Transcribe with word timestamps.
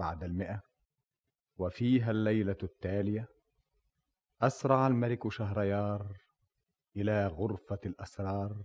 بعد 0.00 0.24
المئة. 0.24 0.62
وفيها 1.58 2.10
الليلة 2.10 2.56
التالية. 2.62 3.28
أسرع 4.42 4.86
الملك 4.86 5.28
شهريار 5.28 6.16
إلى 6.96 7.26
غرفة 7.26 7.78
الأسرار. 7.86 8.62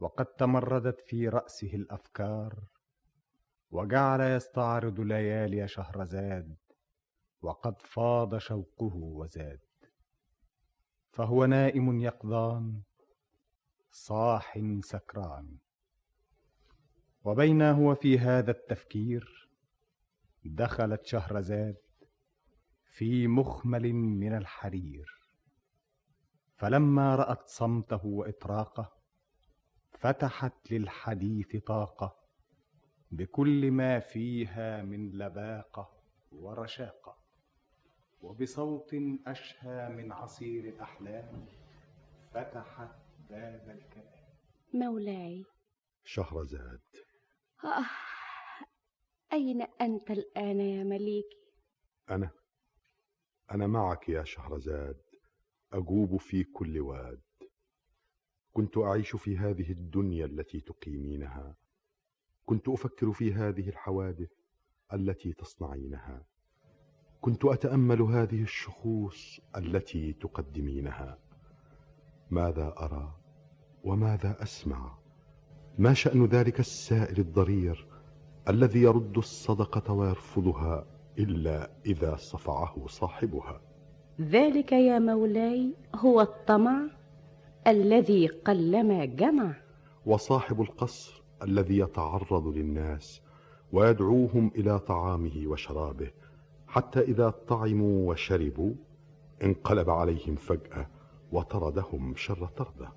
وقد 0.00 0.26
تمردت 0.26 1.00
في 1.00 1.28
رأسه 1.28 1.74
الأفكار. 1.74 2.64
وجعل 3.70 4.20
يستعرض 4.20 5.00
ليالي 5.00 5.68
شهرزاد 5.68 6.56
وقد 7.42 7.82
فاض 7.82 8.38
شوقه 8.38 8.94
وزاد. 8.94 9.60
فهو 11.10 11.44
نائم 11.44 12.00
يقظان. 12.00 12.82
صاح 13.90 14.58
سكران. 14.80 15.58
وبينا 17.24 17.72
هو 17.72 17.94
في 17.94 18.18
هذا 18.18 18.50
التفكير 18.50 19.45
دخلت 20.48 21.06
شهرزاد 21.06 21.76
في 22.92 23.26
مخمل 23.26 23.92
من 23.92 24.36
الحرير. 24.36 25.06
فلما 26.56 27.16
رأت 27.16 27.48
صمته 27.48 28.06
وإطراقه 28.06 28.92
فتحت 29.98 30.72
للحديث 30.72 31.56
طاقة 31.56 32.16
بكل 33.10 33.70
ما 33.70 33.98
فيها 33.98 34.82
من 34.82 35.10
لباقة 35.10 35.90
ورشاقة 36.32 37.16
وبصوت 38.20 38.94
أشهى 39.26 39.88
من 39.88 40.12
عصير 40.12 40.64
الأحلام 40.64 41.46
فتحت 42.34 42.90
باب 43.30 43.70
الكلام. 43.70 44.26
مولاي. 44.74 45.44
شهرزاد. 46.04 46.80
آه. 47.64 48.15
أين 49.32 49.62
أنت 49.62 50.10
الآن 50.10 50.60
يا 50.60 50.84
مليكي 50.84 51.46
أنا 52.10 52.30
أنا 53.50 53.66
معك 53.66 54.08
يا 54.08 54.24
شهرزاد. 54.24 55.02
أجوب 55.72 56.16
في 56.16 56.44
كل 56.44 56.80
واد. 56.80 57.22
كنت 58.52 58.78
أعيش 58.78 59.16
في 59.16 59.38
هذه 59.38 59.72
الدنيا 59.72 60.24
التي 60.26 60.60
تقيمينها. 60.60 61.56
كنت 62.44 62.68
أفكر 62.68 63.12
في 63.12 63.32
هذه 63.32 63.68
الحوادث 63.68 64.32
التي 64.92 65.32
تصنعينها. 65.32 66.26
كنت 67.20 67.44
أتأمل 67.44 68.02
هذه 68.02 68.42
الشخوص 68.42 69.40
التي 69.56 70.12
تقدمينها. 70.12 71.18
ماذا 72.30 72.74
أرى 72.78 73.20
وماذا 73.84 74.42
أسمع؟ 74.42 74.98
ما 75.78 75.94
شأن 75.94 76.26
ذلك 76.26 76.60
السائل 76.60 77.18
الضرير 77.18 77.95
الذي 78.48 78.82
يرد 78.82 79.18
الصدقة 79.18 79.92
ويرفضها 79.92 80.84
إلا 81.18 81.70
إذا 81.86 82.16
صفعه 82.16 82.86
صاحبها. 82.86 83.60
ذلك 84.20 84.72
يا 84.72 84.98
مولاي 84.98 85.74
هو 85.94 86.20
الطمع 86.20 86.90
الذي 87.66 88.26
قلما 88.26 89.04
جمع. 89.04 89.56
وصاحب 90.06 90.60
القصر 90.60 91.22
الذي 91.42 91.78
يتعرض 91.78 92.46
للناس 92.46 93.22
ويدعوهم 93.72 94.50
إلى 94.56 94.78
طعامه 94.78 95.46
وشرابه 95.46 96.10
حتى 96.66 97.00
إذا 97.00 97.30
طعموا 97.30 98.10
وشربوا 98.10 98.72
انقلب 99.42 99.90
عليهم 99.90 100.34
فجأة 100.34 100.86
وطردهم 101.32 102.14
شر 102.16 102.46
طردة. 102.46 102.92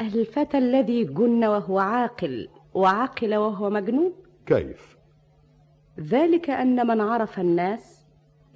الفتى 0.00 0.58
الذي 0.58 1.04
جن 1.04 1.44
وهو 1.44 1.78
عاقل 1.78 2.48
وعقل 2.74 3.36
وهو 3.36 3.70
مجنون 3.70 4.12
كيف؟ 4.46 4.96
ذلك 6.00 6.50
أن 6.50 6.86
من 6.86 7.00
عرف 7.00 7.40
الناس 7.40 8.06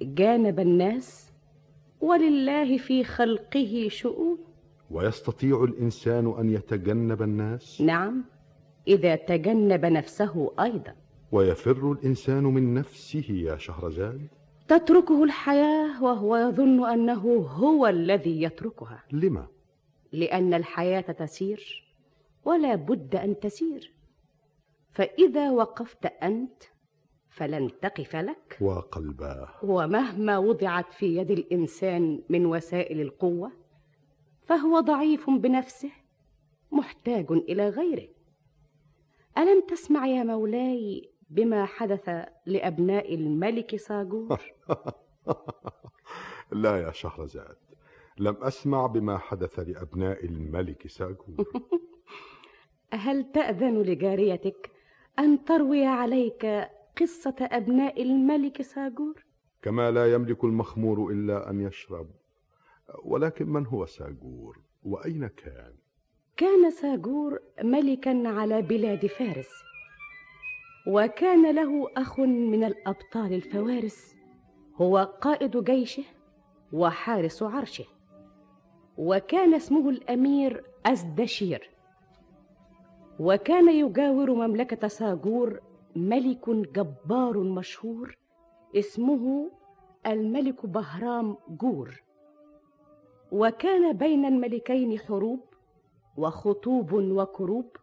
جانب 0.01 0.59
الناس 0.59 1.31
ولله 2.01 2.77
في 2.77 3.03
خلقه 3.03 3.87
شؤون. 3.89 4.37
ويستطيع 4.91 5.63
الإنسان 5.63 6.33
أن 6.39 6.49
يتجنب 6.49 7.21
الناس؟ 7.21 7.81
نعم 7.81 8.23
إذا 8.87 9.15
تجنب 9.15 9.85
نفسه 9.85 10.51
أيضا. 10.59 10.95
ويفر 11.31 11.91
الإنسان 11.91 12.43
من 12.43 12.73
نفسه 12.73 13.25
يا 13.29 13.57
شهرزاد؟ 13.57 14.27
تتركه 14.67 15.23
الحياة 15.23 16.03
وهو 16.03 16.37
يظن 16.37 16.89
أنه 16.89 17.47
هو 17.47 17.87
الذي 17.87 18.41
يتركها. 18.41 19.03
لما؟ 19.11 19.47
لأن 20.11 20.53
الحياة 20.53 21.01
تسير 21.01 21.85
ولا 22.45 22.75
بد 22.75 23.15
أن 23.15 23.39
تسير. 23.39 24.00
فإذا 24.91 25.51
وقفت 25.51 26.05
أنت 26.05 26.63
فلن 27.29 27.69
تقف 27.81 28.15
لك. 28.15 28.57
وقلباه. 28.61 29.49
ومهما 29.63 30.37
وضعت 30.37 30.93
في 30.93 31.17
يد 31.17 31.31
الإنسان 31.31 32.23
من 32.29 32.45
وسائل 32.45 33.01
القوة 33.01 33.51
فهو 34.43 34.79
ضعيف 34.79 35.29
بنفسه 35.29 35.91
محتاج 36.71 37.31
إلى 37.31 37.69
غيره. 37.69 38.07
ألم 39.37 39.61
تسمع 39.61 40.07
يا 40.07 40.23
مولاي 40.23 41.11
بما 41.29 41.65
حدث 41.65 42.09
لأبناء 42.45 43.15
الملك 43.15 43.75
ساجور؟ 43.75 44.41
لا 46.51 46.81
يا 46.81 46.91
شهرزاد 46.91 47.57
لم 48.17 48.35
أسمع 48.41 48.87
بما 48.87 49.17
حدث 49.17 49.59
لأبناء 49.59 50.25
الملك 50.25 50.87
ساجور. 50.87 51.37
هل 52.93 53.31
تأذن 53.31 53.81
لجاريتك؟ 53.81 54.70
أن 55.19 55.43
تروي 55.45 55.85
عليك 55.85 56.45
قصة 57.01 57.35
أبناء 57.41 58.01
الملك 58.01 58.61
ساجور؟ 58.61 59.23
كما 59.61 59.91
لا 59.91 60.13
يملك 60.13 60.43
المخمور 60.43 61.11
إلا 61.11 61.49
أن 61.49 61.61
يشرب 61.61 62.07
ولكن 63.03 63.49
من 63.49 63.65
هو 63.67 63.85
ساجور 63.85 64.59
وأين 64.83 65.27
كان؟ 65.27 65.73
كان 66.37 66.71
ساجور 66.71 67.39
ملكا 67.63 68.27
على 68.27 68.61
بلاد 68.61 69.05
فارس 69.05 69.49
وكان 70.87 71.55
له 71.55 71.87
أخ 71.97 72.19
من 72.19 72.63
الأبطال 72.63 73.33
الفوارس 73.33 74.15
هو 74.75 74.97
قائد 75.21 75.63
جيشه 75.63 76.03
وحارس 76.73 77.43
عرشه 77.43 77.85
وكان 78.97 79.53
اسمه 79.53 79.89
الأمير 79.89 80.63
أزدشير 80.85 81.69
وكان 83.21 83.69
يجاور 83.69 84.31
مملكة 84.33 84.87
ساجور 84.87 85.61
ملك 85.95 86.49
جبار 86.49 87.37
مشهور 87.37 88.17
اسمه 88.75 89.51
الملك 90.05 90.65
بهرام 90.65 91.37
جور. 91.49 92.03
وكان 93.31 93.97
بين 93.97 94.25
الملكين 94.25 94.99
حروب 94.99 95.39
وخطوب 96.17 96.93
وكروب 96.93 97.77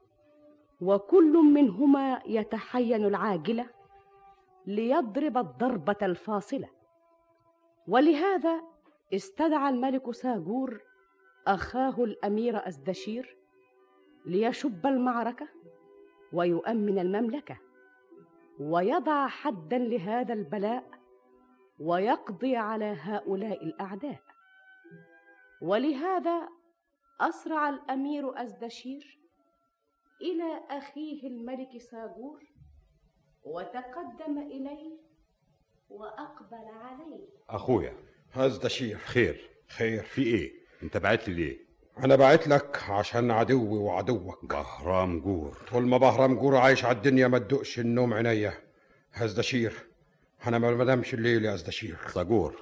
وكل 0.81 1.33
منهما 1.33 2.21
يتحين 2.27 3.05
العاجلة 3.05 3.67
ليضرب 4.67 5.39
الضربة 5.39 5.97
الفاصلة. 6.03 6.69
ولهذا 7.89 8.63
استدعى 9.15 9.71
الملك 9.71 10.11
ساجور 10.11 10.81
أخاه 11.47 12.05
الأمير 12.05 12.69
ازدشير 12.69 13.38
ليشب 14.29 14.87
المعركة 14.87 15.49
ويؤمن 16.33 16.99
المملكة 16.99 17.59
ويضع 18.61 19.27
حدا 19.29 19.79
لهذا 19.79 20.35
البلاء 20.35 20.91
ويقضي 21.81 22.57
على 22.57 22.85
هؤلاء 23.01 23.65
الأعداء. 23.65 24.21
ولهذا 25.63 26.49
أسرع 27.21 27.69
الأمير 27.69 28.43
أزدشير 28.43 29.19
إلى 30.23 30.61
أخيه 30.71 31.29
الملك 31.29 31.79
ساجور 31.79 32.45
وتقدم 33.45 34.39
إليه 34.39 34.99
وأقبل 35.91 36.65
عليه. 36.65 37.29
أخويا. 37.49 37.97
هزدشير 38.33 38.97
خير. 38.97 39.51
خير. 39.69 40.03
في 40.03 40.23
إيه؟ 40.23 40.53
أنت 40.83 40.97
بعت 40.97 41.29
لي 41.29 41.35
ليه؟ 41.35 41.68
أنا 42.05 42.17
بعت 42.17 42.49
لك 42.49 42.83
عشان 42.89 43.31
عدوي 43.31 43.79
وعدوك. 43.79 44.45
بهرام 44.45 45.21
جور. 45.21 45.57
طول 45.71 45.87
ما 45.87 45.97
بهرام 45.97 46.35
جور 46.39 46.57
عايش 46.57 46.85
على 46.85 46.97
الدنيا 46.97 47.29
ما 47.29 47.39
تدقش 47.39 47.79
النوم 47.79 48.15
عينيا. 48.15 48.55
هزدشير 49.13 49.73
أنا 50.47 50.59
ما 50.59 50.75
بنامش 50.75 51.15
الليل 51.15 51.45
يا 51.45 51.55
هزدشير 51.55 51.97
صاجور 52.09 52.57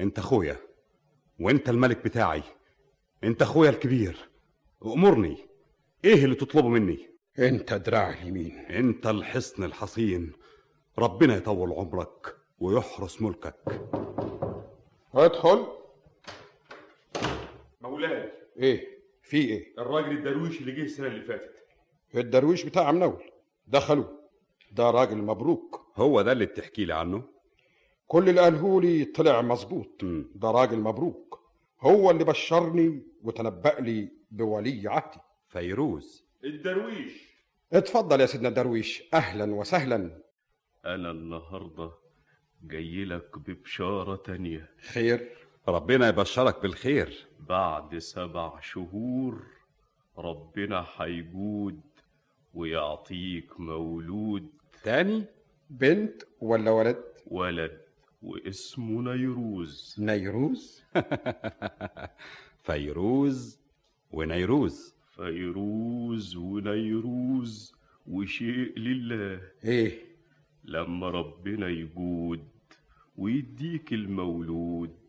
أنت 0.00 0.18
أخويا 0.18 0.56
وأنت 1.40 1.68
الملك 1.68 2.04
بتاعي. 2.04 2.42
أنت 3.24 3.42
أخويا 3.42 3.70
الكبير. 3.70 4.28
أمرني. 4.86 5.36
إيه 6.04 6.24
اللي 6.24 6.34
تطلبه 6.34 6.68
مني؟ 6.68 7.10
أنت 7.38 7.74
دراع 7.74 8.12
اليمين 8.12 8.58
أنت 8.58 9.06
الحصن 9.06 9.64
الحصين. 9.64 10.32
ربنا 10.98 11.36
يطول 11.36 11.72
عمرك 11.72 12.36
ويحرس 12.58 13.22
ملكك. 13.22 13.54
ادخل. 15.14 15.66
مولاي. 17.80 18.39
إيه؟ 18.60 19.00
في 19.22 19.36
إيه؟ 19.36 19.74
الراجل 19.78 20.10
الدرويش 20.18 20.60
اللي 20.60 20.72
جه 20.72 20.82
السنة 20.82 21.06
اللي 21.06 21.22
فاتت. 21.22 21.54
الدرويش 22.14 22.64
بتاع 22.64 22.92
منول. 22.92 23.22
دخلوا. 23.66 24.04
ده 24.72 24.90
راجل 24.90 25.16
مبروك. 25.16 25.92
هو 25.96 26.22
ده 26.22 26.32
اللي 26.32 26.46
بتحكي 26.46 26.84
لي 26.84 26.94
عنه؟ 26.94 27.24
كل 28.06 28.28
اللي 28.28 28.40
قالهولي 28.40 29.04
طلع 29.04 29.42
مظبوط. 29.42 30.04
ده 30.34 30.50
راجل 30.50 30.78
مبروك. 30.78 31.40
هو 31.80 32.10
اللي 32.10 32.24
بشرني 32.24 33.02
وتنبأ 33.22 33.76
لي 33.80 34.12
بولي 34.30 34.88
عهدي 34.88 35.18
فيروز. 35.48 36.24
الدرويش. 36.44 37.30
اتفضل 37.72 38.20
يا 38.20 38.26
سيدنا 38.26 38.48
الدرويش. 38.48 39.02
أهلا 39.14 39.54
وسهلا. 39.54 40.22
أنا 40.84 41.10
النهاردة 41.10 41.92
جاي 42.62 43.04
لك 43.04 43.38
ببشارة 43.38 44.16
تانية. 44.16 44.70
خير. 44.92 45.39
ربنا 45.68 46.08
يبشرك 46.08 46.62
بالخير. 46.62 47.26
بعد 47.48 47.98
سبع 47.98 48.60
شهور 48.60 49.46
ربنا 50.18 50.86
هيجود 50.96 51.80
ويعطيك 52.54 53.60
مولود. 53.60 54.48
تاني؟ 54.84 55.24
بنت 55.70 56.22
ولا 56.40 56.70
ولد؟ 56.70 57.04
ولد 57.26 57.80
واسمه 58.22 59.02
نيروز. 59.14 59.96
نيروز؟ 59.98 60.82
فيروز 62.66 63.60
ونيروز. 64.10 64.94
فيروز 65.16 66.36
ونيروز 66.36 67.74
وشيء 68.06 68.78
لله. 68.78 69.40
إيه؟ 69.64 70.10
لما 70.64 71.08
ربنا 71.10 71.68
يجود 71.68 72.48
ويديك 73.16 73.92
المولود 73.92 74.99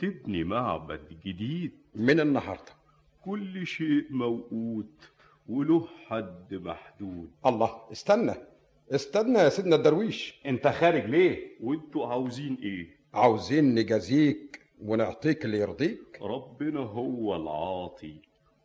تبني 0.00 0.44
معبد 0.44 1.00
جديد. 1.24 1.72
من 1.94 2.20
النهارده. 2.20 2.72
كل 3.24 3.66
شيء 3.66 4.06
موقوت 4.10 5.10
وله 5.48 5.88
حد 6.06 6.54
محدود. 6.54 7.30
الله 7.46 7.80
استنى 7.92 8.34
استنى 8.90 9.38
يا 9.38 9.48
سيدنا 9.48 9.76
الدرويش. 9.76 10.40
انت 10.46 10.68
خارج 10.68 11.04
ليه؟ 11.04 11.56
وانتوا 11.60 12.06
عاوزين 12.06 12.58
إيه؟ 12.62 12.96
عاوزين 13.14 13.74
نجازيك 13.74 14.60
ونعطيك 14.82 15.44
اللي 15.44 15.58
يرضيك. 15.58 16.18
ربنا 16.22 16.80
هو 16.80 17.36
العاطي 17.36 18.14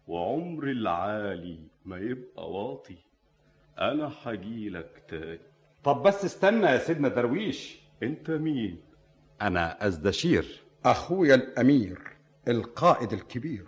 وعمر 0.08 0.64
العالي 0.64 1.60
ما 1.86 1.98
يبقى 1.98 2.52
واطي. 2.52 2.98
أنا 3.80 4.12
هجيلك 4.24 5.04
تاني. 5.08 5.40
طب 5.84 6.04
بس 6.04 6.26
استنى 6.26 6.66
يا 6.66 6.78
سيدنا 6.78 7.08
درويش. 7.08 7.80
انت 8.04 8.32
مين؟ 8.32 8.78
أنا 9.42 9.88
أزدشير. 9.88 10.65
أخويا 10.86 11.36
الأمير 11.36 12.00
القائد 12.48 13.14
الكبير. 13.14 13.66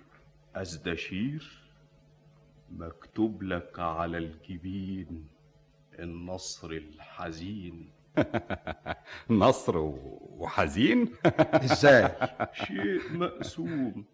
أزدشير 0.55 1.61
مكتوب 2.71 3.43
لك 3.43 3.79
على 3.79 4.17
الجبين 4.17 5.27
النصر 5.99 6.71
الحزين. 6.71 7.91
نصر 9.29 9.77
وحزين؟ 9.77 11.13
إزاي؟ 11.65 12.15
شيء 12.53 13.13
مقسوم 13.13 14.05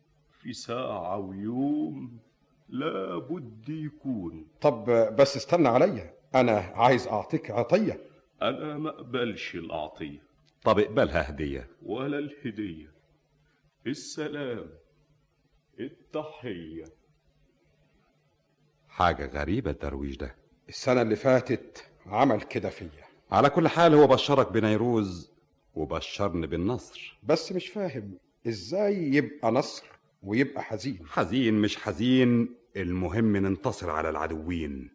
في 0.41 0.53
ساعة 0.53 1.17
ويوم 1.17 2.19
لا 2.69 3.17
بد 3.17 3.69
يكون. 3.69 4.47
طب 4.61 4.85
بس 5.15 5.37
استنى 5.37 5.67
عليا 5.67 6.13
أنا 6.35 6.57
عايز 6.57 7.07
أعطيك 7.07 7.51
عطية. 7.51 7.99
أنا 8.41 8.77
ما 8.77 8.89
أقبلش 8.89 9.55
العطية 9.55 10.23
طب 10.63 10.79
اقبلها 10.79 11.29
هدية. 11.29 11.67
ولا 11.81 12.19
الهدية. 12.19 12.92
السلام 13.87 14.69
التحية. 15.79 16.85
حاجة 18.87 19.25
غريبة 19.25 19.71
الدرويش 19.71 20.17
ده. 20.17 20.35
السنة 20.69 21.01
اللي 21.01 21.15
فاتت 21.15 21.83
عمل 22.05 22.41
كده 22.41 22.69
فيا. 22.69 22.89
على 23.31 23.49
كل 23.49 23.67
حال 23.67 23.93
هو 23.93 24.07
بشرك 24.07 24.51
بنيروز 24.51 25.31
وبشرني 25.75 26.47
بالنصر. 26.47 27.19
بس 27.23 27.51
مش 27.51 27.67
فاهم 27.67 28.17
إزاي 28.47 28.95
يبقى 29.15 29.51
نصر 29.51 29.85
ويبقى 30.23 30.63
حزين. 30.63 30.99
حزين 31.07 31.53
مش 31.53 31.77
حزين 31.77 32.55
المهم 32.75 33.37
ننتصر 33.37 33.89
على 33.89 34.09
العدوين. 34.09 34.91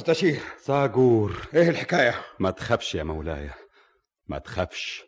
أزدشير 0.00 0.40
ساجور 0.60 1.48
إيه 1.54 1.68
الحكاية؟ 1.70 2.14
ما 2.38 2.50
تخافش 2.50 2.94
يا 2.94 3.02
مولاي. 3.02 3.50
ما 4.28 4.38
تخافش. 4.38 5.04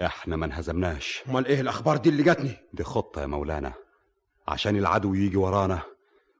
إحنا 0.00 0.36
ما 0.36 0.46
انهزمناش. 0.46 1.22
أمال 1.28 1.46
إيه 1.46 1.60
الأخبار 1.60 1.96
دي 1.96 2.08
اللي 2.08 2.22
جاتني؟ 2.22 2.56
دي 2.72 2.84
خطة 2.84 3.20
يا 3.20 3.26
مولانا. 3.26 3.72
عشان 4.48 4.76
العدو 4.76 5.14
يجي 5.14 5.36
ورانا 5.36 5.82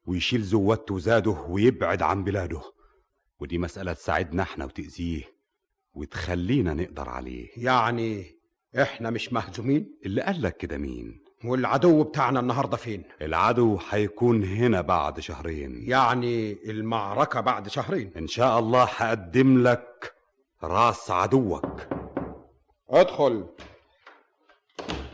ويشيل 0.06 0.42
زوته 0.42 0.94
وزاده 0.94 1.30
ويبعد 1.30 2.02
عن 2.02 2.25
بلاده. 2.25 2.62
ودي 3.40 3.58
مسألة 3.58 3.92
تساعدنا 3.92 4.42
إحنا 4.42 4.64
وتأذيه 4.64 5.25
وتخلينا 5.94 6.75
نقدر 6.75 7.08
عليه. 7.08 7.49
يعني 7.56 8.37
إحنا 8.82 9.10
مش 9.10 9.32
مهزومين؟ 9.32 9.99
اللي 10.06 10.22
قالك 10.22 10.56
كده 10.56 10.78
مين؟ 10.78 11.25
والعدو 11.44 12.02
بتاعنا 12.04 12.40
النهارده 12.40 12.76
فين؟ 12.76 13.02
العدو 13.23 13.78
هيكون 13.90 14.44
هنا 14.44 14.80
بعد 14.80 15.20
شهرين. 15.20 15.82
يعني 15.88 16.52
المعركة 16.70 17.40
بعد 17.40 17.68
شهرين. 17.68 18.12
إن 18.16 18.26
شاء 18.26 18.59
الله 18.59 18.85
هقدم 18.85 19.62
لك 19.62 20.14
راس 20.62 21.11
عدوك. 21.11 21.80
ادخل. 22.90 23.47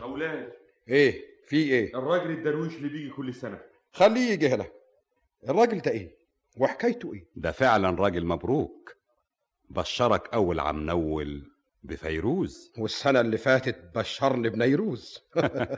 مولاي 0.01 0.47
إيه؟ 0.89 1.21
في 1.47 1.55
إيه؟ 1.55 1.95
الراجل 1.97 2.31
الدرويش 2.31 2.75
اللي 2.75 2.89
بيجي 2.89 3.09
كل 3.09 3.33
سنة. 3.33 3.59
خليه 3.93 4.31
يجي 4.31 4.47
هنا. 4.47 4.65
الراجل 5.49 5.79
ده 5.79 5.91
إيه؟ 5.91 6.17
وحكايته 6.57 7.13
إيه؟ 7.13 7.25
ده 7.35 7.51
فعلا 7.51 7.89
راجل 7.89 8.25
مبروك. 8.25 8.95
بشرك 9.69 10.33
أول 10.33 10.59
عم 10.59 10.85
نول. 10.85 11.51
بفيروز. 11.83 12.71
والسنة 12.77 13.21
اللي 13.21 13.37
فاتت 13.37 13.97
بشرني 13.97 14.49
بنيروز. 14.49 15.19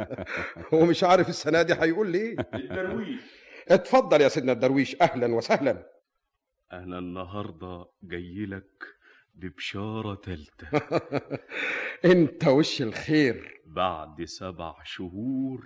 هو 0.73 0.85
مش 0.85 1.03
عارف 1.03 1.29
السنة 1.29 1.61
دي 1.61 1.73
هيقول 1.73 2.11
لي 2.11 2.17
إيه. 2.19 2.35
الدرويش 2.53 3.21
اتفضل 3.67 4.21
يا 4.21 4.27
سيدنا 4.27 4.51
الدرويش 4.51 5.01
أهلا 5.01 5.35
وسهلا. 5.35 5.89
أنا 6.73 6.99
النهاردة 6.99 7.85
جاي 8.03 8.45
لك 8.45 8.83
ببشارة 9.35 10.15
تالتة. 10.15 10.67
أنت 12.13 12.47
وش 12.47 12.81
الخير؟ 12.81 13.61
بعد 13.65 14.23
سبع 14.23 14.75
شهور 14.83 15.65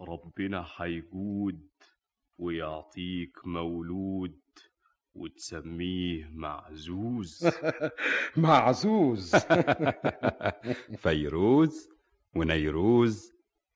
ربنا 0.00 0.66
هيجود 0.76 1.68
ويعطيك 2.38 3.36
مولود 3.44 4.39
وتسميه 5.20 6.30
معزوز. 6.34 7.48
معزوز. 8.36 9.36
فيروز 11.02 11.88
ونيروز 12.36 13.32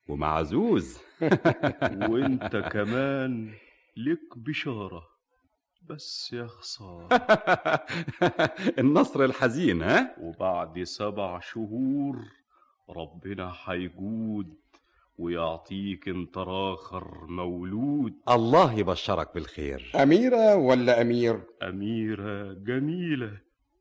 ومعزوز. 0.08 0.98
وانت 2.10 2.56
كمان 2.56 3.52
لك 3.96 4.38
بشارة 4.38 5.02
بس 5.82 6.32
يا 6.32 6.46
خسارة. 6.46 7.08
النصر 8.78 9.24
الحزين 9.24 9.82
ها؟ 9.82 10.16
وبعد 10.20 10.82
سبع 10.82 11.40
شهور 11.40 12.16
ربنا 12.90 13.54
هيجود 13.64 14.54
ويعطيك 15.18 16.09
انت 16.09 16.38
راخر 16.38 17.26
مولود. 17.26 18.14
الله 18.28 18.73
يبشرك 18.73 19.35
بالخير. 19.35 19.92
أميرة 20.02 20.56
ولا 20.56 21.00
أمير؟ 21.00 21.40
أميرة 21.62 22.52
جميلة 22.52 23.38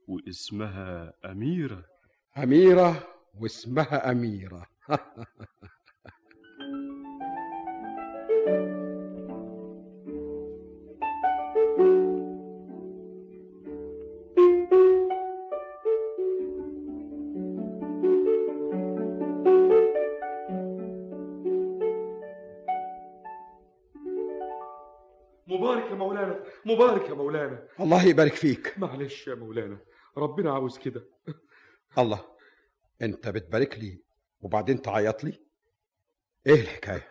واسمها 0.08 1.14
أميرة. 1.26 1.86
أميرة 2.38 3.08
واسمها 3.40 4.12
أميرة. 4.12 4.66
مبارك 26.66 27.10
يا 27.10 27.14
مولانا. 27.14 27.68
الله 27.80 28.04
يبارك 28.04 28.34
فيك. 28.34 28.74
معلش 28.78 29.28
يا 29.28 29.36
مولانا 29.36 29.78
ربنا 30.18 30.54
عاوز 30.54 30.78
كده. 30.78 31.04
الله 31.98 32.26
انت 33.02 33.28
بتبارك 33.30 33.80
لي 33.80 34.02
وبعدين 34.42 34.82
تعيط 34.82 35.24
لي؟ 35.24 35.40
إيه 36.48 36.62
الحكاية؟ 36.62 37.08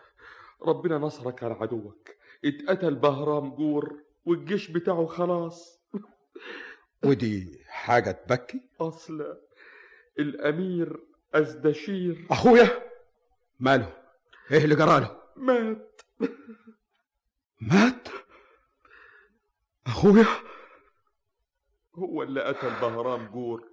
ربنا 0.61 0.97
نصرك 0.97 1.43
على 1.43 1.53
عدوك. 1.53 2.09
اتقتل 2.45 2.95
بهرام 2.95 3.55
جور 3.55 4.03
والجيش 4.25 4.71
بتاعه 4.71 5.05
خلاص. 5.05 5.81
ودي 7.05 7.63
حاجة 7.67 8.11
تبكي؟ 8.11 8.69
أصل 8.81 9.37
الأمير 10.19 10.99
أزدشير. 11.33 12.27
أخويا؟ 12.31 12.67
ماله؟ 13.59 13.93
إيه 14.51 14.63
اللي 14.63 14.75
جراله 14.75 15.17
مات. 15.35 16.01
مات؟ 17.71 18.07
أخويا؟ 19.87 20.25
هو 21.95 22.23
اللي 22.23 22.41
قتل 22.43 22.69
بهرام 22.69 23.25
جور 23.27 23.69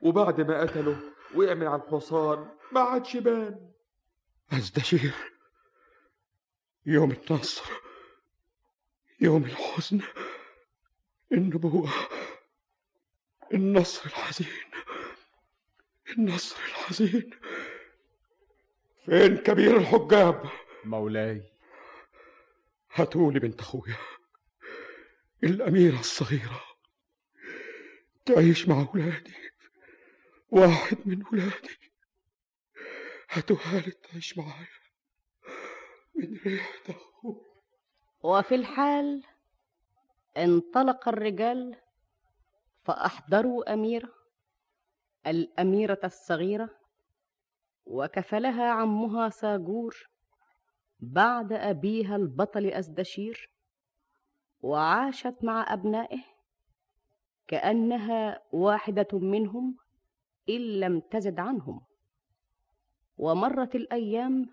وبعد 0.00 0.40
ما 0.40 0.60
قتله 0.60 1.00
وقع 1.34 1.54
من 1.54 1.66
على 1.66 1.82
الحصان 1.82 2.48
ما 2.72 2.80
عادش 2.80 3.16
بان 3.16 3.70
أزدشير 4.52 5.14
يوم 6.86 7.10
النصر 7.10 7.64
يوم 9.20 9.44
الحزن 9.44 10.00
النبوة 11.32 11.90
النصر 13.54 14.06
الحزين 14.06 14.46
النصر 16.18 16.56
الحزين. 16.56 17.30
فين 19.06 19.36
كبير 19.36 19.76
الحجاب؟ 19.76 20.50
مولاي. 20.84 21.42
هاتولي 22.94 23.38
بنت 23.38 23.60
أخويا. 23.60 23.96
الأميرة 25.44 26.00
الصغيرة. 26.00 26.60
تعيش 28.26 28.68
مع 28.68 28.88
ولادي 28.94 29.34
واحد 30.50 30.98
من 31.04 31.22
ولادي 31.32 31.78
هاتوها 33.30 33.80
لي 33.80 33.90
تعيش 33.90 34.38
معايا. 34.38 34.68
من 36.14 36.58
أخويا 36.88 37.40
وفي 38.22 38.54
الحال 38.54 39.24
انطلق 40.36 41.08
الرجال 41.08 41.76
فأحضروا 42.84 43.72
أميرة 43.74 44.14
الأميرة 45.26 46.00
الصغيرة 46.04 46.70
وكفلها 47.86 48.70
عمها 48.70 49.28
ساجور 49.28 50.08
بعد 51.00 51.52
أبيها 51.52 52.16
البطل 52.16 52.66
أزدشير. 52.66 53.50
وعاشت 54.62 55.44
مع 55.44 55.72
أبنائه 55.72 56.22
كأنها 57.48 58.42
واحدة 58.52 59.08
منهم 59.12 59.76
إن 60.48 60.80
لم 60.80 61.00
تزد 61.00 61.40
عنهم. 61.40 61.80
ومرت 63.18 63.74
الأيام 63.74 64.48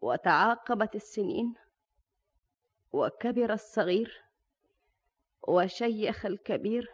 وتعاقبت 0.00 0.94
السنين 0.94 1.54
وكبر 2.92 3.52
الصغير 3.52 4.22
وشيخ 5.48 6.26
الكبير 6.26 6.90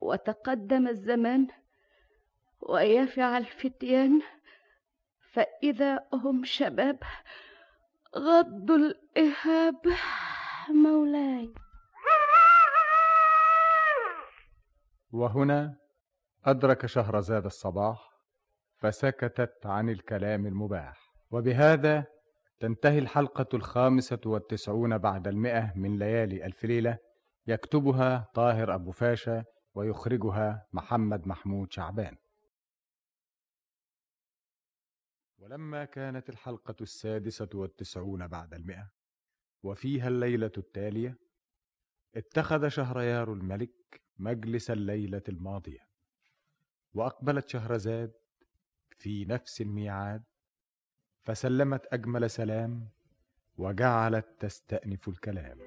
وتقدم 0.00 0.88
الزمان 0.88 1.48
ويفع 2.60 3.38
الفتيان 3.38 4.22
فإذا 5.32 6.08
هم 6.12 6.44
شباب 6.44 7.02
غضوا 8.16 8.76
الإهاب. 8.76 9.96
مولاي. 10.70 11.54
وهنا 15.12 15.76
أدرك 16.44 16.86
شهرزاد 16.86 17.44
الصباح 17.44 18.10
فسكتت 18.76 19.66
عن 19.66 19.88
الكلام 19.88 20.46
المباح. 20.46 21.12
وبهذا 21.30 22.06
تنتهي 22.60 22.98
الحلقة 22.98 23.46
الخامسة 23.54 24.20
والتسعون 24.26 24.98
بعد 24.98 25.28
المئة 25.28 25.72
من 25.76 25.98
ليالي 25.98 26.46
ألف 26.46 26.64
ليلة 26.64 26.98
يكتبها 27.46 28.30
طاهر 28.34 28.74
أبو 28.74 28.90
فاشا 28.90 29.44
ويخرجها 29.74 30.66
محمد 30.72 31.26
محمود 31.26 31.72
شعبان. 31.72 32.16
ولما 35.38 35.84
كانت 35.84 36.28
الحلقة 36.28 36.76
السادسة 36.80 37.48
والتسعون 37.54 38.26
بعد 38.26 38.54
المئة 38.54 39.01
وفيها 39.62 40.08
الليلة 40.08 40.52
التالية 40.58 41.18
اتخذ 42.16 42.68
شهريار 42.68 43.32
الملك 43.32 44.00
مجلس 44.18 44.70
الليلة 44.70 45.22
الماضية 45.28 45.86
وأقبلت 46.94 47.48
شهرزاد 47.48 48.12
في 48.98 49.24
نفس 49.24 49.60
الميعاد 49.60 50.22
فسلمت 51.22 51.86
أجمل 51.92 52.30
سلام 52.30 52.88
وجعلت 53.58 54.26
تستأنف 54.38 55.08
الكلام. 55.08 55.58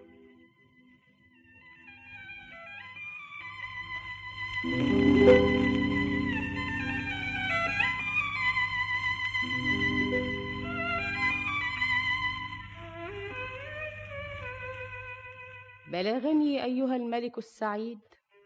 بلغني 16.06 16.64
أيها 16.64 16.96
الملك 16.96 17.38
السعيد 17.38 18.00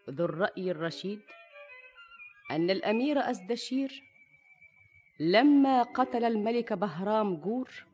ذو 0.09 0.25
الرأي 0.25 0.71
الرشيد 0.71 1.19
أن 2.51 2.69
الأمير 2.69 3.29
أزدشير 3.29 4.03
لما 5.19 5.83
قتل 5.83 6.23
الملك 6.23 6.73
بهرام 6.73 7.35
جور 7.35 7.85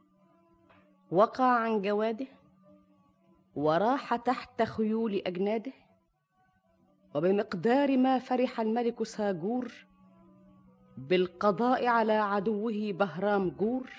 وقع 1.11 1.45
عن 1.45 1.81
جواده 1.81 2.27
وراح 3.55 4.15
تحت 4.15 4.63
خيول 4.63 5.21
أجناده 5.25 5.73
وبمقدار 7.15 7.97
ما 7.97 8.19
فرح 8.19 8.59
الملك 8.59 9.03
ساجور 9.03 9.73
بالقضاء 10.97 11.87
على 11.87 12.13
عدوه 12.13 12.91
بهرام 12.91 13.49
جور 13.49 13.89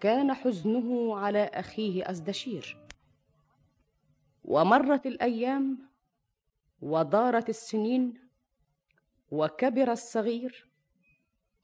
كان 0.00 0.34
حزنه 0.34 1.18
على 1.18 1.44
أخيه 1.44 2.10
أزدشير. 2.10 2.81
ومرت 4.44 5.06
الأيام 5.06 5.78
ودارت 6.82 7.48
السنين 7.48 8.28
وكبر 9.30 9.92
الصغير 9.92 10.66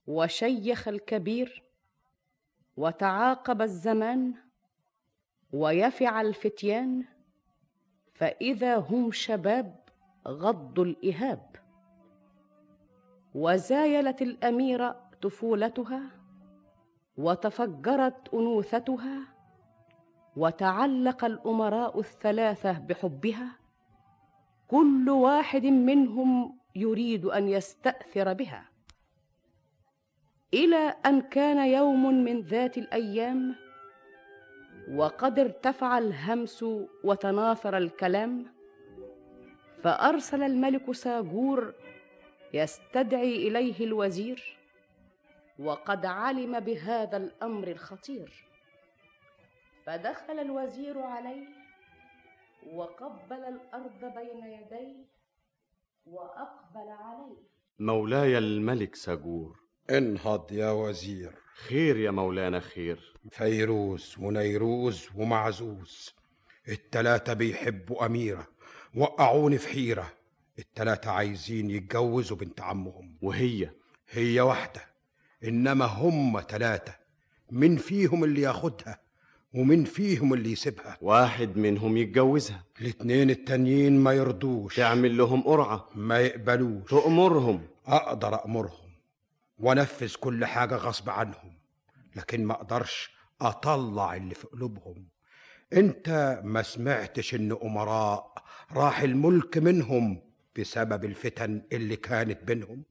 وشيخ 0.07 0.89
الكبير 0.89 1.63
وتعاقب 2.77 3.63
الزمان 3.63 4.35
ويفع 5.53 6.21
الفتيان 6.21 7.05
فإذا 8.15 8.77
هم 8.77 9.13
شباب 9.13 9.81
غضوا 10.29 10.85
الإهاب. 10.85 11.57
وزايلت 13.35 14.23
الأميرة 14.23 15.11
طفولتها 15.23 16.03
وتفجرت 17.17 18.35
أنوثتها 18.35 19.38
وتعلق 20.39 21.25
الأمراء 21.25 22.01
الثلاثة 22.01 22.73
بحبها 22.73 23.57
كل 24.69 25.11
واحد 25.11 25.67
منهم 25.67 26.59
يريد 26.77 27.25
أن 27.25 27.49
يستأثر 27.49 28.33
بها. 28.33 28.69
إلى 30.55 30.95
أن 31.07 31.21
كان 31.21 31.69
يوم 31.69 32.25
من 32.25 32.41
ذات 32.41 32.79
الأيام 32.79 33.55
وقد 34.95 35.39
ارتفع 35.39 35.99
الهمس 35.99 36.65
وتناثر 37.05 37.77
الكلام 37.77 38.47
فأرسل 39.83 40.43
الملك 40.43 40.93
ساجور 40.93 41.75
يستدعي 42.55 43.49
إليه 43.49 43.85
الوزير 43.85 44.59
وقد 45.59 46.07
علم 46.07 46.61
بهذا 46.61 47.17
الأمر 47.17 47.69
الخطير. 47.69 48.48
فدخل 49.89 50.39
الوزير 50.39 50.99
عليه 50.99 51.47
وقبل 52.73 53.45
الأرض 53.45 54.01
بين 54.01 54.45
يديه 54.45 55.05
وأقبل 56.07 56.89
عليه. 56.89 57.37
مولاي 57.79 58.39
الملك 58.39 58.95
ساجور 58.95 59.59
انهض 59.91 60.53
يا 60.53 60.71
وزير. 60.71 61.35
خير 61.55 61.97
يا 61.97 62.11
مولانا 62.11 62.61
خير. 62.61 63.15
فيروز 63.31 64.17
ونيروز 64.19 65.09
ومعزوز. 65.17 66.15
التلاتة 66.69 67.33
بيحبوا 67.33 68.07
أميرة 68.07 68.47
وقعوني 68.95 69.59
في 69.59 69.69
حيرة. 69.69 70.13
التلاتة 70.59 71.11
عايزين 71.11 71.71
يتجوزوا 71.71 72.37
بنت 72.37 72.61
عمهم. 72.61 73.19
وهي؟ 73.23 73.71
هي 74.11 74.41
واحدة 74.41 74.81
إنما 75.45 75.85
هم 75.85 76.41
تلاتة. 76.41 76.95
من 77.51 77.77
فيهم 77.77 78.25
اللي 78.25 78.41
ياخدها؟ 78.41 79.08
ومن 79.55 79.85
فيهم 79.85 80.35
اللي 80.35 80.53
يسيبها. 80.53 80.99
واحد 81.01 81.57
منهم 81.57 81.97
يتجوزها. 81.97 82.65
الاتنين 82.81 83.31
التانيين 83.31 84.01
ما 84.01 84.13
يرضوش. 84.13 84.77
تعمل 84.77 85.17
لهم 85.17 85.43
قرعة. 85.43 85.89
ما 85.95 86.19
يقبلوش. 86.21 86.91
تأمرهم 86.91 87.67
أقدر 87.87 88.35
أأمرهم 88.35 88.89
وأنفذ 89.59 90.15
كل 90.15 90.45
حاجة 90.45 90.75
غصب 90.77 91.11
عنهم 91.11 91.59
لكن 92.17 92.45
ما 92.45 92.55
أقدرش 92.55 93.11
أطلع 93.41 94.17
اللي 94.17 94.35
في 94.35 94.47
قلوبهم. 94.47 95.09
أنت 95.73 96.41
ما 96.45 96.63
سمعتش 96.63 97.35
إن 97.35 97.53
أمراء 97.63 98.35
راح 98.73 99.01
الملك 99.01 99.59
منهم 99.59 100.23
بسبب 100.59 101.05
الفتن 101.05 101.63
اللي 101.73 101.97
كانت 101.97 102.45
بينهم؟ 102.45 102.85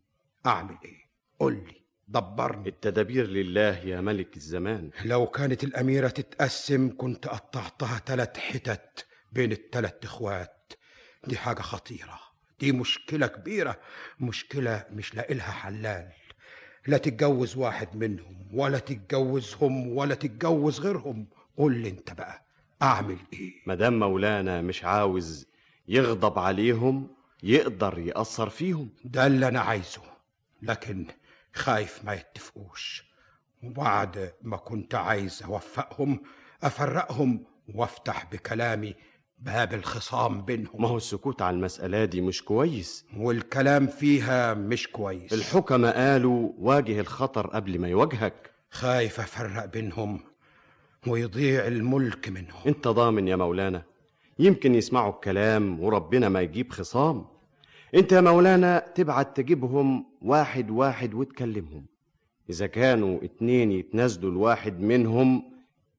أعمل 0.46 0.78
إيه؟ 0.86 0.98
قل 1.40 1.54
لي. 1.54 1.87
دبرني. 2.08 2.70
التدابير 2.70 3.28
لله 3.28 3.78
يا 3.78 4.02
ملك 4.02 4.38
الزمان. 4.38 4.90
لو 5.06 5.28
كانت 5.28 5.64
الأميرة 5.64 6.08
تتقسم 6.08 6.98
كنت 6.98 7.28
قطعتها 7.28 8.00
تلات 8.00 8.38
حتت 8.38 9.06
بين 9.32 9.52
التلات 9.52 10.04
إخوات. 10.06 10.74
دي 11.28 11.38
حاجة 11.38 11.62
خطيرة. 11.62 12.20
دي 12.60 12.72
مشكلة 12.72 13.28
كبيرة. 13.28 13.80
مشكلة 14.20 14.86
مش 14.92 15.16
لاقيلها 15.16 15.52
حلال. 15.52 16.10
لا 16.88 16.98
تتجوز 16.98 17.58
واحد 17.58 17.96
منهم 17.96 18.48
ولا 18.54 18.80
تتجوزهم 18.80 19.88
ولا 19.88 20.16
تتجوز 20.16 20.80
غيرهم. 20.80 21.28
قول 21.58 21.76
لي 21.76 21.90
انت 21.90 22.14
بقى 22.14 22.44
أعمل 22.82 23.18
إيه؟ 23.34 23.54
مدام 23.66 24.00
مولانا 24.00 24.62
مش 24.62 24.84
عاوز 24.84 25.48
يغضب 25.88 26.40
عليهم 26.40 27.08
يقدر 27.44 28.00
يأثر 28.00 28.50
فيهم. 28.50 28.90
ده 29.06 29.28
اللي 29.28 29.48
أنا 29.48 29.60
عايزه. 29.60 30.02
لكن 30.62 31.06
خايف 31.58 32.06
ما 32.06 32.14
يتفقوش. 32.14 33.08
وبعد 33.64 34.34
ما 34.42 34.58
كنت 34.58 34.96
عايز 34.96 35.44
أوفقهم 35.44 36.20
أفرقهم 36.64 37.46
وأفتح 37.76 38.26
بكلامي 38.32 38.96
باب 39.40 39.74
الخصام 39.74 40.42
بينهم. 40.42 40.82
ما 40.82 40.88
هو 40.88 40.98
السكوت 40.98 41.42
على 41.42 41.56
المسألة 41.56 42.06
دي 42.06 42.22
مش 42.22 42.44
كويس. 42.44 43.06
والكلام 43.18 43.88
فيها 43.88 44.54
مش 44.54 44.88
كويس. 44.88 45.34
الحكماء 45.34 45.96
قالوا 45.98 46.52
واجه 46.58 47.00
الخطر 47.00 47.48
قبل 47.48 47.80
ما 47.80 47.88
يواجهك. 47.88 48.52
خايف 48.72 49.20
أفرق 49.20 49.66
بينهم 49.66 50.20
ويضيع 51.08 51.68
الملك 51.68 52.30
منهم. 52.30 52.62
انت 52.68 52.88
ضامن 52.88 53.28
يا 53.28 53.36
مولانا. 53.36 53.84
يمكن 54.40 54.76
يسمعوا 54.76 55.14
الكلام 55.14 55.80
وربنا 55.80 56.30
ما 56.30 56.42
يجيب 56.42 56.72
خصام. 56.72 57.26
انت 57.96 58.12
يا 58.12 58.22
مولانا 58.22 58.80
تبعت 58.96 59.38
تجيبهم 59.38 60.06
واحد 60.22 60.70
واحد 60.72 61.14
وتكلمهم. 61.14 61.86
إذا 62.50 62.68
كانوا 62.68 63.24
اتنين 63.24 63.72
يتنازلوا 63.72 64.32
الواحد 64.32 64.80
منهم 64.80 65.44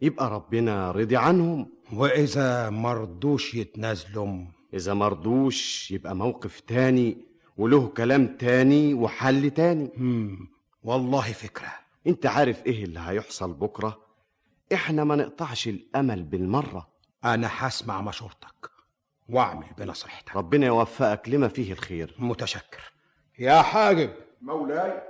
يبقى 0.02 0.30
ربنا 0.30 0.90
رضي 0.90 1.16
عنهم. 1.16 1.66
وإذا 1.92 2.70
مرضوش 2.70 3.54
يتنازلوا. 3.54 4.44
إذا 4.74 4.94
مرضوش 4.94 5.90
يبقى 5.90 6.16
موقف 6.16 6.60
تاني 6.60 7.18
وله 7.56 7.88
كلام 7.88 8.36
تاني 8.36 8.94
وحل 8.94 9.50
تاني. 9.50 9.90
مم. 9.96 10.48
والله 10.82 11.32
فكرة. 11.32 11.72
انت 12.06 12.26
عارف 12.26 12.66
إيه 12.66 12.84
اللي 12.84 13.00
هيحصل 13.00 13.52
بكرة؟ 13.52 13.98
إحنا 14.72 15.04
ما 15.04 15.16
نقطعش 15.16 15.68
الأمل 15.68 16.22
بالمرة. 16.22 16.88
أنا 17.24 17.48
هسمع 17.52 18.00
مشورتك. 18.02 18.67
واعمل 19.28 19.66
بنصيحتك 19.78 20.36
ربنا 20.36 20.66
يوفقك 20.66 21.28
لما 21.28 21.48
فيه 21.48 21.72
الخير. 21.72 22.14
متشكر. 22.18 22.92
يا 23.38 23.62
حاجب. 23.62 24.10
مولاي. 24.42 25.02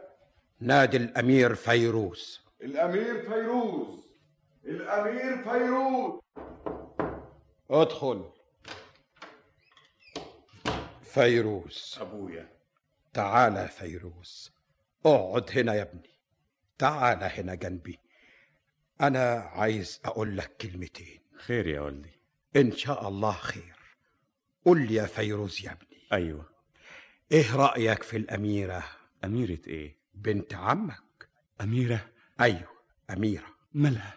نادي 0.61 0.97
الأمير 0.97 1.55
فيروز. 1.55 2.41
الأمير 2.63 3.23
فيروز. 3.23 4.09
الأمير 4.65 5.43
فيروز. 5.43 6.21
ادخل. 7.71 8.31
فيروز. 11.03 11.99
أبويا. 12.01 12.49
تعال 13.13 13.57
يا 13.57 13.67
فيروز. 13.67 14.53
اقعد 15.07 15.51
هنا 15.59 15.75
يا 15.75 15.83
ابني. 15.83 16.11
تعال 16.79 17.19
هنا 17.23 17.55
جنبي. 17.55 17.99
أنا 19.01 19.35
عايز 19.35 20.01
أقول 20.05 20.37
لك 20.37 20.57
كلمتين. 20.57 21.21
خير 21.37 21.67
يا 21.67 21.81
ولدي 21.81 22.19
إن 22.57 22.73
شاء 22.73 23.09
الله 23.09 23.33
خير. 23.33 23.78
قل 24.69 24.91
يا 24.91 25.07
فيروز 25.07 25.65
يا 25.65 25.73
ابني. 25.73 25.99
أيوه. 26.13 26.49
إيه 27.33 27.57
رأيك 27.57 28.03
في 28.03 28.17
الأميرة؟ 28.17 28.85
أميرة 29.25 29.59
إيه؟ 29.67 29.97
بنت 30.15 30.55
عمك. 30.55 31.29
أميرة؟ 31.61 32.11
أيوه 32.41 32.69
أميرة. 33.11 33.47
مالها؟ 33.75 34.15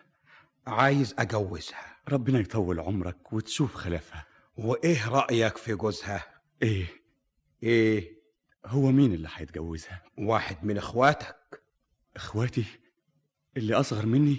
عايز 0.67 1.15
أجوزها. 1.19 1.97
ربنا 2.09 2.39
يطول 2.39 2.79
عمرك 2.79 3.33
وتشوف 3.33 3.75
خلافها. 3.75 4.25
وإيه 4.57 5.09
رأيك 5.09 5.57
في 5.57 5.73
جوزها؟ 5.75 6.41
إيه؟ 6.61 6.85
إيه؟ 7.63 8.21
هو 8.65 8.91
مين 8.91 9.13
اللي 9.13 9.29
هيتجوزها؟ 9.33 10.03
واحد 10.17 10.65
من 10.65 10.77
إخواتك. 10.77 11.63
إخواتي؟ 12.15 12.65
اللي 13.57 13.73
أصغر 13.75 14.05
مني؟ 14.05 14.37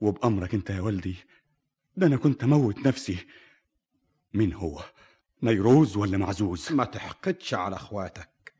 وبأمرك 0.00 0.54
أنت 0.54 0.70
يا 0.70 0.80
والدي 0.80 1.16
ده 1.96 2.06
أنا 2.06 2.16
كنت 2.16 2.42
أموت 2.44 2.86
نفسي. 2.86 3.26
مين 4.34 4.52
هو؟ 4.52 4.84
نيروز 5.44 5.96
ولا 5.96 6.18
معزوز؟ 6.18 6.72
ما 6.72 6.84
تحقدش 6.84 7.54
على 7.54 7.76
اخواتك. 7.76 8.52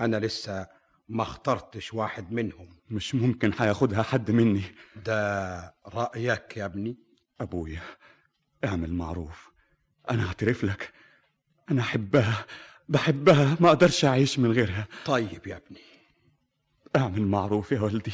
أنا 0.00 0.16
لسه 0.16 0.66
ما 1.08 1.22
اخترتش 1.22 1.94
واحد 1.94 2.32
منهم. 2.32 2.76
مش 2.90 3.14
ممكن 3.14 3.52
هياخدها 3.58 4.02
حد 4.02 4.30
مني. 4.30 4.62
ده 5.06 5.74
رأيك 5.86 6.56
يا 6.56 6.64
ابني؟ 6.64 6.96
أبويا 7.40 7.82
اعمل 8.64 8.92
معروف. 8.92 9.50
أنا 10.10 10.26
اعترف 10.26 10.64
لك. 10.64 10.92
أنا 11.70 11.80
أحبها 11.80 12.46
بحبها 12.88 13.56
ما 13.60 13.68
أقدرش 13.68 14.04
أعيش 14.04 14.38
من 14.38 14.52
غيرها. 14.52 14.86
طيب 15.06 15.46
يا 15.46 15.56
ابني. 15.56 15.82
أعمل 16.96 17.22
معروف 17.22 17.72
يا 17.72 17.80
والدي. 17.80 18.12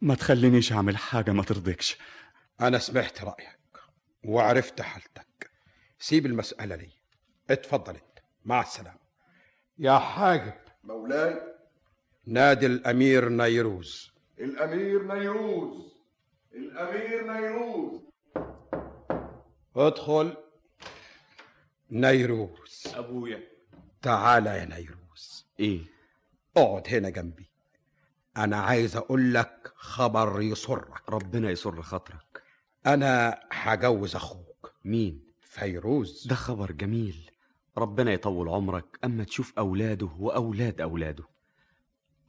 ما 0.00 0.14
تخلينيش 0.14 0.72
أعمل 0.72 0.96
حاجة 0.96 1.30
ما 1.30 1.42
ترضيكش. 1.42 1.96
أنا 2.60 2.78
سمعت 2.78 3.24
رأيك 3.24 3.58
وعرفت 4.24 4.80
حالتك. 4.80 5.50
سيب 5.98 6.26
المسألة 6.26 6.76
لي. 6.76 7.01
اتفضل 7.52 7.94
انت 7.94 8.18
مع 8.44 8.60
السلامة. 8.60 8.98
يا 9.78 9.98
حاجب. 9.98 10.52
مولاي. 10.84 11.40
نادي 12.26 12.66
الأمير 12.66 13.28
نيروز. 13.28 14.12
الأمير 14.38 15.14
نيروز. 15.14 15.92
الأمير 16.54 17.32
نيروز. 17.32 18.00
ادخل. 19.76 20.36
نيروز. 21.90 22.84
أبويا. 22.94 23.40
تعال 24.02 24.46
يا 24.46 24.64
نيروز. 24.64 25.46
إيه؟ 25.60 25.80
اقعد 26.56 26.88
هنا 26.88 27.10
جنبي. 27.10 27.50
أنا 28.36 28.56
عايز 28.56 28.96
أقول 28.96 29.34
لك 29.34 29.72
خبر 29.74 30.40
يسرك. 30.40 31.10
ربنا 31.10 31.50
يسر 31.50 31.82
خاطرك. 31.82 32.42
أنا 32.86 33.40
هجوز 33.52 34.16
أخوك. 34.16 34.74
مين؟ 34.84 35.32
فيروز. 35.40 36.26
ده 36.26 36.34
خبر 36.34 36.72
جميل. 36.72 37.31
ربنا 37.78 38.12
يطول 38.12 38.48
عمرك 38.48 38.98
أما 39.04 39.24
تشوف 39.24 39.52
أولاده 39.58 40.08
وأولاد 40.18 40.80
أولاده. 40.80 41.24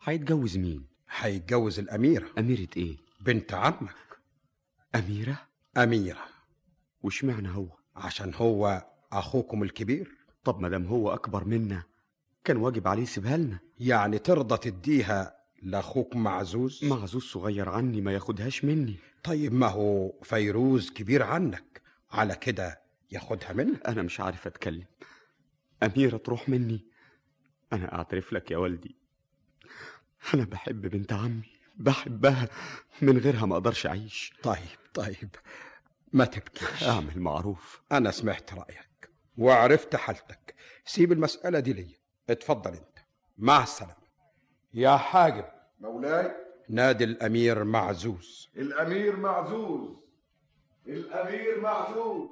هيتجوز 0.03 0.57
مين؟ 0.57 0.85
هيتجوز 1.09 1.79
الأميرة. 1.79 2.27
أميرة 2.37 2.67
إيه؟ 2.77 2.97
بنت 3.21 3.53
عمك. 3.53 3.95
أميرة؟ 4.95 5.37
أميرة. 5.77 6.21
واشمعنى 7.03 7.49
هو؟ 7.49 7.67
عشان 7.95 8.33
هو 8.35 8.85
أخوكم 9.11 9.63
الكبير. 9.63 10.17
طب 10.43 10.59
ما 10.59 10.69
دام 10.69 10.85
هو 10.85 11.13
أكبر 11.13 11.45
منا 11.45 11.83
كان 12.43 12.57
واجب 12.57 12.87
عليه 12.87 13.03
يسيبها 13.03 13.37
لنا 13.37 13.59
يعني 13.79 14.19
ترضى 14.19 14.57
تديها 14.57 15.35
لأخوك 15.63 16.15
معزوز؟ 16.15 16.85
معزوز 16.85 17.23
صغير 17.23 17.69
عني 17.69 18.01
ما 18.01 18.11
ياخدهاش 18.13 18.65
مني. 18.65 18.95
طيب 19.23 19.53
ما 19.53 19.67
هو 19.67 20.13
فيروز 20.23 20.89
كبير 20.91 21.23
عنك 21.23 21.81
على 22.11 22.35
كده 22.35 22.81
ياخدها 23.11 23.53
منك. 23.53 23.87
أنا 23.87 24.01
مش 24.01 24.19
عارف 24.19 24.47
أتكلم. 24.47 24.85
أميرة 25.85 26.17
تروح 26.17 26.49
مني. 26.49 26.85
أنا 27.73 27.93
أعترف 27.95 28.33
لك 28.33 28.51
يا 28.51 28.57
والدي. 28.57 28.95
أنا 30.33 30.45
بحب 30.45 30.81
بنت 30.81 31.13
عمي 31.13 31.53
بحبها 31.75 32.49
من 33.01 33.17
غيرها 33.17 33.45
ما 33.45 33.53
أقدرش 33.55 33.85
أعيش. 33.85 34.33
طيب 34.43 34.79
طيب. 34.93 35.29
ما 36.13 36.25
تبكيش. 36.25 36.83
أعمل 36.83 37.19
معروف. 37.19 37.81
أنا 37.91 38.11
سمعت 38.11 38.53
رأيك 38.53 39.09
وعرفت 39.37 39.95
حالتك. 39.95 40.55
سيب 40.85 41.11
المسألة 41.11 41.59
دي 41.59 41.73
لي 41.73 41.87
اتفضل 42.29 42.71
أنت. 42.71 42.97
مع 43.37 43.63
السلامة. 43.63 44.03
يا 44.73 44.97
حاجب. 44.97 45.45
مولاي. 45.79 46.31
نادي 46.69 47.03
الأمير 47.03 47.63
معزوز. 47.63 48.49
الأمير 48.55 49.15
معزوز. 49.15 49.89
الأمير 50.87 51.61
معزوز. 51.61 52.29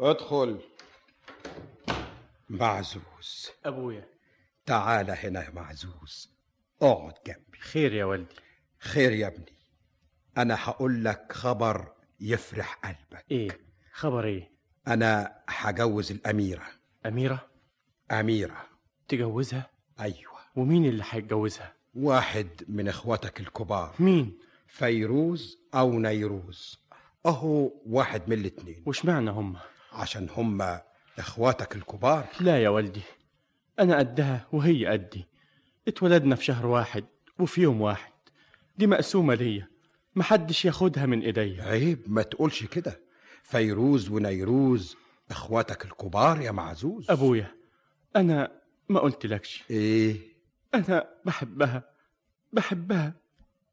ادخل. 0.00 0.60
معزوز. 2.48 3.50
أبويا. 3.64 4.08
تعال 4.66 5.10
هنا 5.10 5.44
يا 5.44 5.50
معزوز. 5.50 6.30
اقعد 6.82 7.14
جنبي. 7.26 7.58
خير 7.60 7.92
يا 7.92 8.04
والدي. 8.04 8.34
خير 8.78 9.12
يا 9.12 9.26
ابني. 9.26 9.52
أنا 10.38 10.56
هقول 10.64 11.04
لك 11.04 11.32
خبر 11.32 11.92
يفرح 12.20 12.74
قلبك. 12.74 13.24
إيه؟ 13.30 13.60
خبر 13.92 14.24
إيه؟ 14.24 14.50
أنا 14.88 15.42
هجوز 15.48 16.10
الأميرة. 16.12 16.66
أميرة؟ 17.06 17.48
أميرة. 18.10 18.66
تجوزها؟ 19.08 19.70
أيوه. 20.00 20.34
ومين 20.56 20.84
اللي 20.84 21.04
هيتجوزها؟ 21.10 21.74
واحد 21.94 22.48
من 22.68 22.88
إخواتك 22.88 23.40
الكبار. 23.40 23.94
مين؟ 23.98 24.38
فيروز 24.66 25.58
أو 25.74 25.98
نيروز. 25.98 26.78
أهو 27.26 27.72
واحد 27.86 28.22
من 28.28 28.38
الاتنين. 28.38 28.82
وش 28.86 29.04
معنى 29.04 29.30
هم؟ 29.30 29.56
عشان 29.92 30.28
هما 30.30 30.82
أخواتك 31.18 31.76
الكبار؟ 31.76 32.26
لا 32.40 32.62
يا 32.62 32.68
والدي 32.68 33.02
أنا 33.78 33.98
قدها 33.98 34.46
وهي 34.52 34.86
قدي 34.86 35.26
اتولدنا 35.88 36.36
في 36.36 36.44
شهر 36.44 36.66
واحد 36.66 37.04
وفي 37.38 37.60
يوم 37.62 37.80
واحد. 37.80 38.12
دي 38.78 38.86
مقسومة 38.86 39.34
ليا 39.34 39.68
محدش 40.14 40.64
ياخدها 40.64 41.06
من 41.06 41.20
إيديا. 41.22 41.64
عيب 41.64 42.02
ما 42.06 42.22
تقولش 42.22 42.64
كده. 42.64 43.00
فيروز 43.42 44.10
ونيروز 44.10 44.96
أخواتك 45.30 45.84
الكبار 45.84 46.40
يا 46.40 46.50
معزوز. 46.50 47.10
أبويا 47.10 47.54
أنا 48.16 48.52
ما 48.88 49.00
قلتلكش. 49.00 49.64
إيه؟ 49.70 50.16
أنا 50.74 51.08
بحبها 51.24 51.82
بحبها 52.52 53.14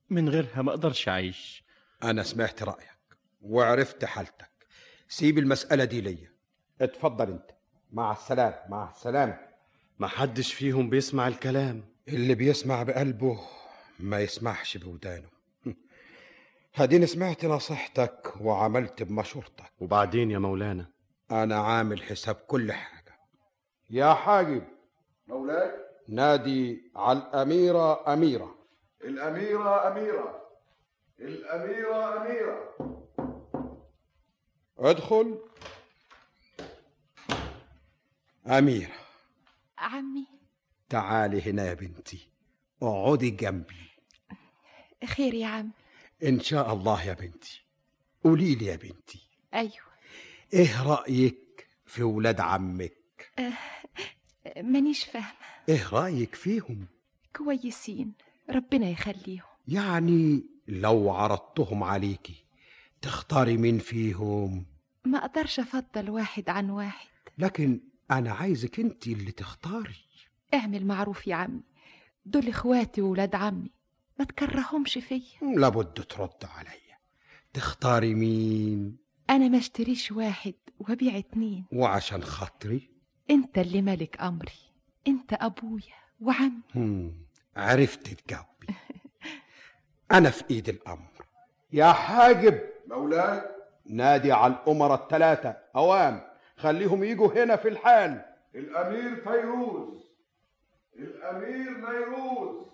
من 0.09 0.29
غيرها 0.29 0.61
ما 0.61 0.69
أقدرش 0.71 1.09
أعيش. 1.09 1.63
أنا 2.03 2.23
سمعت 2.23 2.63
رأيك 2.63 2.97
وعرفت 3.41 4.05
حالتك. 4.05 4.51
سيب 5.09 5.37
المسألة 5.37 5.83
دي 5.83 6.01
ليا. 6.01 6.30
اتفضل 6.81 7.31
انت. 7.31 7.51
مع 7.91 8.11
السلامة 8.11 8.55
مع 8.69 8.89
السلامة. 8.89 9.39
محدش 9.99 10.53
فيهم 10.53 10.89
بيسمع 10.89 11.27
الكلام. 11.27 11.83
اللي 12.07 12.35
بيسمع 12.35 12.83
بقلبه 12.83 13.39
ما 13.99 14.19
يسمعش 14.19 14.77
بودانه. 14.77 15.27
هديني 16.75 17.07
سمعت 17.07 17.45
نصيحتك 17.45 18.33
وعملت 18.41 19.03
بمشورتك. 19.03 19.71
وبعدين 19.79 20.31
يا 20.31 20.39
مولانا؟ 20.39 20.85
أنا 21.31 21.55
عامل 21.59 22.03
حساب 22.03 22.35
كل 22.35 22.71
حاجة. 22.71 23.17
يا 23.89 24.13
حاجب. 24.13 24.63
مولاي؟ 25.27 25.71
نادي 26.07 26.91
على 26.95 27.19
الأميرة 27.19 28.13
أميرة. 28.13 28.55
الأميرة 29.03 29.87
أميرة. 29.87 30.41
الأميرة 31.19 32.17
أميرة. 32.17 32.75
ادخل. 34.79 35.39
أميرة. 38.47 38.91
عمي. 39.77 40.27
تعالي 40.89 41.41
هنا 41.41 41.65
يا 41.65 41.73
بنتي. 41.73 42.27
اقعدي 42.81 43.29
جنبي. 43.29 43.91
خير 45.05 45.33
يا 45.33 45.47
عم. 45.47 45.71
إن 46.23 46.39
شاء 46.39 46.73
الله 46.73 47.03
يا 47.03 47.13
بنتي. 47.13 47.63
قولي 48.23 48.55
لي 48.55 48.65
يا 48.65 48.75
بنتي. 48.75 49.29
أيوة. 49.53 49.91
إيه 50.53 50.83
رأيك 50.83 51.67
في 51.85 52.03
ولاد 52.03 52.39
عمك؟ 52.39 52.97
مانيش 54.57 55.03
فاهمة. 55.03 55.33
إيه 55.69 55.89
رأيك 55.93 56.35
فيهم؟ 56.35 56.87
كويسين. 57.35 58.13
ربنا 58.49 58.89
يخليهم. 58.89 59.45
يعني 59.67 60.43
لو 60.67 61.11
عرضتهم 61.11 61.83
عليكي 61.83 62.43
تختاري 63.01 63.57
مين 63.57 63.79
فيهم؟ 63.79 64.65
ما 65.05 65.17
أقدرش 65.17 65.59
أفضل 65.59 66.09
واحد 66.09 66.49
عن 66.49 66.69
واحد. 66.69 67.07
لكن 67.37 67.79
أنا 68.11 68.31
عايزك 68.31 68.79
أنت 68.79 69.07
اللي 69.07 69.31
تختاري. 69.31 70.05
اعمل 70.53 70.85
معروف 70.85 71.27
يا 71.27 71.35
عمي. 71.35 71.63
دول 72.25 72.47
إخواتي 72.47 73.01
وولاد 73.01 73.35
عمي. 73.35 73.71
ما 74.19 74.25
تكرههمش 74.25 74.97
فيا. 74.97 75.19
لابد 75.55 76.03
ترد 76.03 76.45
عليا 76.57 76.97
تختاري 77.53 78.13
مين؟ 78.15 78.97
أنا 79.29 79.47
ما 79.47 79.57
اشتريش 79.57 80.11
واحد 80.11 80.53
وبيع 80.79 81.17
اتنين. 81.17 81.65
وعشان 81.71 82.23
خاطري؟ 82.23 82.89
أنت 83.29 83.57
اللي 83.57 83.81
ملك 83.81 84.21
أمري. 84.21 84.59
أنت 85.07 85.33
أبويا 85.33 86.01
وعمي. 86.21 86.61
هم، 86.75 87.13
عرفت 87.55 88.07
تجاوبي. 88.07 88.67
أنا 90.17 90.29
في 90.29 90.43
إيد 90.51 90.69
الأمر. 90.69 91.25
يا 91.73 91.91
حاجب. 91.91 92.59
مولاي 92.87 93.41
نادي 93.85 94.31
على 94.31 94.53
الامراء 94.53 95.03
الثلاثة. 95.03 95.57
أوام. 95.75 96.30
خليهم 96.61 97.03
يجوا 97.03 97.43
هنا 97.43 97.55
في 97.55 97.67
الحال. 97.67 98.25
الأمير 98.55 99.15
فيروز. 99.15 100.03
الأمير 100.95 101.77
نيروز. 101.77 102.67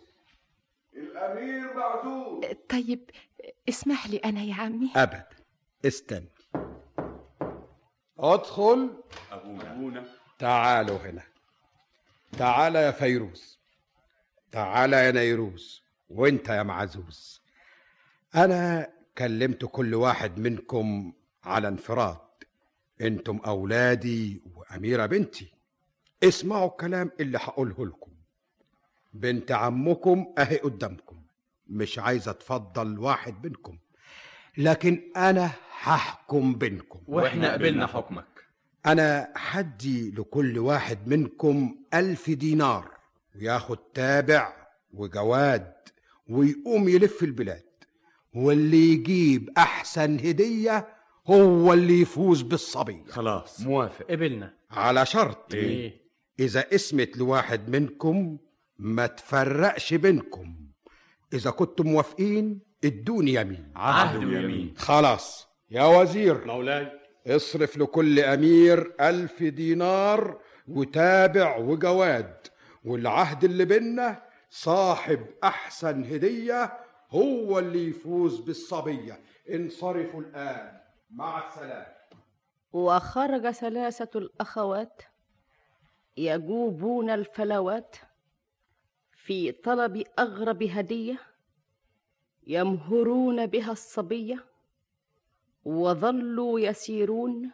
الأمير 0.93 1.73
معزوز 1.73 2.45
طيب 2.69 3.09
اسمح 3.69 4.09
لي 4.09 4.17
أنا 4.17 4.41
يا 4.41 4.55
عمي. 4.55 4.91
ابدا 4.95 5.27
استني 5.85 6.29
أدخل. 8.19 9.03
أبونا. 9.31 10.05
تعالوا 10.39 10.97
هنا. 10.97 11.23
تعال 12.37 12.75
يا 12.75 12.91
فيروز. 12.91 13.59
تعال 14.51 14.93
يا 14.93 15.11
نيروز. 15.11 15.81
وانت 16.09 16.49
يا 16.49 16.63
معزوز. 16.63 17.41
أنا 18.35 18.93
كلمت 19.17 19.65
كل 19.65 19.95
واحد 19.95 20.39
منكم 20.39 21.13
على 21.43 21.67
انفراد. 21.67 22.26
أنتم 23.01 23.37
اولادي 23.37 24.41
واميرة 24.55 25.05
بنتي. 25.05 25.51
اسمعوا 26.23 26.69
الكلام 26.69 27.11
اللي 27.19 27.37
هقوله 27.37 27.85
لكم. 27.85 28.11
بنت 29.13 29.51
عمكم 29.51 30.33
اهي 30.37 30.57
قدامكم. 30.57 31.21
مش 31.67 31.99
عايزة 31.99 32.31
تفضل 32.31 32.99
واحد 32.99 33.45
منكم 33.45 33.77
لكن 34.57 35.01
أنا 35.15 35.51
هحكم 35.81 36.55
بينكم. 36.55 36.99
وإحنا 37.07 37.53
قبلنا 37.53 37.87
حكمك. 37.87 38.25
أنا 38.85 39.33
حدي 39.35 40.11
لكل 40.11 40.59
واحد 40.59 41.07
منكم 41.07 41.75
ألف 41.93 42.29
دينار 42.29 42.91
وياخد 43.35 43.77
تابع 43.77 44.67
وجواد 44.93 45.73
ويقوم 46.29 46.89
يلف 46.89 47.23
البلاد. 47.23 47.63
واللي 48.33 48.93
يجيب 48.93 49.49
أحسن 49.57 50.19
هدية 50.19 50.96
هو 51.27 51.73
اللي 51.73 52.01
يفوز 52.01 52.41
بالصبي. 52.41 53.03
خلاص. 53.09 53.61
موافق. 53.61 54.05
قبلنا. 54.11 54.53
على 54.71 55.05
شرط. 55.05 55.53
إيه. 55.53 56.01
إذا 56.39 56.65
اسمت 56.75 57.17
لواحد 57.17 57.69
منكم 57.69 58.37
ما 58.79 59.07
تفرقش 59.07 59.93
بينكم. 59.93 60.55
إذا 61.33 61.51
كنتم 61.51 61.87
موافقين 61.87 62.59
ادوني 62.83 63.33
يمين. 63.33 63.71
عهد 63.75 64.23
ويمين. 64.23 64.73
خلاص. 64.77 65.47
يا 65.71 65.83
وزير. 65.83 66.45
مولاي. 66.45 66.91
اصرف 67.27 67.77
لكل 67.77 68.19
أمير 68.19 68.93
ألف 69.01 69.43
دينار 69.43 70.39
وتابع 70.67 71.57
وجواد. 71.57 72.37
والعهد 72.85 73.43
اللي 73.43 73.65
بينا 73.65 74.23
صاحب 74.49 75.25
أحسن 75.43 76.03
هدية 76.03 76.73
هو 77.11 77.59
اللي 77.59 77.89
يفوز 77.89 78.39
بالصبية. 78.39 79.19
انصرفوا 79.53 80.21
الآن. 80.21 80.86
مع 81.09 81.47
السلامة 81.47 81.97
وخرج 82.73 83.51
ثلاثة 83.51 84.19
الأخوات 84.19 85.01
يجوبون 86.17 87.09
الفلوات 87.09 87.95
في 89.11 89.51
طلب 89.51 90.03
أغرب 90.19 90.63
هدية 90.63 91.19
يمهرون 92.47 93.45
بها 93.45 93.71
الصبية 93.71 94.45
وظلوا 95.65 96.59
يسيرون 96.59 97.51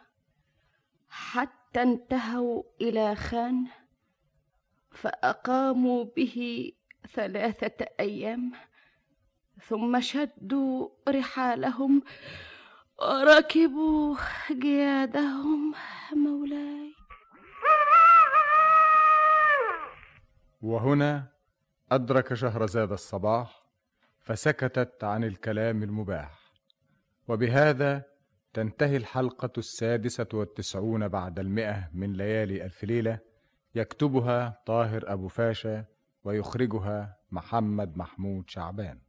حتى 1.08 1.82
انتهوا 1.82 2.62
إلى 2.80 3.16
خان 3.16 3.66
فأقاموا 4.90 6.04
به 6.04 6.72
ثلاثة 7.14 7.86
أيام 8.00 8.52
ثم 9.68 10.00
شدوا 10.00 10.88
رحالهم 11.08 12.02
وركبوا 13.00 14.16
جيادهم 14.52 15.74
مولاي. 16.16 16.94
وهنا 20.62 21.28
أدرك 21.92 22.34
شهرزاد 22.34 22.92
الصباح 22.92 23.64
فسكتت 24.18 25.04
عن 25.04 25.24
الكلام 25.24 25.82
المباح. 25.82 26.52
وبهذا 27.28 28.02
تنتهي 28.52 28.96
الحلقة 28.96 29.52
السادسة 29.58 30.28
والتسعون 30.34 31.08
بعد 31.08 31.38
المئة 31.38 31.90
من 31.94 32.12
ليالي 32.12 32.64
ألف 32.64 32.84
ليلة 32.84 33.18
يكتبها 33.74 34.62
طاهر 34.66 35.12
أبو 35.12 35.28
فاشا 35.28 35.84
ويخرجها 36.24 37.16
محمد 37.30 37.96
محمود 37.96 38.50
شعبان. 38.50 39.03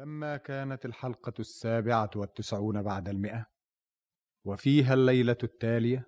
لما 0.00 0.36
كانت 0.36 0.84
الحلقة 0.84 1.32
السابعة 1.38 2.10
والتسعون 2.16 2.82
بعد 2.82 3.08
المئة 3.08 3.46
وفيها 4.44 4.94
الليلة 4.94 5.36
التالية 5.42 6.06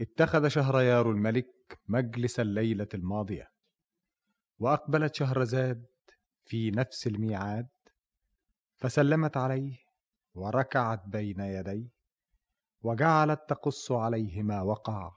اتخذ 0.00 0.48
شهريار 0.48 1.10
الملك 1.10 1.78
مجلس 1.88 2.40
الليلة 2.40 2.88
الماضية 2.94 3.50
وأقبلت 4.58 5.14
شهرزاد 5.14 5.86
في 6.44 6.70
نفس 6.70 7.06
الميعاد 7.06 7.68
فسلمت 8.76 9.36
عليه 9.36 9.78
وركعت 10.34 11.06
بين 11.06 11.40
يديه 11.40 11.88
وجعلت 12.82 13.40
تقص 13.48 13.92
عليه 13.92 14.42
ما 14.42 14.62
وقع 14.62 15.12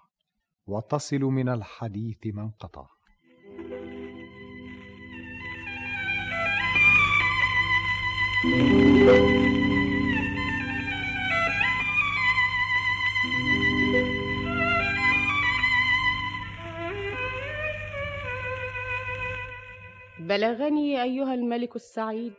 وتصل 0.68 1.22
من 1.22 1.50
الحديث 1.50 2.18
ما 2.26 2.42
انقطع. 2.42 2.88
بلغني 8.44 9.84
أيها 21.04 21.34
الملك 21.34 21.76
السعيد 21.76 22.34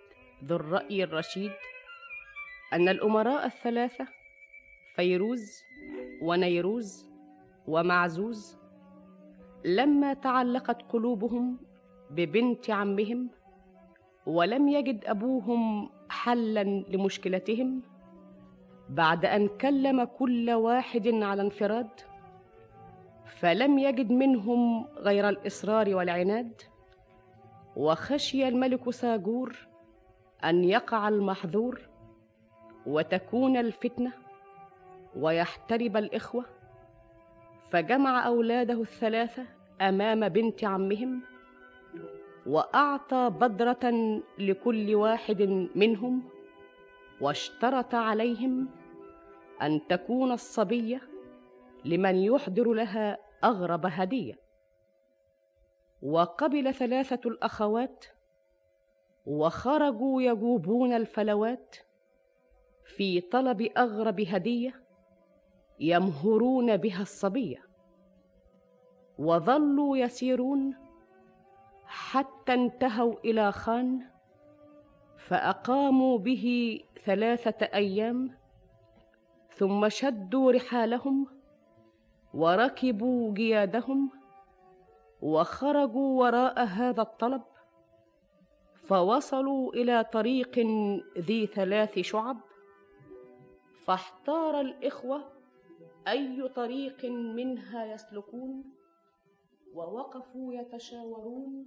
ذو 0.44 0.56
الرأي 0.56 1.04
الرشيد 1.04 1.52
أن 2.72 2.88
الأمراء 2.88 3.46
الثلاثة 3.46 4.06
فيروز 4.96 5.62
ونيروز 6.22 7.06
ومعزوز 7.66 8.56
لما 9.64 10.14
تعلقت 10.14 10.82
قلوبهم 10.82 11.58
ببنت 12.10 12.70
عمهم 12.70 13.30
ولم 14.26 14.68
يجد 14.68 15.04
أبوهم 15.04 15.88
حلا 16.08 16.64
لمشكلتهم؟ 16.64 17.82
بعد 18.88 19.24
أن 19.24 19.48
كلم 19.48 20.04
كل 20.04 20.50
واحد 20.50 21.08
على 21.08 21.42
انفراد؟ 21.42 21.88
فلم 23.40 23.78
يجد 23.78 24.10
منهم 24.12 24.86
غير 24.96 25.28
الإصرار 25.28 25.94
والعناد؟ 25.94 26.62
وخشي 27.76 28.48
الملك 28.48 28.90
ساجور 28.90 29.56
أن 30.44 30.64
يقع 30.64 31.08
المحظور 31.08 31.80
وتكون 32.86 33.56
الفتنة 33.56 34.12
ويحترب 35.16 35.96
الإخوة؟ 35.96 36.44
فجمع 37.70 38.26
أولاده 38.26 38.80
الثلاثة 38.80 39.44
أمام 39.80 40.28
بنت 40.28 40.64
عمهم؟ 40.64 41.22
وأعطى 42.46 43.30
بدرة 43.40 44.20
لكل 44.38 44.94
واحد 44.94 45.42
منهم 45.74 46.22
واشترط 47.20 47.94
عليهم 47.94 48.68
أن 49.62 49.86
تكون 49.88 50.32
الصبية 50.32 51.00
لمن 51.84 52.16
يحضر 52.16 52.72
لها 52.72 53.18
أغرب 53.44 53.86
هدية. 53.86 54.34
وقبل 56.02 56.74
ثلاثة 56.74 57.28
الأخوات 57.30 58.04
وخرجوا 59.26 60.22
يجوبون 60.22 60.92
الفلوات 60.92 61.76
في 62.96 63.20
طلب 63.20 63.68
أغرب 63.76 64.20
هدية 64.20 64.84
يمهرون 65.80 66.76
بها 66.76 67.02
الصبية. 67.02 67.64
وظلوا 69.18 69.96
يسيرون 69.96 70.83
حتى 71.94 72.54
انتهوا 72.54 73.14
إلى 73.24 73.52
خان 73.52 74.06
فأقاموا 75.18 76.18
به 76.18 76.80
ثلاثة 77.04 77.66
أيام 77.66 78.30
ثم 79.48 79.88
شدوا 79.88 80.52
رحالهم 80.52 81.26
وركبوا 82.34 83.34
جيادهم 83.34 84.10
وخرجوا 85.22 86.20
وراء 86.20 86.64
هذا 86.64 87.02
الطلب 87.02 87.42
فوصلوا 88.74 89.72
إلى 89.72 90.04
طريق 90.04 90.58
ذي 91.18 91.46
ثلاث 91.46 91.98
شعب 91.98 92.40
فاحتار 93.84 94.60
الإخوة 94.60 95.32
أي 96.08 96.48
طريق 96.48 97.04
منها 97.04 97.84
يسلكون 97.84 98.64
ووقفوا 99.74 100.54
يتشاورون 100.54 101.66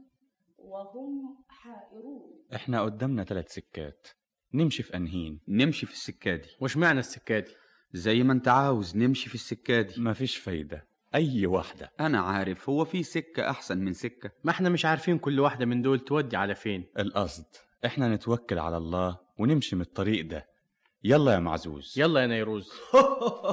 وهم 0.58 1.38
حائرون. 1.50 2.44
إحنا 2.56 2.82
قدامنا 2.82 3.24
ثلاث 3.24 3.54
سكات. 3.54 4.08
نمشي 4.54 4.84
في 4.84 4.98
أنهين. 4.98 5.40
نمشي 5.48 5.86
في 5.86 5.94
السكة 5.94 6.36
دي. 6.36 6.50
وش 6.62 6.78
معنى 6.78 7.00
السكة 7.00 7.40
دي؟ 7.40 7.52
زي 7.94 8.24
ما 8.24 8.34
انت 8.34 8.48
عاوز 8.48 8.98
نمشي 8.98 9.30
في 9.30 9.36
السكة 9.36 9.82
دي. 9.82 10.02
مفيش 10.02 10.38
فايدة. 10.38 10.88
أي 11.16 11.46
واحدة. 11.46 11.92
أنا 12.00 12.20
عارف 12.20 12.70
هو 12.70 12.86
في 12.86 13.04
سكة 13.04 13.50
أحسن 13.50 13.78
من 13.78 13.94
سكة. 13.94 14.32
ما 14.44 14.52
إحنا 14.52 14.70
مش 14.70 14.86
عارفين 14.86 15.18
كل 15.18 15.40
واحدة 15.40 15.66
من 15.66 15.82
دول 15.82 16.00
تودي 16.00 16.38
على 16.38 16.56
فين. 16.56 16.86
القصد 17.00 17.46
إحنا 17.86 18.16
نتوكل 18.16 18.60
على 18.60 18.78
الله 18.78 19.18
ونمشي 19.40 19.76
من 19.76 19.82
الطريق 19.82 20.26
ده. 20.26 20.48
يلا 21.04 21.34
يا 21.34 21.40
معزوز. 21.40 21.94
يلا 21.98 22.22
يا 22.22 22.28
نيروز. 22.28 22.72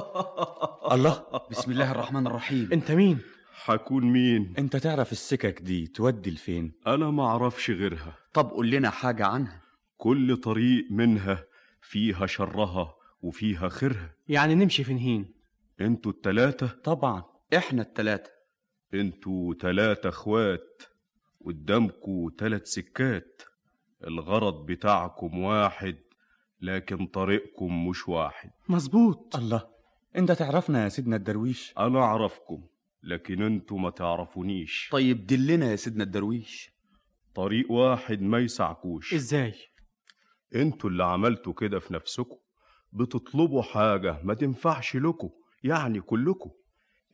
الله. 0.91 1.23
بسم 1.51 1.71
الله 1.71 1.91
الرحمن 1.91 2.27
الرحيم. 2.27 2.69
أنت 2.73 2.91
مين؟ 2.91 3.19
حكون 3.57 4.03
مين؟ 4.05 4.53
انت 4.57 4.75
تعرف 4.75 5.11
السكك 5.11 5.61
دي 5.61 5.87
تودي 5.87 6.31
لفين؟ 6.31 6.71
أنا 6.87 7.11
ما 7.11 7.25
أعرفش 7.25 7.71
غيرها. 7.71 8.15
طب 8.33 8.49
قول 8.49 8.71
لنا 8.71 8.89
حاجة 8.89 9.25
عنها. 9.25 9.61
كل 9.97 10.37
طريق 10.37 10.87
منها 10.91 11.43
فيها 11.81 12.25
شرها 12.25 12.95
وفيها 13.21 13.69
خيرها. 13.69 14.13
يعني 14.27 14.55
نمشي 14.55 14.83
في 14.83 14.93
نهين 14.93 15.33
أنتوا 15.81 16.11
التلاتة؟ 16.11 16.67
طبعا. 16.67 17.23
إحنا 17.57 17.81
التلاتة. 17.81 18.29
أنتوا 18.93 19.53
تلاتة 19.53 20.09
اخوات 20.09 20.83
قدامكوا 21.45 22.31
تلات 22.37 22.67
سكات. 22.67 23.41
الغرض 24.07 24.65
بتاعكم 24.65 25.39
واحد 25.39 25.95
لكن 26.61 27.05
طريقكم 27.05 27.87
مش 27.87 28.07
واحد. 28.07 28.49
مظبوط. 28.69 29.35
الله. 29.35 29.67
انت 30.15 30.31
تعرفنا 30.31 30.83
يا 30.83 30.89
سيدنا 30.89 31.15
الدرويش؟ 31.15 31.73
أنا 31.79 31.99
أعرفكم. 31.99 32.63
لكن 33.05 33.41
أنتوا 33.41 33.79
ما 33.79 33.89
تعرفونيش. 33.89 34.89
طيب 34.91 35.25
دلنا 35.25 35.71
يا 35.71 35.75
سيدنا 35.75 36.03
الدرويش. 36.03 36.71
طريق 37.35 37.71
واحد 37.71 38.21
ما 38.21 38.39
يسعكوش. 38.39 39.13
إزاي؟ 39.13 39.53
أنتوا 40.55 40.89
اللي 40.89 41.03
عملتوا 41.03 41.53
كده 41.53 41.79
في 41.79 41.93
نفسكم. 41.93 42.37
بتطلبوا 42.93 43.61
حاجة 43.61 44.21
ما 44.23 44.33
تنفعش 44.33 44.95
لكم 44.95 45.29
يعني 45.63 46.01
كلكم. 46.01 46.51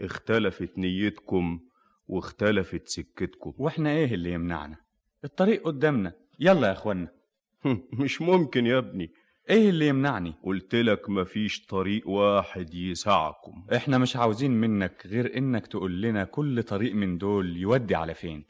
اختلفت 0.02 0.78
نيتكم 0.78 1.60
واختلفت 2.08 2.88
سكتكم. 2.88 3.54
وإحنا 3.58 3.90
إيه 3.92 4.14
اللي 4.14 4.34
يمنعنا؟ 4.34 4.78
الطريق 5.24 5.64
قدامنا. 5.64 6.14
يلا 6.40 6.68
يا 6.68 6.72
إخوانا. 6.74 7.08
مش 8.00 8.22
ممكن 8.22 8.66
يا 8.66 8.78
ابني. 8.78 9.12
إيه 9.50 9.70
اللي 9.70 9.88
يمنعني؟ 9.88 10.34
قلت 10.44 10.76
لك 10.76 11.10
مفيش 11.10 11.66
طريق 11.66 12.08
واحد 12.10 12.74
يسعكم 12.74 13.66
إحنا 13.76 13.98
مش 13.98 14.16
عاوزين 14.16 14.52
منك 14.52 15.04
غير 15.06 15.38
إنك 15.38 15.68
تقول 15.68 16.02
لنا 16.02 16.24
كل 16.24 16.64
طريق 16.64 16.96
من 16.96 17.18
دول 17.18 17.58
يودي 17.58 17.96
على 17.96 18.14
فين. 18.14 18.46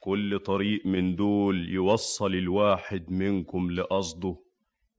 كل 0.00 0.38
طريق 0.38 0.86
من 0.86 1.16
دول 1.16 1.68
يوصل 1.68 2.34
الواحد 2.34 3.10
منكم 3.10 3.70
لقصده 3.70 4.36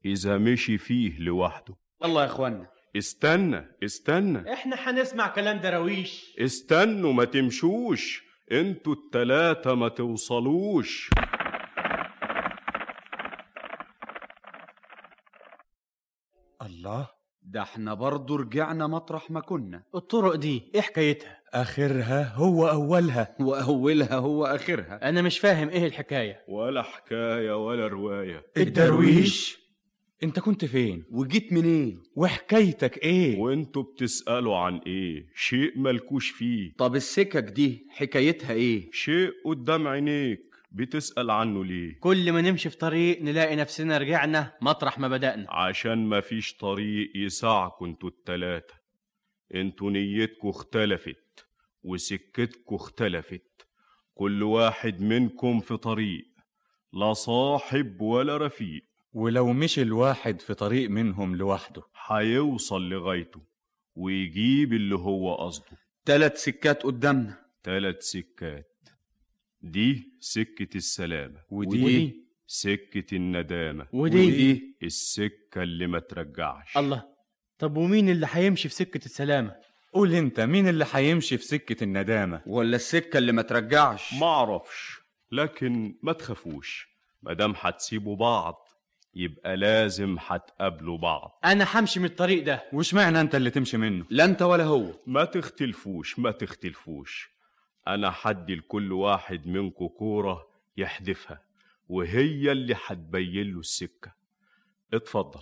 إذا 0.06 0.38
مشي 0.38 0.78
فيه 0.78 1.19
لوحده. 1.19 1.76
الله 2.06 2.21
يا 2.21 2.26
اخوانا 2.28 2.67
استنى 2.97 3.65
استنى. 3.84 4.54
إحنا 4.54 4.76
هنسمع 4.76 5.28
كلام 5.28 5.58
دراويش 5.58 6.36
استنوا 6.39 7.13
ما 7.13 7.26
تمشوش. 7.26 8.23
أنتوا 8.52 8.93
التلاتة 8.93 9.73
ما 9.76 9.88
توصلوش. 9.88 11.10
الله. 16.88 17.08
ده 17.43 17.62
إحنا 17.62 17.93
برضو 17.93 18.36
رجعنا 18.36 18.88
مطرح 18.88 19.32
ما 19.32 19.39
كنا. 19.39 19.84
الطرق 19.95 20.36
دي 20.36 20.71
إيه 20.76 20.82
حكايتها؟ 20.82 21.38
آخرها 21.54 22.34
هو 22.36 22.67
أولها. 22.67 23.36
وأولها 23.39 24.15
هو 24.15 24.45
آخرها. 24.45 25.10
أنا 25.10 25.21
مش 25.21 25.39
فاهم 25.39 25.69
إيه 25.69 25.86
الحكاية. 25.86 26.43
ولا 26.47 26.82
حكاية 26.82 27.65
ولا 27.65 27.88
رواية. 27.88 28.43
الدرويش. 28.58 29.60
أنت 30.23 30.39
كنت 30.39 30.65
فين؟ 30.65 31.04
وجيت 31.12 31.54
منين؟ 31.54 32.04
وحكايتك 32.15 32.97
إيه؟ 32.97 33.38
وأنتوا 33.39 33.84
بتسألوا 33.84 34.58
عن 34.58 34.78
إيه؟ 34.78 35.26
شيء 35.36 35.78
ملكوش 35.80 36.30
فيه. 36.30 36.73
طب 36.78 36.95
السكك 36.95 37.43
دي 37.43 37.88
حكايتها 37.89 38.52
إيه؟ 38.52 38.89
شيء 38.91 39.32
قدام 39.45 39.88
عينيك. 39.88 40.39
بتسأل 40.71 41.32
عنه 41.32 41.65
ليه؟ 41.65 41.99
كل 41.99 42.32
ما 42.32 42.41
نمشي 42.41 42.69
في 42.69 42.77
طريق 42.77 43.21
نلاقي 43.21 43.56
نفسنا 43.56 43.97
رجعنا 43.97 44.58
مطرح 44.62 44.99
ما 44.99 45.08
بدأنا. 45.08 45.45
عشان 45.49 46.10
مفيش 46.10 46.53
طريق 46.53 47.12
يسعكوا 47.15 47.88
أنتوا 47.88 48.10
التلاتة. 48.10 48.73
أنتوا 49.56 49.91
نيتكوا 49.91 50.49
اختلفت 50.49 51.47
وسكتكوا 51.84 52.77
اختلفت. 52.77 53.67
كل 54.13 54.43
واحد 54.43 55.01
منكم 55.01 55.60
في 55.60 55.77
طريق 55.77 56.25
لا 56.93 57.13
صاحب 57.13 58.01
ولا 58.01 58.38
رفيق. 58.38 58.84
ولو 59.13 59.53
مشي 59.53 59.82
الواحد 59.82 60.41
في 60.41 60.53
طريق 60.53 60.89
منهم 60.89 61.36
لوحده. 61.36 61.82
هيوصل 62.08 62.89
لغايته 62.89 63.41
ويجيب 63.95 64.73
اللي 64.73 64.95
هو 64.95 65.36
قصده. 65.36 65.77
تلات 66.06 66.38
سكات 66.38 66.84
قدامنا. 66.84 67.38
تلات 67.63 68.03
سكات. 68.03 68.77
دي 69.62 70.13
سكة 70.20 70.78
السلامة 70.78 71.41
ودي, 71.50 71.84
ودي 71.84 72.28
سكة 72.48 73.15
الندامة 73.15 73.88
ودي, 73.93 74.28
ودي 74.28 74.78
السكة 74.84 75.63
اللي 75.63 75.88
ما 75.88 76.00
ترجعش. 76.00 76.78
الله 76.78 77.04
طب 77.60 77.78
ومين 77.78 78.10
اللي 78.10 78.28
هيمشي 78.32 78.70
في 78.70 78.76
سكة 78.76 79.06
السلامة؟ 79.06 79.56
قول 79.93 80.13
انت 80.13 80.39
مين 80.39 80.67
اللي 80.67 80.86
هيمشي 80.91 81.38
في 81.38 81.43
سكة 81.43 81.84
الندامة؟ 81.84 82.41
ولا 82.46 82.76
السكة 82.76 83.17
اللي 83.17 83.32
ما 83.32 83.41
ترجعش؟ 83.41 84.13
معرفش 84.13 84.98
لكن 85.32 85.96
ما 86.04 86.13
تخافوش 86.13 86.88
مادام 87.22 87.54
هتسيبوا 87.58 88.15
بعض 88.15 88.56
يبقى 89.13 89.58
لازم 89.58 90.17
هتقابلوا 90.20 90.98
بعض. 90.98 91.39
أنا 91.46 91.65
همشي 91.74 92.00
من 92.00 92.06
الطريق 92.06 92.43
ده. 92.43 92.63
واشمعنى 92.74 93.22
انت 93.22 93.36
اللي 93.36 93.50
تمشي 93.50 93.78
منه؟ 93.78 94.06
لا 94.10 94.26
انت 94.26 94.41
ولا 94.41 94.63
هو. 94.63 94.93
ما 95.08 95.26
تختلفوش 95.26 96.20
ما 96.20 96.32
تختلفوش. 96.32 97.30
أنا 97.93 98.12
حدي 98.12 98.56
لكل 98.56 98.91
واحد 98.93 99.47
منكم 99.47 99.88
كورة 99.88 100.47
يحدفها 100.78 101.41
وهي 101.89 102.52
اللي 102.52 102.76
هتبين 102.86 103.54
له 103.54 103.60
السكة. 103.60 104.13
اتفضل. 104.93 105.41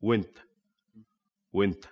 وانت. 0.00 0.38
وانت. 1.52 1.84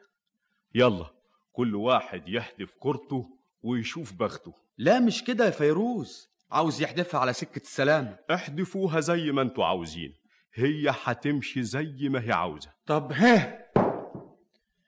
يلا 0.75 1.11
كل 1.53 1.75
واحد 1.75 2.29
يحدف 2.29 2.71
كورته 2.75 3.39
ويشوف 3.63 4.13
بخته. 4.13 4.55
لا 4.79 5.01
مش 5.01 5.25
كده 5.25 5.47
يا 5.47 5.51
فيروز؟ 5.51 6.29
عاوز 6.51 6.83
يحدفها 6.83 7.21
على 7.21 7.33
سكة 7.33 7.63
السلام 7.63 8.17
احدفوها 8.31 9.01
زي 9.01 9.33
ما 9.33 9.43
أنتوا 9.43 9.65
عاوزين. 9.65 10.15
هي 10.55 10.93
هتمشي 11.03 11.63
زي 11.63 12.09
ما 12.09 12.25
هي 12.25 12.33
عاوزة. 12.33 12.73
طب 12.87 13.13
ها. 13.13 13.65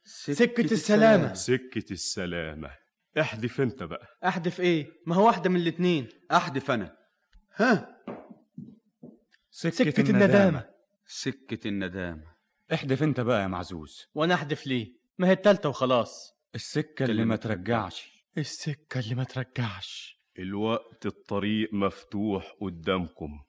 سكة 0.04 0.72
السلامة. 0.72 1.35
سكة 1.35 1.92
السلامة. 1.92 2.70
احدف 3.18 3.61
انت 3.61 3.83
بقى. 3.83 4.07
احدف 4.27 4.61
إيه؟ 4.61 4.92
ما 5.07 5.14
هو 5.14 5.27
واحدة 5.27 5.51
من 5.51 5.57
الاتنين. 5.61 6.09
احدف 6.33 6.70
أنا. 6.70 6.96
ها؟ 7.57 7.96
سكة, 9.51 9.70
سكة 9.90 10.11
الندامة. 10.11 10.70
سكة 11.07 11.68
الندامة. 11.68 12.35
احدف 12.75 13.03
انت 13.03 13.20
بقى 13.20 13.42
يا 13.42 13.46
معزوز. 13.46 14.07
وأنا 14.14 14.35
احدف 14.35 14.66
ليه؟ 14.66 14.92
ما 15.18 15.29
هي 15.29 15.33
التالتة 15.33 15.68
وخلاص. 15.68 16.33
السكة 16.55 17.05
اللي 17.05 17.25
ما 17.25 17.37
ترجعش. 17.37 18.27
السكة 18.38 19.01
اللي 19.01 19.14
ما 19.14 19.25
ترجعش. 19.25 20.20
الوقت 20.38 21.07
الطريق 21.07 21.75
مفتوح 21.75 22.57
قدامكم. 22.61 23.42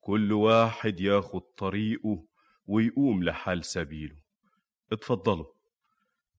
كل 0.00 0.32
واحد 0.32 1.00
ياخد 1.00 1.40
طريقه 1.40 2.26
ويقوم 2.66 3.24
لحال 3.24 3.64
سبيله. 3.64 4.16
اتفضلوا. 4.92 5.54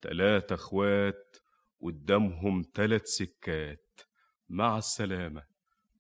تلاتة 0.01 0.53
اخوات 0.53 1.37
قدامهم 1.81 2.63
تلات 2.63 3.07
سكات. 3.07 4.01
مع 4.49 4.77
السلامة. 4.77 5.43